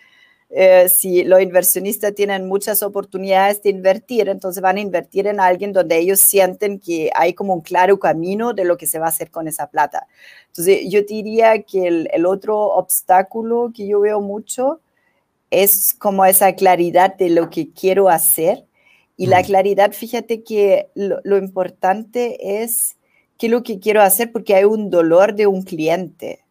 eh, 0.55 0.87
si 0.87 1.23
los 1.23 1.41
inversionistas 1.41 2.13
tienen 2.13 2.47
muchas 2.47 2.83
oportunidades 2.83 3.63
de 3.63 3.71
invertir, 3.71 4.29
entonces 4.29 4.61
van 4.61 4.77
a 4.77 4.81
invertir 4.81 5.25
en 5.25 5.39
alguien 5.39 5.73
donde 5.73 5.97
ellos 5.97 6.19
sienten 6.19 6.79
que 6.79 7.09
hay 7.15 7.33
como 7.33 7.55
un 7.55 7.61
claro 7.61 7.97
camino 7.97 8.53
de 8.53 8.63
lo 8.63 8.77
que 8.77 8.85
se 8.85 8.99
va 8.99 9.07
a 9.07 9.09
hacer 9.09 9.31
con 9.31 9.47
esa 9.47 9.71
plata. 9.71 10.05
Entonces 10.49 10.81
yo 10.87 11.01
diría 11.01 11.63
que 11.63 11.87
el, 11.87 12.25
otro 12.27 12.67
obstáculo 12.67 13.71
que 13.75 13.87
yo 13.87 14.01
veo 14.01 14.21
mucho 14.21 14.79
es 15.49 15.95
como 15.95 16.23
esa 16.23 16.53
claridad 16.53 17.15
de 17.15 17.31
lo 17.31 17.49
que 17.49 17.71
quiero 17.71 18.07
hacer. 18.09 18.63
Y 19.17 19.25
la 19.25 19.41
claridad, 19.41 19.91
fíjate 19.91 20.43
que 20.43 20.89
lo, 20.93 21.19
lo 21.23 21.37
importante 21.37 22.61
es 22.61 22.97
qué 23.39 23.47
es 23.47 23.51
lo 23.51 23.63
que 23.63 23.79
quiero 23.79 24.03
hacer 24.03 24.31
porque 24.31 24.53
hay 24.53 24.65
un 24.65 24.91
dolor 24.91 25.33
de 25.33 25.47
un 25.47 25.63
cliente 25.63 26.42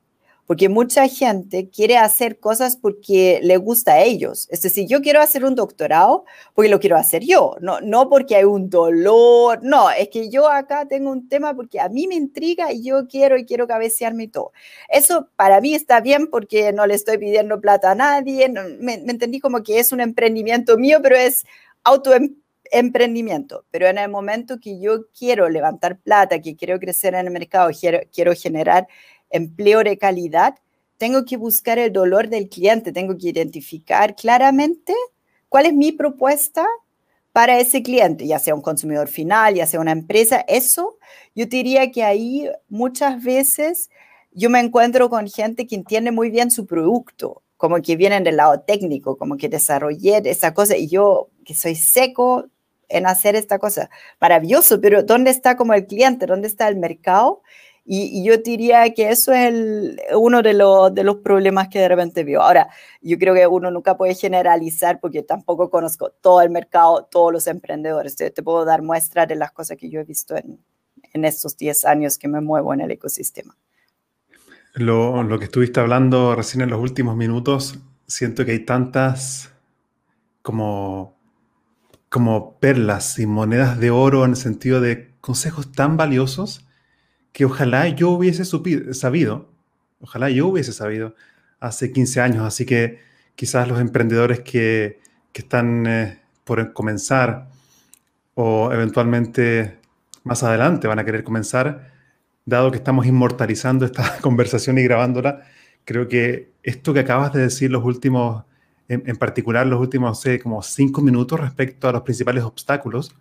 porque 0.52 0.68
mucha 0.68 1.08
gente 1.08 1.70
quiere 1.70 1.96
hacer 1.96 2.38
cosas 2.38 2.76
porque 2.76 3.40
le 3.42 3.56
gusta 3.56 3.92
a 3.92 4.02
ellos. 4.02 4.48
Es 4.50 4.60
decir, 4.60 4.86
yo 4.86 5.00
quiero 5.00 5.22
hacer 5.22 5.46
un 5.46 5.54
doctorado 5.54 6.26
porque 6.52 6.68
lo 6.68 6.78
quiero 6.78 6.98
hacer 6.98 7.24
yo, 7.24 7.56
no, 7.62 7.80
no 7.80 8.10
porque 8.10 8.36
hay 8.36 8.44
un 8.44 8.68
dolor, 8.68 9.60
no, 9.62 9.90
es 9.90 10.10
que 10.10 10.28
yo 10.28 10.50
acá 10.50 10.86
tengo 10.86 11.10
un 11.10 11.26
tema 11.26 11.54
porque 11.54 11.80
a 11.80 11.88
mí 11.88 12.06
me 12.06 12.16
intriga 12.16 12.70
y 12.70 12.84
yo 12.84 13.08
quiero 13.08 13.38
y 13.38 13.46
quiero 13.46 13.66
cabecearme 13.66 14.24
y 14.24 14.28
todo. 14.28 14.52
Eso 14.90 15.30
para 15.36 15.58
mí 15.62 15.74
está 15.74 16.02
bien 16.02 16.26
porque 16.26 16.70
no 16.74 16.86
le 16.86 16.96
estoy 16.96 17.16
pidiendo 17.16 17.58
plata 17.58 17.92
a 17.92 17.94
nadie, 17.94 18.50
me, 18.78 18.92
entendí 18.92 19.40
como 19.40 19.62
que 19.62 19.78
es 19.78 19.90
un 19.90 20.02
emprendimiento 20.02 20.76
mío, 20.76 20.98
pero 21.02 21.16
es 21.16 21.46
autoemprendimiento. 21.82 23.64
Pero 23.70 23.86
en 23.86 23.96
el 23.96 24.10
momento 24.10 24.60
que 24.60 24.78
yo 24.78 25.06
quiero 25.18 25.48
levantar 25.48 25.96
plata, 25.98 26.42
que 26.42 26.56
quiero 26.56 26.78
crecer 26.78 27.14
en 27.14 27.26
el 27.26 27.32
mercado, 27.32 27.70
quiero, 27.72 28.00
quiero 28.12 28.34
generar 28.34 28.86
empleo 29.32 29.82
de 29.82 29.98
calidad, 29.98 30.54
tengo 30.98 31.24
que 31.24 31.36
buscar 31.36 31.78
el 31.78 31.92
dolor 31.92 32.28
del 32.28 32.48
cliente, 32.48 32.92
tengo 32.92 33.16
que 33.18 33.30
identificar 33.30 34.14
claramente 34.14 34.94
cuál 35.48 35.66
es 35.66 35.74
mi 35.74 35.92
propuesta 35.92 36.64
para 37.32 37.58
ese 37.58 37.82
cliente, 37.82 38.26
ya 38.26 38.38
sea 38.38 38.54
un 38.54 38.60
consumidor 38.60 39.08
final, 39.08 39.54
ya 39.54 39.66
sea 39.66 39.80
una 39.80 39.92
empresa. 39.92 40.44
Eso, 40.46 40.98
yo 41.34 41.46
diría 41.46 41.90
que 41.90 42.04
ahí 42.04 42.48
muchas 42.68 43.22
veces 43.22 43.90
yo 44.32 44.50
me 44.50 44.60
encuentro 44.60 45.10
con 45.10 45.28
gente 45.28 45.66
que 45.66 45.74
entiende 45.74 46.10
muy 46.10 46.30
bien 46.30 46.50
su 46.50 46.66
producto, 46.66 47.42
como 47.56 47.80
que 47.80 47.96
vienen 47.96 48.24
del 48.24 48.36
lado 48.36 48.60
técnico, 48.60 49.16
como 49.16 49.36
que 49.36 49.48
desarrollé 49.48 50.22
esa 50.24 50.52
cosa 50.54 50.76
y 50.76 50.88
yo 50.88 51.28
que 51.44 51.54
soy 51.54 51.74
seco 51.74 52.46
en 52.88 53.06
hacer 53.06 53.34
esta 53.36 53.58
cosa, 53.58 53.88
maravilloso, 54.20 54.80
pero 54.80 55.02
¿dónde 55.02 55.30
está 55.30 55.56
como 55.56 55.72
el 55.72 55.86
cliente? 55.86 56.26
¿Dónde 56.26 56.48
está 56.48 56.68
el 56.68 56.76
mercado? 56.76 57.42
Y, 57.84 58.24
yo 58.24 58.36
diría 58.38 58.92
que 58.94 59.10
eso 59.10 59.32
es 59.32 59.52
uno 60.14 60.42
de 60.42 60.54
los, 60.54 60.94
de 60.94 61.02
los 61.02 61.16
problemas 61.16 61.68
que 61.68 61.80
de 61.80 61.88
repente 61.88 62.22
veo. 62.22 62.40
Ahora, 62.40 62.68
yo 63.00 63.18
creo 63.18 63.34
que 63.34 63.46
uno 63.46 63.70
nunca 63.70 63.96
puede 63.96 64.14
generalizar 64.14 65.00
porque 65.00 65.22
tampoco 65.22 65.68
conozco 65.68 66.10
todo 66.10 66.42
el 66.42 66.50
mercado, 66.50 67.08
todos 67.10 67.32
los 67.32 67.46
emprendedores. 67.48 68.14
Te, 68.16 68.30
te 68.30 68.42
puedo 68.42 68.64
dar 68.64 68.82
muestras 68.82 69.26
de 69.26 69.34
las 69.34 69.50
cosas 69.50 69.76
que 69.76 69.90
yo 69.90 70.00
he 70.00 70.04
visto 70.04 70.36
en, 70.36 70.60
en 71.12 71.24
estos 71.24 71.56
10 71.56 71.84
años 71.84 72.18
que 72.18 72.28
me 72.28 72.40
muevo 72.40 72.72
en 72.72 72.80
el 72.82 72.90
ecosistema. 72.90 73.56
Lo, 74.74 75.22
lo, 75.22 75.38
que 75.38 75.46
estuviste 75.46 75.80
hablando 75.80 76.34
recién 76.34 76.62
en 76.62 76.70
los 76.70 76.80
últimos 76.80 77.16
minutos 77.16 77.78
siento 78.06 78.44
que 78.44 78.52
hay 78.52 78.64
tantas 78.64 79.52
como, 80.40 81.18
como 82.08 82.58
perlas 82.58 83.18
y 83.18 83.26
monedas 83.26 83.78
de 83.78 83.90
oro 83.90 84.24
en 84.24 84.30
el 84.30 84.36
sentido 84.36 84.80
de 84.80 85.14
consejos 85.20 85.72
tan 85.72 85.96
valiosos 85.96 86.66
que 87.32 87.44
ojalá 87.44 87.88
yo 87.88 88.10
hubiese 88.10 88.44
sabido, 88.44 89.48
ojalá 90.00 90.30
yo 90.30 90.48
hubiese 90.48 90.72
sabido 90.72 91.14
hace 91.60 91.92
15 91.92 92.20
años. 92.20 92.44
Así 92.44 92.66
que 92.66 93.00
quizás 93.34 93.68
los 93.68 93.80
emprendedores 93.80 94.40
que, 94.40 95.00
que 95.32 95.42
están 95.42 95.86
eh, 95.86 96.20
por 96.44 96.72
comenzar 96.72 97.48
o 98.34 98.70
eventualmente 98.72 99.78
más 100.24 100.42
adelante 100.42 100.86
van 100.88 100.98
a 100.98 101.04
querer 101.04 101.24
comenzar, 101.24 101.90
dado 102.44 102.70
que 102.70 102.78
estamos 102.78 103.06
inmortalizando 103.06 103.84
esta 103.84 104.18
conversación 104.20 104.78
y 104.78 104.82
grabándola, 104.82 105.42
creo 105.84 106.08
que 106.08 106.52
esto 106.62 106.94
que 106.94 107.00
acabas 107.00 107.32
de 107.32 107.40
decir, 107.40 107.70
los 107.70 107.84
últimos, 107.84 108.44
en, 108.88 109.16
particular 109.16 109.66
los 109.66 109.80
últimos, 109.80 110.20
sé, 110.20 110.38
como 110.38 110.62
cinco 110.62 111.00
minutos 111.00 111.40
respecto 111.40 111.88
a 111.88 111.92
los 111.92 112.02
principales 112.02 112.44
obstáculos, 112.44 113.14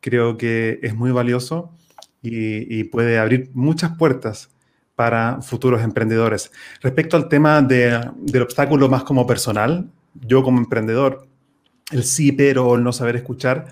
creo 0.00 0.36
que 0.36 0.80
es 0.82 0.94
muy 0.94 1.12
valioso 1.12 1.72
y, 2.24 2.84
puede 2.84 3.18
abrir 3.18 3.50
muchas 3.52 3.96
puertas 3.96 4.50
para 4.94 5.42
futuros 5.42 5.82
emprendedores. 5.82 6.50
Respecto 6.80 7.16
al 7.16 7.28
tema 7.28 7.60
del 7.60 8.42
obstáculo 8.42 8.88
más 8.88 9.04
como 9.04 9.26
personal, 9.26 9.90
yo 10.14 10.42
como 10.42 10.58
emprendedor, 10.58 11.26
el 11.90 12.04
sí, 12.04 12.32
pero 12.32 12.78
no 12.78 12.92
saber 12.92 13.16
escuchar, 13.16 13.66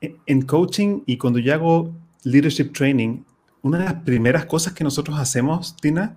en 0.00 0.42
coaching 0.42 1.02
y 1.06 1.16
cuando 1.16 1.38
yo 1.38 1.54
hago 1.54 1.94
leadership 2.24 2.72
training, 2.72 3.22
una 3.62 3.78
de 3.78 3.84
las 3.84 3.94
primeras 3.94 4.44
cosas 4.46 4.72
que 4.72 4.84
nosotros 4.84 5.18
hacemos, 5.18 5.76
Tina, 5.76 6.16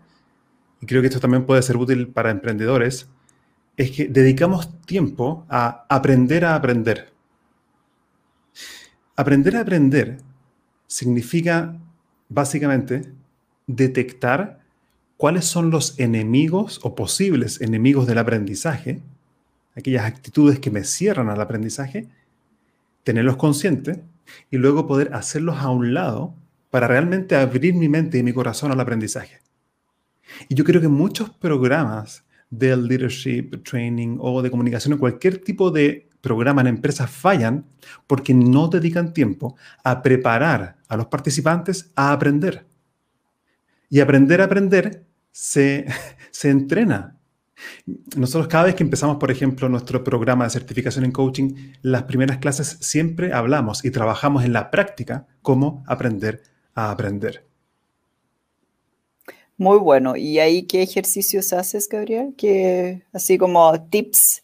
y 0.82 0.86
creo 0.86 1.02
que 1.02 1.08
esto 1.08 1.20
también 1.20 1.46
puede 1.46 1.62
ser 1.62 1.78
útil 1.78 2.08
para 2.08 2.32
emprendedores, 2.32 3.08
es 3.78 3.92
que 3.92 4.08
dedicamos 4.08 4.82
tiempo 4.82 5.46
a 5.50 5.86
aprender 5.90 6.44
a 6.44 6.56
aprender. 6.56 7.14
Aprender 9.16 9.56
a 9.56 9.62
aprender 9.62 10.18
significa 10.88 11.78
básicamente 12.30 13.12
detectar 13.68 14.62
cuáles 15.18 15.46
son 15.46 15.70
los 15.70 16.00
enemigos 16.00 16.80
o 16.84 16.96
posibles 16.96 17.62
enemigos 17.62 18.08
del 18.08 18.18
aprendizaje, 18.20 19.02
aquellas 19.76 20.06
actitudes 20.06 20.60
que 20.60 20.72
me 20.72 20.84
cierran 20.84 21.30
al 21.30 21.42
aprendizaje, 21.42 22.08
tenerlos 23.04 23.38
conscientes 23.38 24.00
y 24.52 24.58
luego 24.58 24.88
poder 24.88 25.14
hacerlos 25.14 25.58
a 25.58 25.70
un 25.70 25.94
lado 25.94 26.34
para 26.70 26.88
realmente 26.88 27.36
abrir 27.36 27.74
mi 27.74 27.90
mente 27.90 28.18
y 28.18 28.24
mi 28.24 28.34
corazón 28.34 28.72
al 28.72 28.80
aprendizaje. 28.80 29.40
Y 30.50 30.56
yo 30.56 30.64
creo 30.64 30.82
que 30.82 30.88
muchos 30.88 31.30
programas 31.30 32.24
de 32.50 32.76
leadership 32.76 33.64
training 33.64 34.18
o 34.20 34.42
de 34.42 34.52
comunicación 34.52 34.94
o 34.94 35.00
cualquier 35.00 35.40
tipo 35.40 35.72
de 35.72 36.07
programa 36.22 36.62
en 36.62 36.68
empresas 36.68 37.10
fallan 37.10 37.66
porque 38.08 38.34
no 38.34 38.68
dedican 38.68 39.14
tiempo 39.14 39.56
a 39.84 40.02
preparar 40.02 40.78
a 40.88 40.98
los 40.98 41.08
participantes 41.08 41.92
a 41.96 42.12
aprender. 42.12 42.66
Y 43.90 44.00
aprender 44.00 44.42
a 44.42 44.46
aprender 44.46 45.06
se, 45.32 45.86
se 46.32 46.50
entrena. 46.50 47.18
Nosotros 48.16 48.48
cada 48.48 48.66
vez 48.66 48.76
que 48.76 48.84
empezamos, 48.84 49.18
por 49.18 49.32
ejemplo, 49.32 49.68
nuestro 49.70 50.04
programa 50.04 50.44
de 50.44 50.52
certificación 50.52 51.06
en 51.06 51.12
coaching, 51.12 51.74
las 51.82 52.04
primeras 52.04 52.38
clases 52.38 52.78
siempre 52.82 53.34
hablamos 53.34 53.84
y 53.84 53.92
trabajamos 53.92 54.44
en 54.46 54.54
la 54.54 54.70
práctica 54.70 55.28
cómo 55.42 55.84
aprender 55.88 56.44
a 56.76 56.92
aprender. 56.92 57.48
Muy 59.58 59.80
bueno. 59.80 60.16
¿Y 60.16 60.38
ahí 60.38 60.64
qué 60.64 60.84
ejercicios 60.84 61.52
haces, 61.52 61.90
Gabriel? 61.90 62.36
Que 62.38 63.04
así 63.12 63.40
como 63.40 63.90
tips. 63.90 64.44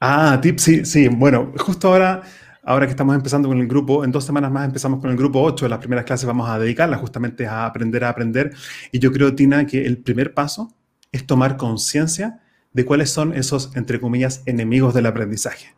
Ah, 0.00 0.38
tips, 0.40 0.62
sí, 0.62 0.84
sí. 0.84 1.08
Bueno, 1.08 1.52
justo 1.58 1.88
ahora, 1.88 2.22
ahora 2.62 2.86
que 2.86 2.90
estamos 2.90 3.16
empezando 3.16 3.48
con 3.48 3.58
el 3.58 3.66
grupo, 3.66 4.04
en 4.04 4.12
dos 4.12 4.24
semanas 4.24 4.50
más 4.52 4.64
empezamos 4.66 5.00
con 5.00 5.10
el 5.10 5.16
grupo 5.16 5.42
8. 5.42 5.68
Las 5.68 5.78
primeras 5.80 6.04
clases 6.04 6.26
vamos 6.26 6.48
a 6.48 6.58
dedicarlas 6.58 7.00
justamente 7.00 7.46
a 7.46 7.66
aprender 7.66 8.04
a 8.04 8.10
aprender. 8.10 8.52
Y 8.92 9.00
yo 9.00 9.10
creo, 9.12 9.34
Tina, 9.34 9.66
que 9.66 9.84
el 9.84 9.98
primer 9.98 10.34
paso 10.34 10.72
es 11.10 11.26
tomar 11.26 11.56
conciencia 11.56 12.40
de 12.72 12.84
cuáles 12.84 13.10
son 13.10 13.34
esos, 13.34 13.74
entre 13.74 13.98
comillas, 14.00 14.42
enemigos 14.46 14.94
del 14.94 15.06
aprendizaje. 15.06 15.74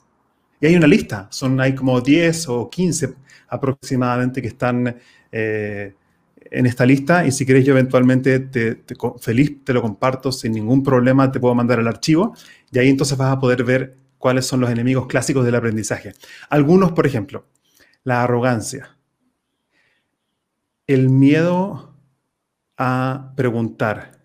Y 0.61 0.67
hay 0.67 0.77
una 0.77 0.87
lista, 0.87 1.29
son, 1.31 1.59
hay 1.61 1.75
como 1.75 2.01
10 2.01 2.49
o 2.49 2.69
15 2.69 3.15
aproximadamente 3.49 4.43
que 4.43 4.49
están 4.49 4.97
eh, 5.33 5.95
en 6.51 6.67
esta 6.67 6.85
lista 6.85 7.27
y 7.27 7.33
si 7.33 7.47
quieres 7.47 7.65
yo 7.65 7.73
eventualmente 7.73 8.41
te, 8.41 8.83
feliz 9.21 9.65
te 9.65 9.73
lo 9.73 9.81
comparto 9.83 10.33
sin 10.33 10.53
ningún 10.53 10.83
problema, 10.83 11.33
te 11.33 11.41
puedo 11.41 11.55
mandar 11.55 11.79
el 11.79 11.89
archivo 11.89 12.35
y 12.71 12.79
ahí 12.79 12.89
entonces 12.89 13.17
vas 13.17 13.33
a 13.33 13.41
poder 13.41 13.65
ver 13.65 13.97
cuáles 14.21 14.47
son 14.47 14.61
los 14.61 14.71
enemigos 14.71 15.07
clásicos 15.07 15.47
del 15.47 15.55
aprendizaje. 15.55 16.13
Algunos, 16.51 16.93
por 16.93 17.07
ejemplo, 17.07 17.47
la 18.05 18.23
arrogancia, 18.23 18.99
el 20.87 21.09
miedo 21.09 21.97
a 22.77 23.33
preguntar, 23.35 24.21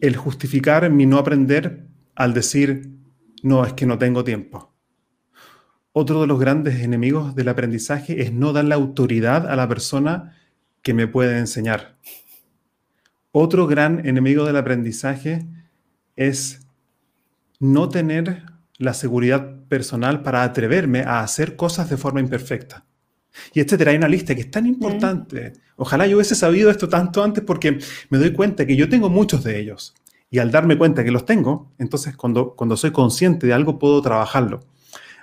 el 0.00 0.16
justificar 0.16 0.88
mi 0.88 1.04
no 1.04 1.18
aprender 1.18 1.86
al 2.14 2.32
decir, 2.32 2.90
no, 3.42 3.64
es 3.66 3.74
que 3.74 3.84
no 3.84 3.98
tengo 3.98 4.24
tiempo. 4.24 4.74
Otro 5.92 6.22
de 6.22 6.26
los 6.26 6.40
grandes 6.40 6.80
enemigos 6.80 7.34
del 7.34 7.48
aprendizaje 7.48 8.22
es 8.22 8.32
no 8.32 8.54
darle 8.54 8.74
autoridad 8.74 9.46
a 9.50 9.54
la 9.54 9.68
persona 9.68 10.34
que 10.80 10.94
me 10.94 11.06
puede 11.06 11.38
enseñar. 11.38 11.98
Otro 13.32 13.66
gran 13.66 14.06
enemigo 14.06 14.46
del 14.46 14.56
aprendizaje 14.56 15.46
es 16.16 16.59
no 17.60 17.88
tener 17.88 18.42
la 18.78 18.94
seguridad 18.94 19.60
personal 19.68 20.22
para 20.22 20.42
atreverme 20.42 21.00
a 21.02 21.20
hacer 21.20 21.54
cosas 21.54 21.88
de 21.88 21.96
forma 21.96 22.20
imperfecta. 22.20 22.84
Y 23.52 23.60
etcétera, 23.60 23.92
hay 23.92 23.98
una 23.98 24.08
lista 24.08 24.34
que 24.34 24.40
es 24.40 24.50
tan 24.50 24.66
importante. 24.66 25.52
Ojalá 25.76 26.06
yo 26.06 26.16
hubiese 26.16 26.34
sabido 26.34 26.70
esto 26.70 26.88
tanto 26.88 27.22
antes 27.22 27.44
porque 27.44 27.78
me 28.08 28.18
doy 28.18 28.32
cuenta 28.32 28.66
que 28.66 28.76
yo 28.76 28.88
tengo 28.88 29.08
muchos 29.08 29.44
de 29.44 29.60
ellos. 29.60 29.94
Y 30.30 30.38
al 30.38 30.50
darme 30.50 30.78
cuenta 30.78 31.04
que 31.04 31.10
los 31.10 31.26
tengo, 31.26 31.72
entonces 31.78 32.16
cuando, 32.16 32.54
cuando 32.56 32.76
soy 32.76 32.92
consciente 32.92 33.46
de 33.46 33.52
algo 33.52 33.78
puedo 33.78 34.00
trabajarlo. 34.00 34.60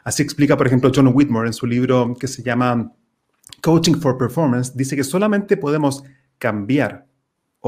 Así 0.04 0.22
explica, 0.24 0.56
por 0.56 0.68
ejemplo, 0.68 0.92
John 0.94 1.12
Whitmore 1.14 1.48
en 1.48 1.54
su 1.54 1.66
libro 1.66 2.14
que 2.18 2.28
se 2.28 2.44
llama 2.44 2.94
Coaching 3.62 3.96
for 3.96 4.18
Performance, 4.18 4.76
dice 4.76 4.96
que 4.96 5.04
solamente 5.04 5.58
podemos 5.58 6.04
cambiar 6.38 7.07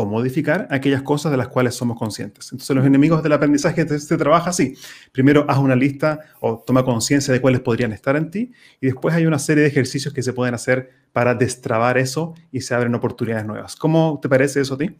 o 0.01 0.05
modificar 0.05 0.67
aquellas 0.71 1.01
cosas 1.01 1.31
de 1.31 1.37
las 1.37 1.47
cuales 1.47 1.75
somos 1.75 1.97
conscientes. 1.97 2.51
Entonces, 2.51 2.75
los 2.75 2.85
enemigos 2.85 3.21
del 3.23 3.33
aprendizaje 3.33 3.87
se 3.99 4.17
trabaja 4.17 4.49
así. 4.49 4.75
Primero, 5.11 5.45
haz 5.47 5.59
una 5.59 5.75
lista 5.75 6.19
o 6.39 6.59
toma 6.59 6.83
conciencia 6.83 7.33
de 7.33 7.41
cuáles 7.41 7.61
podrían 7.61 7.91
estar 7.91 8.15
en 8.15 8.31
ti 8.31 8.51
y 8.81 8.87
después 8.87 9.13
hay 9.15 9.25
una 9.25 9.39
serie 9.39 9.63
de 9.63 9.69
ejercicios 9.69 10.13
que 10.13 10.23
se 10.23 10.33
pueden 10.33 10.55
hacer 10.55 10.89
para 11.11 11.35
destrabar 11.35 11.97
eso 11.97 12.33
y 12.51 12.61
se 12.61 12.73
abren 12.73 12.95
oportunidades 12.95 13.45
nuevas. 13.45 13.75
¿Cómo 13.75 14.19
te 14.21 14.29
parece 14.29 14.61
eso 14.61 14.75
a 14.75 14.77
ti? 14.77 14.95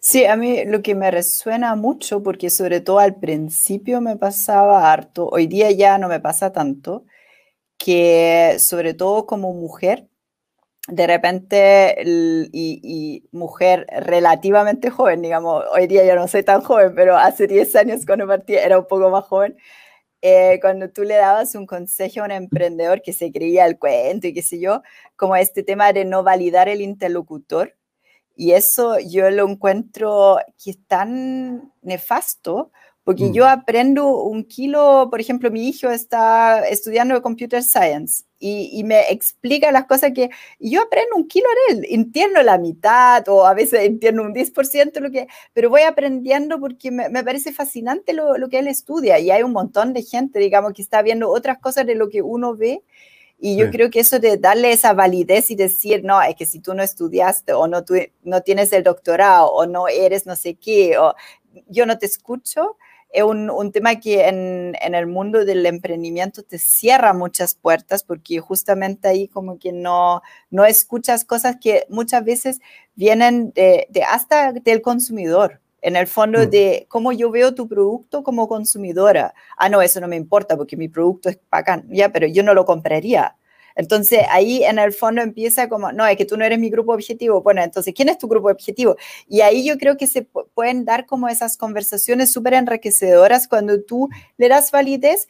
Sí, 0.00 0.24
a 0.24 0.36
mí 0.36 0.64
lo 0.64 0.82
que 0.82 0.94
me 0.94 1.10
resuena 1.10 1.74
mucho, 1.74 2.22
porque 2.22 2.50
sobre 2.50 2.80
todo 2.80 2.98
al 2.98 3.16
principio 3.16 4.00
me 4.00 4.16
pasaba 4.16 4.92
harto, 4.92 5.28
hoy 5.28 5.46
día 5.46 5.70
ya 5.70 5.98
no 5.98 6.08
me 6.08 6.20
pasa 6.20 6.52
tanto, 6.52 7.04
que 7.78 8.56
sobre 8.58 8.94
todo 8.94 9.26
como 9.26 9.52
mujer, 9.52 10.08
de 10.88 11.06
repente, 11.06 11.96
y, 12.04 13.24
mujer 13.32 13.86
relativamente 13.90 14.90
joven, 14.90 15.22
digamos, 15.22 15.64
hoy 15.72 15.86
día 15.86 16.04
ya 16.04 16.14
no 16.14 16.28
soy 16.28 16.44
tan 16.44 16.62
joven, 16.62 16.94
pero 16.94 17.16
hace 17.16 17.46
10 17.46 17.74
años 17.76 18.06
cuando 18.06 18.26
partí 18.26 18.54
era 18.54 18.78
un 18.78 18.86
poco 18.86 19.10
más 19.10 19.24
joven, 19.24 19.56
eh, 20.22 20.58
cuando 20.60 20.90
tú 20.90 21.02
le 21.02 21.16
dabas 21.16 21.54
un 21.54 21.66
consejo 21.66 22.20
a 22.20 22.24
un 22.24 22.30
emprendedor 22.30 23.02
que 23.02 23.12
se 23.12 23.32
creía 23.32 23.66
el 23.66 23.78
cuento 23.78 24.28
y 24.28 24.34
qué 24.34 24.42
sé 24.42 24.60
yo, 24.60 24.82
como 25.16 25.36
este 25.36 25.62
tema 25.62 25.92
de 25.92 26.04
no 26.04 26.22
validar 26.22 26.68
el 26.68 26.80
interlocutor, 26.80 27.74
y 28.36 28.52
eso 28.52 28.98
yo 29.00 29.30
lo 29.30 29.48
encuentro 29.48 30.38
que 30.62 30.70
es 30.72 30.78
tan 30.86 31.72
nefasto, 31.82 32.70
porque 33.02 33.32
yo 33.32 33.44
mm. 33.44 33.48
aprendo 33.48 34.22
un 34.22 34.44
kilo, 34.44 35.08
por 35.10 35.20
ejemplo, 35.20 35.50
mi 35.50 35.68
hijo 35.68 35.90
está 35.90 36.66
estudiando 36.68 37.20
Computer 37.22 37.62
Science 37.62 38.25
y, 38.38 38.84
me 38.84 39.10
explica 39.10 39.72
las 39.72 39.86
cosas 39.86 40.12
que 40.14 40.28
yo 40.60 40.82
aprendo 40.82 41.16
un 41.16 41.26
kilo 41.26 41.46
de 41.68 41.74
él, 41.74 41.86
entiendo 41.88 42.42
la 42.42 42.58
mitad 42.58 43.26
o 43.28 43.46
a 43.46 43.54
veces 43.54 43.80
entiendo 43.80 44.22
un 44.22 44.34
10%, 44.34 45.00
lo 45.00 45.10
que, 45.10 45.26
pero 45.54 45.70
voy 45.70 45.82
aprendiendo 45.82 46.60
porque 46.60 46.90
me, 46.90 47.08
me 47.08 47.24
parece 47.24 47.52
fascinante 47.52 48.12
lo, 48.12 48.36
lo, 48.36 48.48
que 48.48 48.58
él 48.58 48.68
estudia 48.68 49.18
y 49.18 49.30
hay 49.30 49.42
un 49.42 49.52
montón 49.52 49.92
de 49.94 50.02
gente, 50.02 50.38
digamos, 50.38 50.74
que 50.74 50.82
está 50.82 51.02
viendo 51.02 51.30
otras 51.30 51.58
cosas 51.58 51.86
de 51.86 51.94
lo 51.94 52.08
que 52.08 52.22
uno 52.22 52.54
ve. 52.54 52.82
Y 53.38 53.56
yo 53.56 53.70
creo 53.70 53.90
que 53.90 54.00
eso 54.00 54.18
de 54.18 54.38
darle 54.38 54.72
esa 54.72 54.94
validez 54.94 55.50
y 55.50 55.56
decir, 55.56 56.02
no, 56.02 56.22
es 56.22 56.34
que 56.36 56.46
si 56.46 56.58
tú 56.58 56.72
no 56.72 56.82
estudiaste 56.82 57.52
o 57.52 57.66
no, 57.66 57.84
tú, 57.84 57.94
no 58.22 58.40
tienes 58.40 58.72
el 58.72 58.82
doctorado 58.82 59.48
o 59.48 59.66
no 59.66 59.88
eres 59.88 60.24
no 60.24 60.36
sé 60.36 60.54
qué, 60.54 60.96
o 60.96 61.14
yo 61.68 61.84
no 61.84 61.98
te 61.98 62.06
escucho, 62.06 62.78
es 63.10 63.22
un, 63.22 63.50
un 63.50 63.72
tema 63.72 63.96
que 63.96 64.28
en, 64.28 64.74
en, 64.80 64.94
el 64.94 65.06
mundo 65.06 65.44
del 65.44 65.64
emprendimiento 65.66 66.42
te 66.42 66.58
cierra 66.58 67.12
muchas 67.12 67.54
puertas 67.54 68.02
porque 68.02 68.40
justamente 68.40 69.08
ahí 69.08 69.28
como 69.28 69.58
que 69.58 69.72
no, 69.72 70.22
no 70.50 70.64
escuchas 70.64 71.24
cosas 71.24 71.56
que 71.60 71.86
muchas 71.88 72.24
veces 72.24 72.60
vienen 72.94 73.52
de, 73.52 73.86
de 73.90 74.02
hasta 74.02 74.52
del 74.52 74.82
consumidor. 74.82 75.60
en 75.82 75.94
el 75.94 76.06
fondo 76.08 76.40
mm. 76.40 76.50
de 76.50 76.86
cómo 76.88 77.12
yo 77.12 77.30
veo 77.30 77.54
tu 77.54 77.68
producto 77.68 78.22
como 78.22 78.48
consumidora. 78.48 79.34
Ah, 79.56 79.68
no, 79.68 79.80
eso 79.82 80.00
no 80.00 80.08
me 80.08 80.16
importa 80.16 80.56
porque 80.56 80.76
mi 80.76 80.88
producto 80.88 81.28
es 81.28 81.38
bacán, 81.50 81.86
ya, 81.90 82.10
pero 82.10 82.26
yo 82.26 82.42
no 82.42 82.54
lo 82.54 82.64
compraría. 82.64 83.36
Entonces 83.76 84.22
ahí 84.30 84.64
en 84.64 84.78
el 84.78 84.92
fondo 84.92 85.22
empieza 85.22 85.68
como, 85.68 85.92
no, 85.92 86.06
es 86.06 86.16
que 86.16 86.24
tú 86.24 86.36
no 86.36 86.44
eres 86.44 86.58
mi 86.58 86.70
grupo 86.70 86.92
objetivo. 86.92 87.42
Bueno, 87.42 87.62
entonces, 87.62 87.94
¿quién 87.94 88.08
es 88.08 88.18
tu 88.18 88.26
grupo 88.26 88.50
objetivo? 88.50 88.96
Y 89.28 89.42
ahí 89.42 89.64
yo 89.64 89.78
creo 89.78 89.96
que 89.96 90.06
se 90.06 90.22
pueden 90.22 90.84
dar 90.84 91.06
como 91.06 91.28
esas 91.28 91.56
conversaciones 91.56 92.32
súper 92.32 92.54
enriquecedoras 92.54 93.46
cuando 93.46 93.82
tú 93.82 94.08
le 94.38 94.48
das 94.48 94.70
validez 94.70 95.28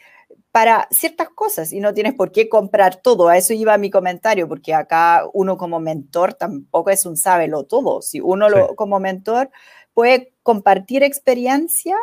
para 0.52 0.88
ciertas 0.90 1.28
cosas 1.28 1.72
y 1.72 1.80
no 1.80 1.92
tienes 1.92 2.14
por 2.14 2.32
qué 2.32 2.48
comprar 2.48 2.96
todo. 2.96 3.28
A 3.28 3.36
eso 3.36 3.52
iba 3.52 3.76
mi 3.76 3.90
comentario, 3.90 4.48
porque 4.48 4.72
acá 4.72 5.24
uno 5.34 5.58
como 5.58 5.80
mentor 5.80 6.34
tampoco 6.34 6.90
es 6.90 7.04
un 7.04 7.16
sábelo 7.16 7.64
todo. 7.64 8.00
Si 8.00 8.20
uno 8.20 8.48
lo, 8.48 8.74
como 8.76 8.98
mentor 9.00 9.50
puede 9.92 10.32
compartir 10.42 11.02
experiencia 11.02 11.96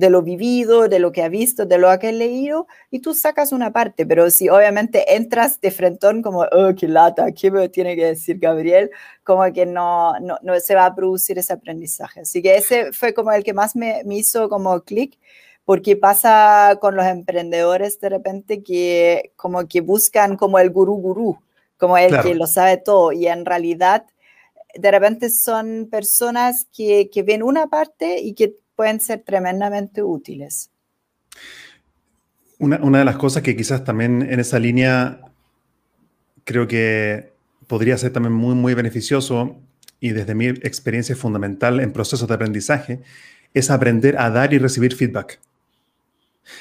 de 0.00 0.08
lo 0.10 0.22
vivido, 0.22 0.88
de 0.88 0.98
lo 0.98 1.12
que 1.12 1.22
ha 1.22 1.28
visto, 1.28 1.66
de 1.66 1.76
lo 1.76 1.96
que 1.98 2.08
ha 2.08 2.12
leído, 2.12 2.66
y 2.90 3.00
tú 3.00 3.14
sacas 3.14 3.52
una 3.52 3.70
parte, 3.70 4.06
pero 4.06 4.30
si 4.30 4.48
obviamente 4.48 5.14
entras 5.14 5.60
de 5.60 5.70
frentón 5.70 6.22
como, 6.22 6.40
oh, 6.40 6.74
qué 6.74 6.88
lata, 6.88 7.30
¿qué 7.32 7.50
me 7.50 7.68
tiene 7.68 7.94
que 7.96 8.06
decir 8.06 8.38
Gabriel? 8.38 8.90
Como 9.22 9.44
que 9.52 9.66
no, 9.66 10.18
no, 10.20 10.38
no 10.42 10.58
se 10.58 10.74
va 10.74 10.86
a 10.86 10.94
producir 10.94 11.38
ese 11.38 11.52
aprendizaje. 11.52 12.20
Así 12.20 12.40
que 12.40 12.56
ese 12.56 12.92
fue 12.92 13.12
como 13.12 13.30
el 13.30 13.44
que 13.44 13.52
más 13.52 13.76
me, 13.76 14.02
me 14.06 14.16
hizo 14.16 14.48
como 14.48 14.80
clic, 14.80 15.18
porque 15.66 15.96
pasa 15.96 16.78
con 16.80 16.96
los 16.96 17.04
emprendedores 17.04 18.00
de 18.00 18.08
repente 18.08 18.62
que 18.62 19.32
como 19.36 19.68
que 19.68 19.82
buscan 19.82 20.36
como 20.36 20.58
el 20.58 20.70
gurú 20.70 20.94
gurú, 20.94 21.38
como 21.76 21.98
el 21.98 22.20
que 22.22 22.34
lo 22.34 22.46
sabe 22.46 22.78
todo, 22.78 23.12
y 23.12 23.26
en 23.26 23.44
realidad 23.44 24.06
de 24.74 24.90
repente 24.90 25.28
son 25.28 25.88
personas 25.90 26.66
que, 26.72 27.10
que, 27.10 27.22
ven 27.22 27.42
una 27.42 27.66
parte 27.66 28.20
y 28.20 28.34
que 28.34 28.54
pueden 28.80 28.98
ser 28.98 29.22
tremendamente 29.26 30.02
útiles. 30.02 30.70
Una, 32.58 32.78
de 33.00 33.04
las 33.04 33.18
cosas 33.18 33.42
que 33.42 33.54
quizás 33.54 33.84
también 33.84 34.22
en 34.22 34.40
esa 34.40 34.58
línea 34.58 35.20
creo 36.44 36.66
que 36.66 37.30
podría 37.66 37.98
ser 37.98 38.10
también 38.14 38.32
muy, 38.32 38.54
muy 38.54 38.72
beneficioso 38.72 39.58
y 40.00 40.12
desde 40.12 40.34
mi 40.34 40.46
experiencia 40.46 41.14
fundamental 41.14 41.78
en 41.78 41.92
procesos 41.92 42.26
de 42.26 42.34
aprendizaje 42.34 43.02
es 43.52 43.70
aprender 43.70 44.16
a 44.16 44.30
dar 44.30 44.54
y 44.54 44.58
recibir 44.58 44.94
feedback. 44.94 45.40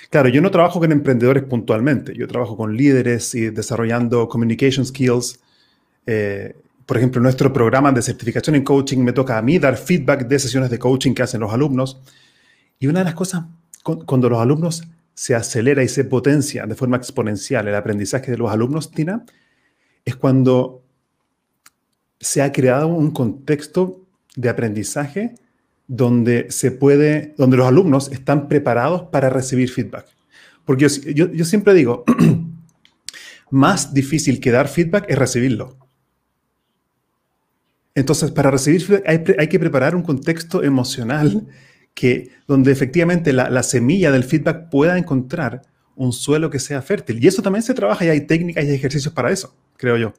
Claro, 0.09 0.28
yo 0.28 0.41
no 0.41 0.51
trabajo 0.51 0.82
con 0.82 0.91
emprendedores 0.91 1.43
puntualmente, 1.43 2.13
yo 2.17 2.28
trabajo 2.28 2.57
con 2.57 2.76
líderes 2.76 3.34
y 3.34 3.49
desarrollando 3.49 4.28
communication 4.28 4.86
skills 4.86 5.39
eh, 6.05 6.53
por 6.89 6.97
ejemplo, 6.97 7.19
en 7.19 7.23
nuestro 7.25 7.53
programa 7.53 7.91
de 7.91 8.01
certificación 8.01 8.55
en 8.55 8.63
coaching 8.63 8.97
me 8.97 9.13
toca 9.13 9.37
a 9.37 9.43
mí 9.43 9.59
dar 9.59 9.77
feedback 9.77 10.27
de 10.27 10.39
sesiones 10.39 10.71
de 10.71 10.79
coaching 10.79 11.13
que 11.13 11.21
hacen 11.21 11.39
los 11.39 11.53
alumnos. 11.53 12.01
Y 12.79 12.87
una 12.87 13.01
de 13.01 13.05
las 13.05 13.13
cosas, 13.13 13.43
cuando 13.83 14.27
los 14.27 14.39
alumnos 14.39 14.81
se 15.13 15.35
acelera 15.35 15.83
y 15.83 15.87
se 15.87 16.03
potencia 16.05 16.65
de 16.65 16.73
forma 16.73 16.97
exponencial 16.97 17.67
el 17.67 17.75
aprendizaje 17.75 18.31
de 18.31 18.39
los 18.39 18.49
alumnos, 18.49 18.89
Tina, 18.89 19.23
es 20.03 20.15
cuando 20.15 20.81
se 22.19 22.41
ha 22.41 22.51
creado 22.51 22.87
un 22.87 23.11
contexto 23.11 24.07
de 24.35 24.49
aprendizaje 24.49 25.35
donde 25.87 26.47
se 26.49 26.71
puede, 26.71 27.35
donde 27.37 27.57
los 27.57 27.67
alumnos 27.67 28.11
están 28.11 28.47
preparados 28.47 29.03
para 29.11 29.29
recibir 29.29 29.69
feedback. 29.69 30.07
Porque 30.65 30.87
yo, 31.13 31.31
yo 31.31 31.45
siempre 31.45 31.75
digo, 31.75 32.03
más 33.51 33.93
difícil 33.93 34.39
que 34.39 34.49
dar 34.49 34.67
feedback 34.67 35.05
es 35.07 35.19
recibirlo. 35.19 35.78
Entonces, 37.99 38.31
para 38.31 38.49
recibir 38.49 38.81
feedback 38.81 39.35
hay, 39.37 39.47
que 39.47 39.59
preparar 39.59 39.93
un 39.93 40.03
contexto 40.03 40.63
emocional 40.63 41.45
que, 41.93 42.29
donde 42.47 42.71
efectivamente 42.71 43.33
la, 43.33 43.63
semilla 43.63 44.09
del 44.11 44.23
feedback 44.23 44.69
pueda 44.69 44.97
encontrar 44.97 45.63
un 45.95 46.13
suelo 46.13 46.49
que 46.49 46.59
sea 46.59 46.81
fértil. 46.81 47.21
Y 47.21 47.27
eso 47.27 47.41
también 47.41 47.61
se 47.61 47.73
trabaja 47.73 48.05
y 48.05 48.09
hay 48.09 48.21
técnicas 48.21 48.63
y 48.63 48.71
ejercicios 48.71 49.13
para 49.13 49.31
eso, 49.31 49.53
creo 49.75 49.97
yo. 49.97 50.13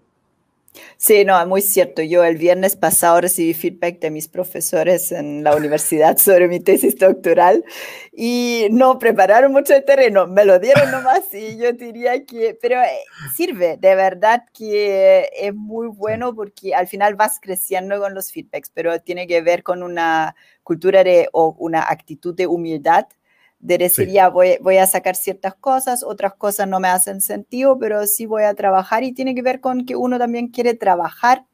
Sí, 0.97 1.25
no, 1.25 1.45
muy 1.47 1.63
cierto. 1.63 2.03
Yo 2.03 2.23
el 2.25 2.37
viernes 2.37 2.77
pasado 2.77 3.21
recibí 3.21 3.55
feedback 3.55 3.99
de 4.01 4.11
mis 4.11 4.29
profesores 4.29 5.11
en 5.13 5.43
la 5.43 5.57
universidad 5.57 6.17
sobre 6.19 6.47
mi 6.49 6.61
tesis 6.61 6.97
doctoral 6.99 7.65
y 8.13 8.69
no 8.71 8.99
prepararon 8.99 9.53
mucho 9.53 9.75
el 9.75 9.85
terreno, 9.85 10.27
me 10.27 10.45
lo 10.45 10.59
dieron 10.59 10.91
nomás 10.93 11.33
y 11.35 11.57
yo 11.57 11.73
diría 11.73 12.25
que, 12.25 12.57
pero 12.61 12.81
eh, 12.83 13.01
sirve, 13.35 13.79
de 13.79 13.95
verdad 13.97 14.45
que 14.53 15.29
es 15.35 15.55
muy 15.55 15.89
bueno 15.89 16.35
porque 16.35 16.75
al 16.75 16.87
final 16.87 17.15
vas 17.17 17.41
creciendo 17.41 17.99
con 17.99 18.15
los 18.15 18.31
feedbacks, 18.31 18.71
pero 18.73 19.01
tiene 19.01 19.27
que 19.27 19.43
ver 19.43 19.63
con 19.63 19.83
una 19.83 20.37
cultura 20.63 21.03
de, 21.03 21.29
o 21.33 21.57
una 21.59 21.83
actitud 21.83 22.35
de 22.35 22.47
humildad 22.47 23.07
de 23.61 23.79
decir, 23.79 24.09
ya 24.09 24.29
voy, 24.29 24.57
voy, 24.61 24.79
a 24.79 24.87
sacar 24.87 25.15
ciertas 25.15 25.55
cosas, 25.55 26.03
otras 26.03 26.35
cosas 26.35 26.67
no 26.67 26.81
me 26.81 26.89
hacen 26.89 27.21
sentido, 27.21 27.79
pero 27.79 28.07
sí 28.07 28.27
voy 28.27 28.45
a 28.45 28.55
trabajar 28.55 29.05
y 29.05 29.13
tiene 29.13 29.35
que 29.35 29.43
ver 29.43 29.61
con 29.61 29.85
que 29.85 29.97
uno 29.97 30.19
también 30.19 30.49
quiere 30.49 30.75
trabajar 30.75 31.45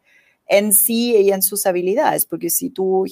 en 0.47 0.73
sí 0.73 1.17
y 1.17 1.33
en 1.33 1.43
sus 1.43 1.67
habilidades, 1.67 2.25
porque 2.25 2.51
si 2.51 2.71
tú 2.71 3.05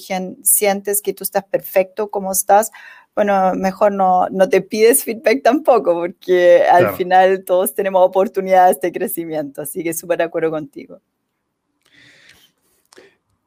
sientes 0.43 1.01
que 1.01 1.13
tú 1.13 1.23
estás 1.23 1.43
perfecto 1.43 2.09
como 2.09 2.31
estás, 2.31 2.71
bueno, 3.13 3.53
mejor 3.55 3.91
no, 3.91 4.27
no 4.29 4.47
te 4.47 4.61
pides 4.61 5.03
feedback 5.03 5.41
tampoco, 5.43 5.93
porque 5.93 6.63
al 6.63 6.95
final 6.95 7.43
todos 7.45 7.73
tenemos 7.73 8.05
oportunidades 8.05 8.79
de 8.79 8.91
crecimiento, 8.91 9.61
así 9.61 9.83
que 9.83 9.93
súper 9.93 10.17
de 10.19 10.23
acuerdo 10.25 10.51
contigo. 10.51 10.99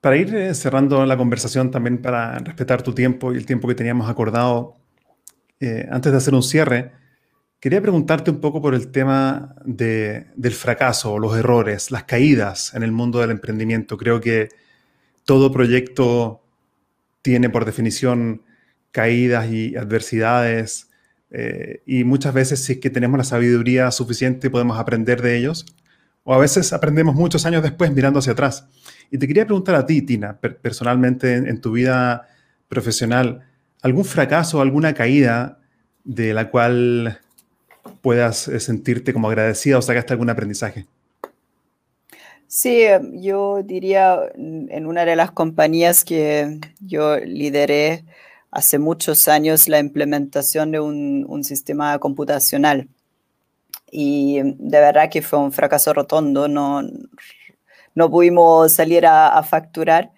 Para 0.01 0.17
ir 0.17 0.35
eh, 0.35 0.55
cerrando 0.55 1.05
la 1.05 1.17
conversación, 1.17 1.71
también 1.71 2.01
para 2.01 2.39
respetar 2.39 2.83
tu 2.83 2.95
tiempo 2.95 3.33
y 3.33 3.37
el 3.37 3.47
tiempo 3.47 3.67
que 3.67 3.75
teníamos 3.75 4.09
acordado, 4.09 4.77
eh, 5.61 5.87
antes 5.91 6.13
de 6.13 6.19
hacer 6.19 6.35
un 6.35 6.43
cierre, 6.43 6.93
quería 7.61 7.81
preguntarte 7.81 8.31
un 8.31 8.41
poco 8.41 8.63
por 8.63 8.75
el 8.75 8.91
tema 8.91 9.55
del 9.65 10.53
fracaso, 10.53 11.19
los 11.19 11.37
errores, 11.37 11.91
las 11.91 12.05
caídas 12.05 12.75
en 12.75 12.83
el 12.83 12.93
mundo 12.93 13.21
del 13.21 13.31
emprendimiento. 13.31 13.97
Creo 13.97 14.21
que 14.21 14.49
todo 15.25 15.51
proyecto 15.53 16.43
tiene 17.23 17.51
por 17.51 17.65
definición 17.65 18.43
caídas 18.93 19.51
y 19.51 19.77
adversidades 19.77 20.89
eh, 21.31 21.83
y 21.85 22.05
muchas 22.05 22.33
veces 22.33 22.65
si 22.65 22.75
es 22.75 22.79
que 22.79 22.91
tenemos 22.91 23.19
la 23.19 23.25
sabiduría 23.25 23.91
suficiente 23.91 24.49
podemos 24.49 24.79
aprender 24.79 25.21
de 25.21 25.37
ellos 25.37 25.67
o 26.25 26.35
a 26.35 26.39
veces 26.39 26.73
aprendemos 26.73 27.15
muchos 27.15 27.45
años 27.47 27.63
después 27.63 27.93
mirando 27.93 28.19
hacia 28.19 28.33
atrás. 28.33 28.67
Y 29.11 29.19
te 29.19 29.27
quería 29.27 29.47
preguntar 29.47 29.75
a 29.75 29.87
ti, 29.87 30.03
Tina, 30.03 30.39
personalmente 30.39 31.35
en 31.35 31.61
tu 31.61 31.73
vida 31.73 32.29
profesional, 32.69 33.48
algún 33.83 34.05
fracaso, 34.05 34.61
alguna 34.61 34.95
caída 34.95 35.59
de 36.05 36.35
la 36.35 36.51
cual 36.51 37.21
puedas 38.03 38.49
eh, 38.49 38.61
sentirte 38.61 39.13
como 39.13 39.29
agradecida 39.29 39.79
o 39.79 39.83
sacaste 39.83 40.13
algún 40.13 40.31
aprendizaje? 40.31 40.87
Sí, 42.47 42.87
yo 43.13 43.63
diría 43.63 44.21
en 44.35 44.87
una 44.87 45.05
de 45.05 45.17
las 45.17 45.33
compañías 45.33 46.03
que 46.03 46.59
yo 46.81 47.19
lideré 47.19 48.05
hace 48.51 48.79
muchos 48.79 49.29
años 49.29 49.69
la 49.69 49.79
implementación 49.79 50.73
de 50.73 50.81
un, 50.81 51.45
sistema 51.45 51.99
computacional. 51.99 52.89
Y 53.91 54.41
de 54.43 54.81
verdad 54.81 55.11
que 55.11 55.21
fue 55.21 55.39
un 55.39 55.53
fracaso 55.53 55.93
rotondo, 55.93 56.49
no, 56.49 56.83
no 57.95 58.11
pudimos 58.11 58.73
salir 58.73 59.07
a 59.07 59.43
facturar 59.43 60.13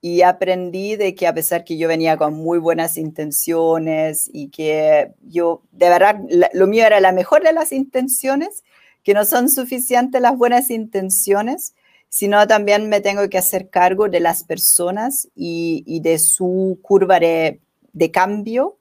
y 0.00 0.22
aprendí 0.22 0.96
de 0.96 1.14
que 1.14 1.26
a 1.26 1.34
pesar 1.34 1.64
que 1.64 1.76
yo 1.76 1.88
venía 1.88 2.16
con 2.16 2.34
muy 2.34 2.58
buenas 2.58 2.96
intenciones 2.96 4.30
y 4.32 4.48
que 4.50 5.12
yo, 5.22 5.62
de 5.72 5.88
verdad, 5.88 6.16
lo 6.52 6.66
mío 6.68 6.86
era 6.86 7.00
la 7.00 7.12
mejor 7.12 7.42
de 7.42 7.52
las 7.52 7.72
intenciones, 7.72 8.62
que 9.02 9.14
no 9.14 9.24
son 9.24 9.48
suficientes 9.50 10.20
las 10.20 10.36
buenas 10.36 10.70
intenciones, 10.70 11.74
sino 12.08 12.46
también 12.46 12.88
me 12.88 13.00
tengo 13.00 13.28
que 13.28 13.38
hacer 13.38 13.70
cargo 13.70 14.08
de 14.08 14.20
las 14.20 14.44
personas 14.44 15.28
y, 15.34 16.00
de 16.00 16.18
su 16.18 16.78
curva 16.82 17.18
de, 17.18 17.60
de 17.92 18.10
cambio 18.10 18.78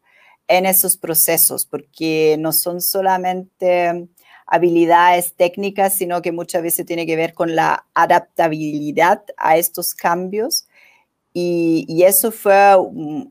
en 0.47 0.65
esos 0.65 0.97
procesos, 0.97 1.65
porque 1.65 2.37
no 2.39 2.53
son 2.53 2.79
solamente 2.79 4.07
habilidades 4.45 5.33
técnicas, 5.33 5.93
sino 5.93 6.21
que 6.21 6.31
muchas 6.31 6.61
veces 6.61 6.85
tiene 6.85 7.05
que 7.05 7.15
ver 7.15 7.33
con 7.33 7.55
la 7.55 7.85
adaptabilidad 7.95 9.23
a 9.35 9.57
estos 9.57 9.93
cambios 9.93 10.66
y, 11.39 12.03
eso 12.03 12.31
fue, 12.31 12.75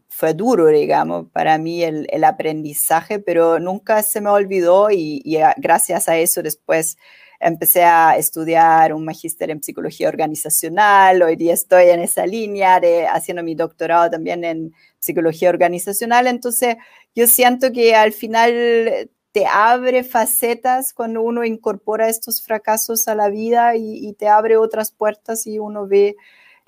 fue 0.09 0.33
duro, 0.33 0.69
digamos, 0.69 1.27
para 1.33 1.59
mí 1.59 1.83
el, 1.83 2.07
el, 2.11 2.23
aprendizaje, 2.23 3.19
pero 3.19 3.59
nunca 3.59 4.01
se 4.05 4.21
me 4.21 4.31
olvidó 4.31 4.93
y, 4.93 5.23
gracias 5.57 6.09
a 6.09 6.17
eso 6.17 6.41
después 6.41 6.99
empecé 7.41 7.83
a 7.83 8.17
estudiar 8.17 8.95
un 8.95 9.05
magíster 9.05 9.51
en 9.51 9.61
psicología 9.61 10.09
organizacional, 10.09 11.21
hoy 11.21 11.35
día 11.35 11.53
estoy 11.55 11.89
en 11.89 11.99
esa 11.99 12.27
línea 12.27 12.79
de 12.79 13.09
haciendo 13.09 13.43
mi 13.43 13.57
doctorado 13.57 14.09
también 14.09 14.45
en 14.45 14.73
psicología 15.01 15.51
organizacional, 15.51 16.29
entonces 16.29 16.77
yo 17.13 17.27
siento 17.27 17.73
que 17.73 17.97
al 17.97 18.13
final 18.13 19.11
te 19.33 19.47
abre 19.47 20.05
facetas 20.05 20.93
cuando 20.93 21.23
uno 21.23 21.45
incorpora 21.45 22.09
estos 22.09 22.41
fracasos 22.41 23.09
a 23.09 23.17
la 23.17 23.31
vida 23.31 23.75
y, 23.75 24.07
y 24.07 24.13
te 24.13 24.29
abre 24.29 24.57
otras 24.57 24.93
puertas 24.93 25.45
y 25.49 25.59
uno 25.59 25.89
ve 25.89 26.15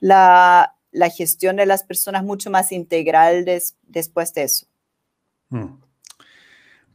la, 0.01 0.75
la 0.99 1.11
gestión 1.11 1.57
de 1.57 1.67
las 1.67 1.85
personas 1.85 2.25
mucho 2.25 2.51
más 2.51 2.73
integral 2.73 3.45
después 3.87 4.35
de 4.35 4.43
eso. 4.43 4.67
Hmm. 5.49 5.79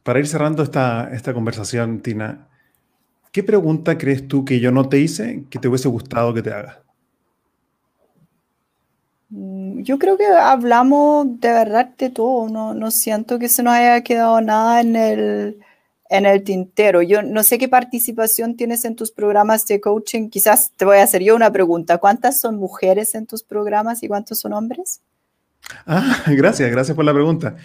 Para 0.02 0.18
ir 0.18 0.26
cerrando 0.26 0.62
esta, 0.62 1.10
esta 1.12 1.32
conversación, 1.32 2.00
Tina, 2.00 2.48
¿qué 3.32 3.42
pregunta 3.42 3.96
crees 3.96 4.28
tú 4.28 4.44
que 4.44 4.60
yo 4.60 4.70
no 4.70 4.88
te 4.88 4.98
hice 4.98 5.44
que 5.48 5.58
te 5.58 5.68
hubiese 5.68 5.88
gustado 5.88 6.34
que 6.34 6.42
te 6.42 6.52
haga? 6.52 6.82
Mm, 9.30 9.80
yo 9.80 9.98
creo 9.98 10.18
que 10.18 10.26
hablamos 10.26 11.40
de 11.40 11.48
verdad 11.48 11.94
de 11.96 12.10
todo, 12.10 12.50
no, 12.50 12.74
no 12.74 12.90
siento 12.90 13.38
que 13.38 13.48
se 13.48 13.62
nos 13.62 13.72
haya 13.72 14.02
quedado 14.02 14.40
nada 14.42 14.82
en 14.82 14.96
el, 14.96 15.60
en 16.10 16.26
el 16.26 16.42
tintero. 16.42 17.02
Yo 17.02 17.22
no 17.22 17.42
sé 17.42 17.58
qué 17.58 17.68
participación 17.68 18.56
tienes 18.56 18.84
en 18.84 18.96
tus 18.96 19.10
programas 19.10 19.66
de 19.66 19.80
coaching. 19.80 20.28
Quizás 20.28 20.72
te 20.76 20.84
voy 20.84 20.98
a 20.98 21.02
hacer 21.02 21.22
yo 21.22 21.34
una 21.34 21.52
pregunta. 21.52 21.98
¿Cuántas 21.98 22.40
son 22.40 22.56
mujeres 22.56 23.14
en 23.14 23.26
tus 23.26 23.42
programas 23.42 24.02
y 24.02 24.08
cuántos 24.08 24.40
son 24.40 24.52
hombres? 24.52 25.00
Ah, 25.86 26.22
gracias, 26.28 26.70
gracias 26.70 26.94
por 26.94 27.04
la 27.04 27.14
pregunta. 27.14 27.56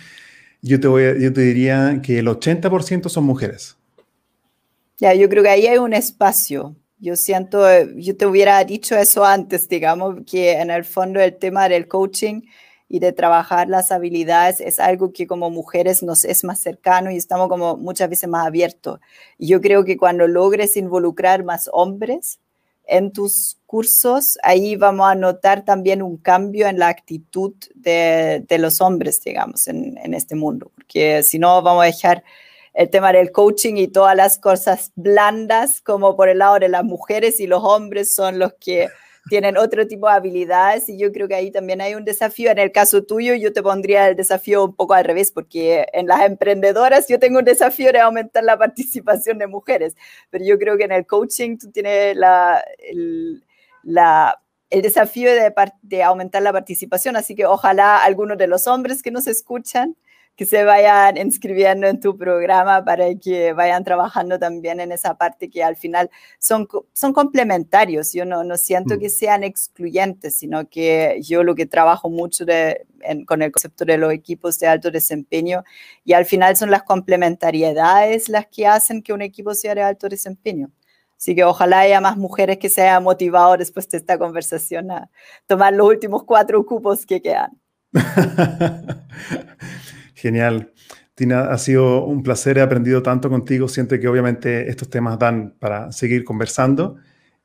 Yo 0.62 0.80
te, 0.80 0.88
voy 0.88 1.22
yo 1.22 1.32
te 1.32 1.42
diría 1.42 2.00
que 2.04 2.20
el 2.20 2.28
80% 2.28 3.10
son 3.10 3.24
mujeres. 3.24 3.78
Ya, 4.98 5.14
yo 5.14 5.30
creo 5.30 5.44
que 5.44 5.50
ahí 5.50 5.68
hay 5.68 5.78
un 5.78 5.94
espacio. 5.94 6.76
Yo 6.98 7.16
siento, 7.16 7.66
yo 7.96 8.18
te 8.18 8.26
hubiera 8.26 8.62
dicho 8.66 8.98
eso 8.98 9.24
antes, 9.24 9.70
digamos, 9.70 10.18
que 10.30 10.52
en 10.52 10.70
el 10.70 10.84
fondo 10.84 11.22
el 11.22 11.38
tema 11.38 11.70
del 11.70 11.88
coaching 11.88 12.42
y 12.90 13.00
de 13.00 13.14
trabajar 13.14 13.70
las 13.70 13.92
habilidades 13.92 14.60
es 14.60 14.80
algo 14.80 15.14
que 15.14 15.28
como 15.28 15.52
mujeres 15.52 16.02
nos 16.02 16.26
es 16.26 16.44
más 16.44 16.60
cercano 16.60 17.12
y 17.12 17.18
estamos 17.18 17.48
como 17.48 17.78
muchas 17.78 18.10
veces 18.10 18.28
más 18.28 18.48
abiertos. 18.48 19.00
Y 19.38 19.48
yo 19.48 19.62
creo 19.62 19.86
que 19.86 19.96
cuando 19.96 20.28
logres 20.28 20.76
involucrar 20.76 21.44
más 21.44 21.70
hombres 21.72 22.40
en 22.86 23.12
tus 23.12 23.60
cursos, 23.68 24.40
ahí 24.42 24.76
vamos 24.76 25.08
a 25.08 25.14
notar 25.14 25.64
también 25.64 26.02
un 26.02 26.18
cambio 26.18 26.68
en 26.68 26.80
la 26.80 26.88
actitud 26.88 27.54
de, 27.76 28.44
de 28.48 28.58
los 28.58 28.82
hombres, 28.82 29.22
digamos, 29.24 29.68
en, 29.68 29.96
en 30.00 30.16
este 30.16 30.34
mundo, 30.36 30.72
porque 30.74 31.22
si 31.22 31.38
no 31.38 31.62
vamos 31.62 31.84
a 31.84 31.86
dejar 31.86 32.24
el 32.74 32.90
tema 32.90 33.14
del 33.14 33.32
coaching 33.32 33.76
y 33.76 33.88
todas 33.88 34.16
las 34.16 34.40
cosas 34.40 34.92
blandas 34.96 35.82
como 35.82 36.16
por 36.16 36.30
el 36.30 36.40
lado 36.40 36.58
de 36.58 36.70
las 36.70 36.84
mujeres 36.84 37.40
y 37.40 37.46
los 37.46 37.64
hombres 37.64 38.16
son 38.16 38.40
los 38.40 38.54
que 38.60 38.90
tienen 39.30 39.58
otro 39.58 39.88
tipo 39.88 40.08
de 40.08 40.14
habilidades 40.14 40.90
y 40.90 40.98
yo 40.98 41.12
creo 41.12 41.28
que 41.28 41.36
ahí 41.36 41.52
también 41.52 41.82
hay 41.82 41.96
un 41.96 42.04
desafío. 42.04 42.52
En 42.52 42.58
el 42.58 42.72
caso 42.72 43.04
tuyo, 43.04 43.36
yo 43.36 43.54
te 43.54 43.64
pondría 43.64 44.10
el 44.10 44.16
desafío 44.16 44.66
un 44.66 44.76
poco 44.76 44.94
al 44.94 45.06
revés, 45.06 45.32
porque 45.32 45.86
en 45.94 46.08
las 46.08 46.22
emprendedoras 46.22 47.08
yo 47.08 47.20
tengo 47.20 47.40
un 47.40 47.46
desafío 47.46 47.92
de 47.92 48.00
aumentar 48.00 48.44
la 48.44 48.58
participación 48.60 49.38
de 49.38 49.48
mujeres, 49.48 49.96
pero 50.30 50.44
yo 50.44 50.58
creo 50.58 50.78
que 50.78 50.84
en 50.86 50.92
el 50.92 51.06
coaching 51.06 51.58
tú 51.58 51.72
tienes 51.72 52.16
la, 52.16 52.64
el, 52.80 53.44
la, 53.84 54.42
el 54.70 54.82
desafío 54.82 55.32
de, 55.32 55.54
de 55.84 56.04
aumentar 56.04 56.42
la 56.42 56.52
participación, 56.52 57.16
así 57.16 57.36
que 57.36 57.46
ojalá 57.46 58.04
algunos 58.04 58.38
de 58.38 58.48
los 58.48 58.68
hombres 58.68 59.02
que 59.02 59.12
nos 59.12 59.28
escuchan 59.28 59.96
que 60.40 60.46
se 60.46 60.64
vayan 60.64 61.18
inscribiendo 61.18 61.86
en 61.86 62.00
tu 62.00 62.18
programa 62.18 62.86
para 62.86 63.14
que 63.16 63.52
vayan 63.52 63.84
trabajando 63.84 64.40
también 64.40 64.80
en 64.80 64.94
esa 64.94 65.16
parte 65.18 65.50
que 65.50 65.62
al 65.62 65.76
final 65.76 66.10
son, 66.40 66.66
son 66.94 67.12
complementarios. 67.12 68.14
Yo 68.14 68.24
no, 68.24 68.46
no 68.46 68.56
siento 68.56 68.96
mm. 68.96 69.00
que 69.00 69.10
sean 69.10 69.44
excluyentes, 69.44 70.38
sino 70.38 70.70
que 70.70 71.20
yo 71.24 71.44
lo 71.44 71.56
que 71.56 71.66
trabajo 71.66 72.10
mucho 72.10 72.46
de, 72.46 72.88
con 73.28 73.42
el 73.42 73.52
concepto 73.52 73.84
de 73.84 73.98
los 73.98 74.14
equipos 74.14 74.58
de 74.60 74.68
alto 74.68 74.90
desempeño 74.92 75.66
y 76.06 76.14
al 76.14 76.24
final 76.24 76.56
son 76.56 76.72
las 76.72 76.84
complementariedades 76.84 78.30
las 78.30 78.48
que 78.48 78.66
hacen 78.66 79.04
que 79.04 79.12
un 79.12 79.22
equipo 79.22 79.54
sea 79.54 79.76
de 79.76 79.82
alto 79.82 80.08
desempeño. 80.08 80.72
Así 81.18 81.36
que 81.36 81.44
ojalá 81.44 81.80
haya 81.80 82.00
más 82.00 82.16
mujeres 82.16 82.60
que 82.60 82.70
se 82.70 82.84
hayan 82.84 83.04
motivado 83.04 83.58
después 83.58 83.90
de 83.90 83.98
esta 83.98 84.18
conversación 84.18 84.90
a 84.90 85.10
tomar 85.48 85.74
los 85.74 85.86
últimos 85.86 86.24
cuatro 86.24 86.66
cupos 86.66 87.06
que 87.06 87.22
quedan. 87.22 87.60
Genial. 90.20 90.74
Tina, 91.16 91.52
ha 91.52 91.58
sido 91.58 92.04
un 92.06 92.24
placer, 92.24 92.58
he 92.58 92.62
aprendido 92.62 93.02
tanto 93.02 93.30
contigo. 93.30 93.68
Siento 93.70 93.98
que 94.00 94.08
obviamente 94.08 94.70
estos 94.70 94.90
temas 94.90 95.18
dan 95.18 95.56
para 95.60 95.92
seguir 95.94 96.26
conversando. 96.26 96.98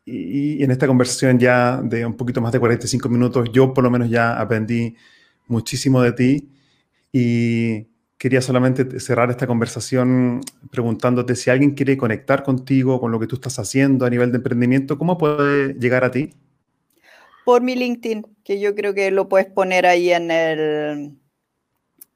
Y, 0.05 0.63
en 0.63 0.71
esta 0.71 0.87
conversación 0.87 1.39
ya 1.39 1.81
de 1.83 2.05
un 2.05 2.15
poquito 2.15 2.41
más 2.41 2.53
de 2.53 2.59
45 2.59 3.09
minutos, 3.09 3.49
yo 3.53 3.73
por 3.73 3.85
lo 3.85 3.91
menos 3.91 4.11
ya 4.11 4.41
aprendí 4.41 4.97
muchísimo 5.47 6.03
de 6.03 6.13
ti. 6.13 6.51
Y 7.13 7.87
quería 8.19 8.41
solamente 8.41 8.99
cerrar 8.99 9.31
esta 9.31 9.47
conversación 9.47 10.41
preguntándote 10.73 11.37
si 11.37 11.51
alguien 11.51 11.73
quiere 11.73 11.97
conectar 11.97 12.43
contigo, 12.43 13.01
con 13.01 13.13
lo 13.13 13.21
que 13.21 13.29
tú 13.29 13.37
estás 13.37 13.59
haciendo 13.61 14.05
a 14.05 14.11
nivel 14.11 14.33
de 14.33 14.39
emprendimiento, 14.39 14.99
¿cómo 14.99 15.17
puede 15.17 15.75
llegar 15.75 16.05
a 16.05 16.11
ti? 16.11 16.35
Por 17.45 17.63
mi 17.63 17.77
LinkedIn, 17.77 18.27
que 18.43 18.59
yo 18.59 18.75
creo 18.75 18.95
que 18.95 19.11
lo 19.13 19.29
puedes 19.29 19.47
poner 19.47 19.87
ahí 19.87 20.11
en 20.11 20.31
el, 20.31 21.19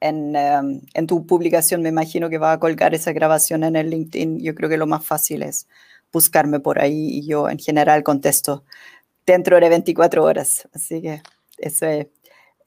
Em, 0.00 0.80
en, 0.94 1.06
tu 1.06 1.26
publicación, 1.26 1.82
me 1.82 1.88
imagino 1.88 2.30
que 2.30 2.38
va 2.38 2.52
a 2.52 2.60
colgar 2.60 2.94
esa 2.94 3.12
grabación 3.12 3.64
en 3.64 3.76
el 3.76 3.90
LinkedIn. 3.90 4.38
Yo 4.40 4.54
creo 4.54 4.68
que 4.68 4.76
lo 4.76 4.86
más 4.86 5.04
fácil 5.04 5.42
es 5.42 5.66
buscarme 6.12 6.60
por 6.60 6.80
ahí 6.80 7.08
y 7.18 7.26
yo 7.26 7.48
en 7.48 7.58
general 7.58 8.02
contesto 8.04 8.64
dentro 9.26 9.58
de 9.58 9.68
24 9.68 10.24
horas. 10.24 10.68
Así 10.72 11.02
que 11.02 11.20
eso 11.58 11.86
es 11.86 12.06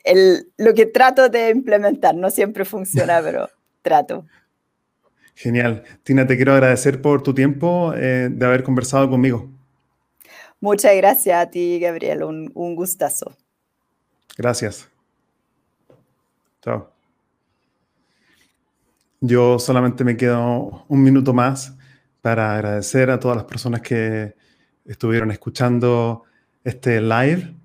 el, 0.03 0.51
lo 0.57 0.73
que 0.73 0.85
trato 0.85 1.29
de 1.29 1.49
implementar. 1.49 2.15
No 2.15 2.29
siempre 2.29 2.65
funciona, 2.65 3.21
pero 3.23 3.49
trato. 3.81 4.25
Genial. 5.33 5.83
Tina, 6.03 6.27
te 6.27 6.35
quiero 6.35 6.53
agradecer 6.53 7.01
por 7.01 7.23
tu 7.23 7.33
tiempo 7.33 7.93
eh, 7.95 8.27
de 8.29 8.45
haber 8.45 8.63
conversado 8.63 9.09
conmigo. 9.09 9.49
Muchas 10.59 10.95
gracias 10.97 11.41
a 11.41 11.49
ti, 11.49 11.79
Gabriel. 11.79 12.23
Un, 12.23 12.51
un 12.53 12.75
gustazo. 12.75 13.35
Gracias. 14.37 14.87
Chao. 16.61 16.90
Yo 19.23 19.59
solamente 19.59 20.03
me 20.03 20.17
quedo 20.17 20.83
un 20.87 21.03
minuto 21.03 21.31
más 21.31 21.77
para 22.21 22.55
agradecer 22.55 23.11
a 23.11 23.19
todas 23.19 23.37
las 23.37 23.45
personas 23.45 23.81
que 23.81 24.35
estuvieron 24.83 25.29
escuchando 25.29 26.23
este 26.63 26.99
live 27.01 27.55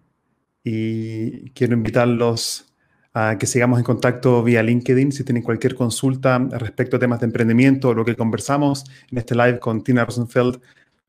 y 0.63 1.49
quiero 1.53 1.73
invitarlos 1.73 2.75
a 3.15 3.39
que 3.39 3.47
sigamos 3.47 3.79
en 3.79 3.87
contacto 3.87 4.43
vía 4.43 4.63
LinkedIn 4.63 5.13
si 5.13 5.25
tienen 5.25 5.43
cualquier 5.43 5.75
consulta 5.75 6.39
respecto 6.39 6.97
a 6.97 7.01
temas 7.01 7.21
de 7.21 7.27
emprendimiento 7.27 7.89
o 7.89 7.95
lo 7.95 8.05
que 8.05 8.17
conversamos 8.17 8.85
en 9.11 9.17
este 9.17 9.35
live 9.35 9.59
con 9.59 9.83
Tina 9.83 10.05
Rosenfeld, 10.05 10.61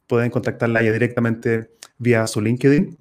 pueden 0.08 0.32
contactarla 0.32 0.80
ella 0.80 0.94
directamente 0.94 1.72
vía 1.98 2.26
su 2.26 2.40
LinkedIn. 2.40 2.98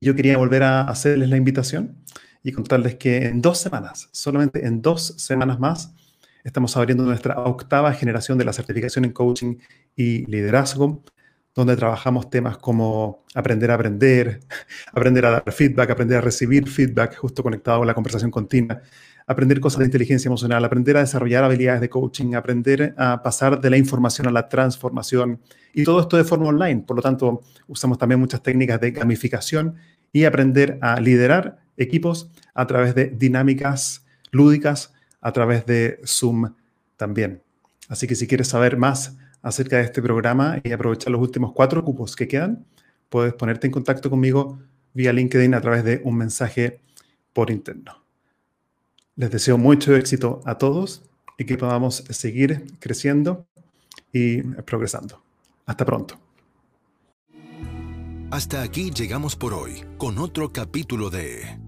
Yo 0.00 0.14
quería 0.14 0.38
volver 0.38 0.62
a 0.62 0.82
hacerles 0.82 1.30
la 1.30 1.36
invitación 1.36 1.96
y 2.44 2.52
contarles 2.52 2.94
que 2.94 3.26
en 3.26 3.42
dos 3.42 3.58
semanas, 3.58 4.08
solamente 4.12 4.64
en 4.64 4.80
dos 4.82 5.14
semanas 5.16 5.58
más, 5.58 5.92
Estamos 6.48 6.74
abriendo 6.78 7.04
nuestra 7.04 7.38
octava 7.40 7.92
generación 7.92 8.38
de 8.38 8.46
la 8.46 8.54
certificación 8.54 9.04
en 9.04 9.12
coaching 9.12 9.56
y 9.94 10.24
liderazgo, 10.30 11.04
donde 11.54 11.76
trabajamos 11.76 12.30
temas 12.30 12.56
como 12.56 13.26
aprender 13.34 13.70
a 13.70 13.74
aprender, 13.74 14.40
aprender 14.94 15.26
a 15.26 15.30
dar 15.30 15.52
feedback, 15.52 15.90
aprender 15.90 16.16
a 16.16 16.20
recibir 16.22 16.66
feedback, 16.66 17.18
justo 17.18 17.42
conectado 17.42 17.80
con 17.80 17.86
la 17.86 17.92
conversación 17.92 18.30
continua, 18.30 18.80
aprender 19.26 19.60
cosas 19.60 19.80
de 19.80 19.84
inteligencia 19.84 20.30
emocional, 20.30 20.64
aprender 20.64 20.96
a 20.96 21.00
desarrollar 21.00 21.44
habilidades 21.44 21.82
de 21.82 21.90
coaching, 21.90 22.34
aprender 22.34 22.94
a 22.96 23.22
pasar 23.22 23.60
de 23.60 23.68
la 23.68 23.76
información 23.76 24.26
a 24.26 24.30
la 24.30 24.48
transformación 24.48 25.42
y 25.74 25.84
todo 25.84 26.00
esto 26.00 26.16
de 26.16 26.24
forma 26.24 26.46
online. 26.46 26.80
Por 26.80 26.96
lo 26.96 27.02
tanto, 27.02 27.42
usamos 27.66 27.98
también 27.98 28.20
muchas 28.20 28.42
técnicas 28.42 28.80
de 28.80 28.92
gamificación 28.92 29.74
y 30.14 30.24
aprender 30.24 30.78
a 30.80 30.98
liderar 30.98 31.58
equipos 31.76 32.30
a 32.54 32.66
través 32.66 32.94
de 32.94 33.08
dinámicas 33.08 34.06
lúdicas 34.30 34.94
a 35.20 35.32
través 35.32 35.66
de 35.66 36.00
Zoom 36.06 36.54
también. 36.96 37.42
Así 37.88 38.06
que 38.06 38.14
si 38.14 38.26
quieres 38.26 38.48
saber 38.48 38.76
más 38.76 39.16
acerca 39.42 39.76
de 39.76 39.84
este 39.84 40.02
programa 40.02 40.60
y 40.62 40.72
aprovechar 40.72 41.12
los 41.12 41.20
últimos 41.20 41.52
cuatro 41.52 41.84
cupos 41.84 42.16
que 42.16 42.28
quedan, 42.28 42.64
puedes 43.08 43.34
ponerte 43.34 43.66
en 43.66 43.72
contacto 43.72 44.10
conmigo 44.10 44.58
vía 44.94 45.12
LinkedIn 45.12 45.54
a 45.54 45.60
través 45.60 45.84
de 45.84 46.00
un 46.04 46.16
mensaje 46.16 46.80
por 47.32 47.50
interno. 47.50 48.02
Les 49.16 49.30
deseo 49.30 49.58
mucho 49.58 49.96
éxito 49.96 50.40
a 50.44 50.58
todos 50.58 51.02
y 51.38 51.44
que 51.44 51.56
podamos 51.56 52.04
seguir 52.10 52.64
creciendo 52.78 53.46
y 54.12 54.42
progresando. 54.42 55.22
Hasta 55.66 55.84
pronto. 55.84 56.18
Hasta 58.30 58.62
aquí 58.62 58.90
llegamos 58.90 59.36
por 59.36 59.54
hoy 59.54 59.84
con 59.96 60.18
otro 60.18 60.52
capítulo 60.52 61.10
de 61.10 61.67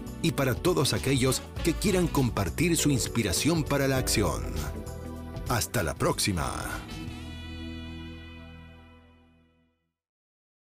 y 0.21 0.31
para 0.31 0.55
todos 0.55 0.93
aquellos 0.93 1.41
que 1.63 1.73
quieran 1.73 2.07
compartir 2.07 2.77
su 2.77 2.89
inspiración 2.89 3.63
para 3.63 3.87
la 3.87 3.97
acción. 3.97 4.43
Hasta 5.49 5.83
la 5.83 5.95
próxima. 5.95 6.81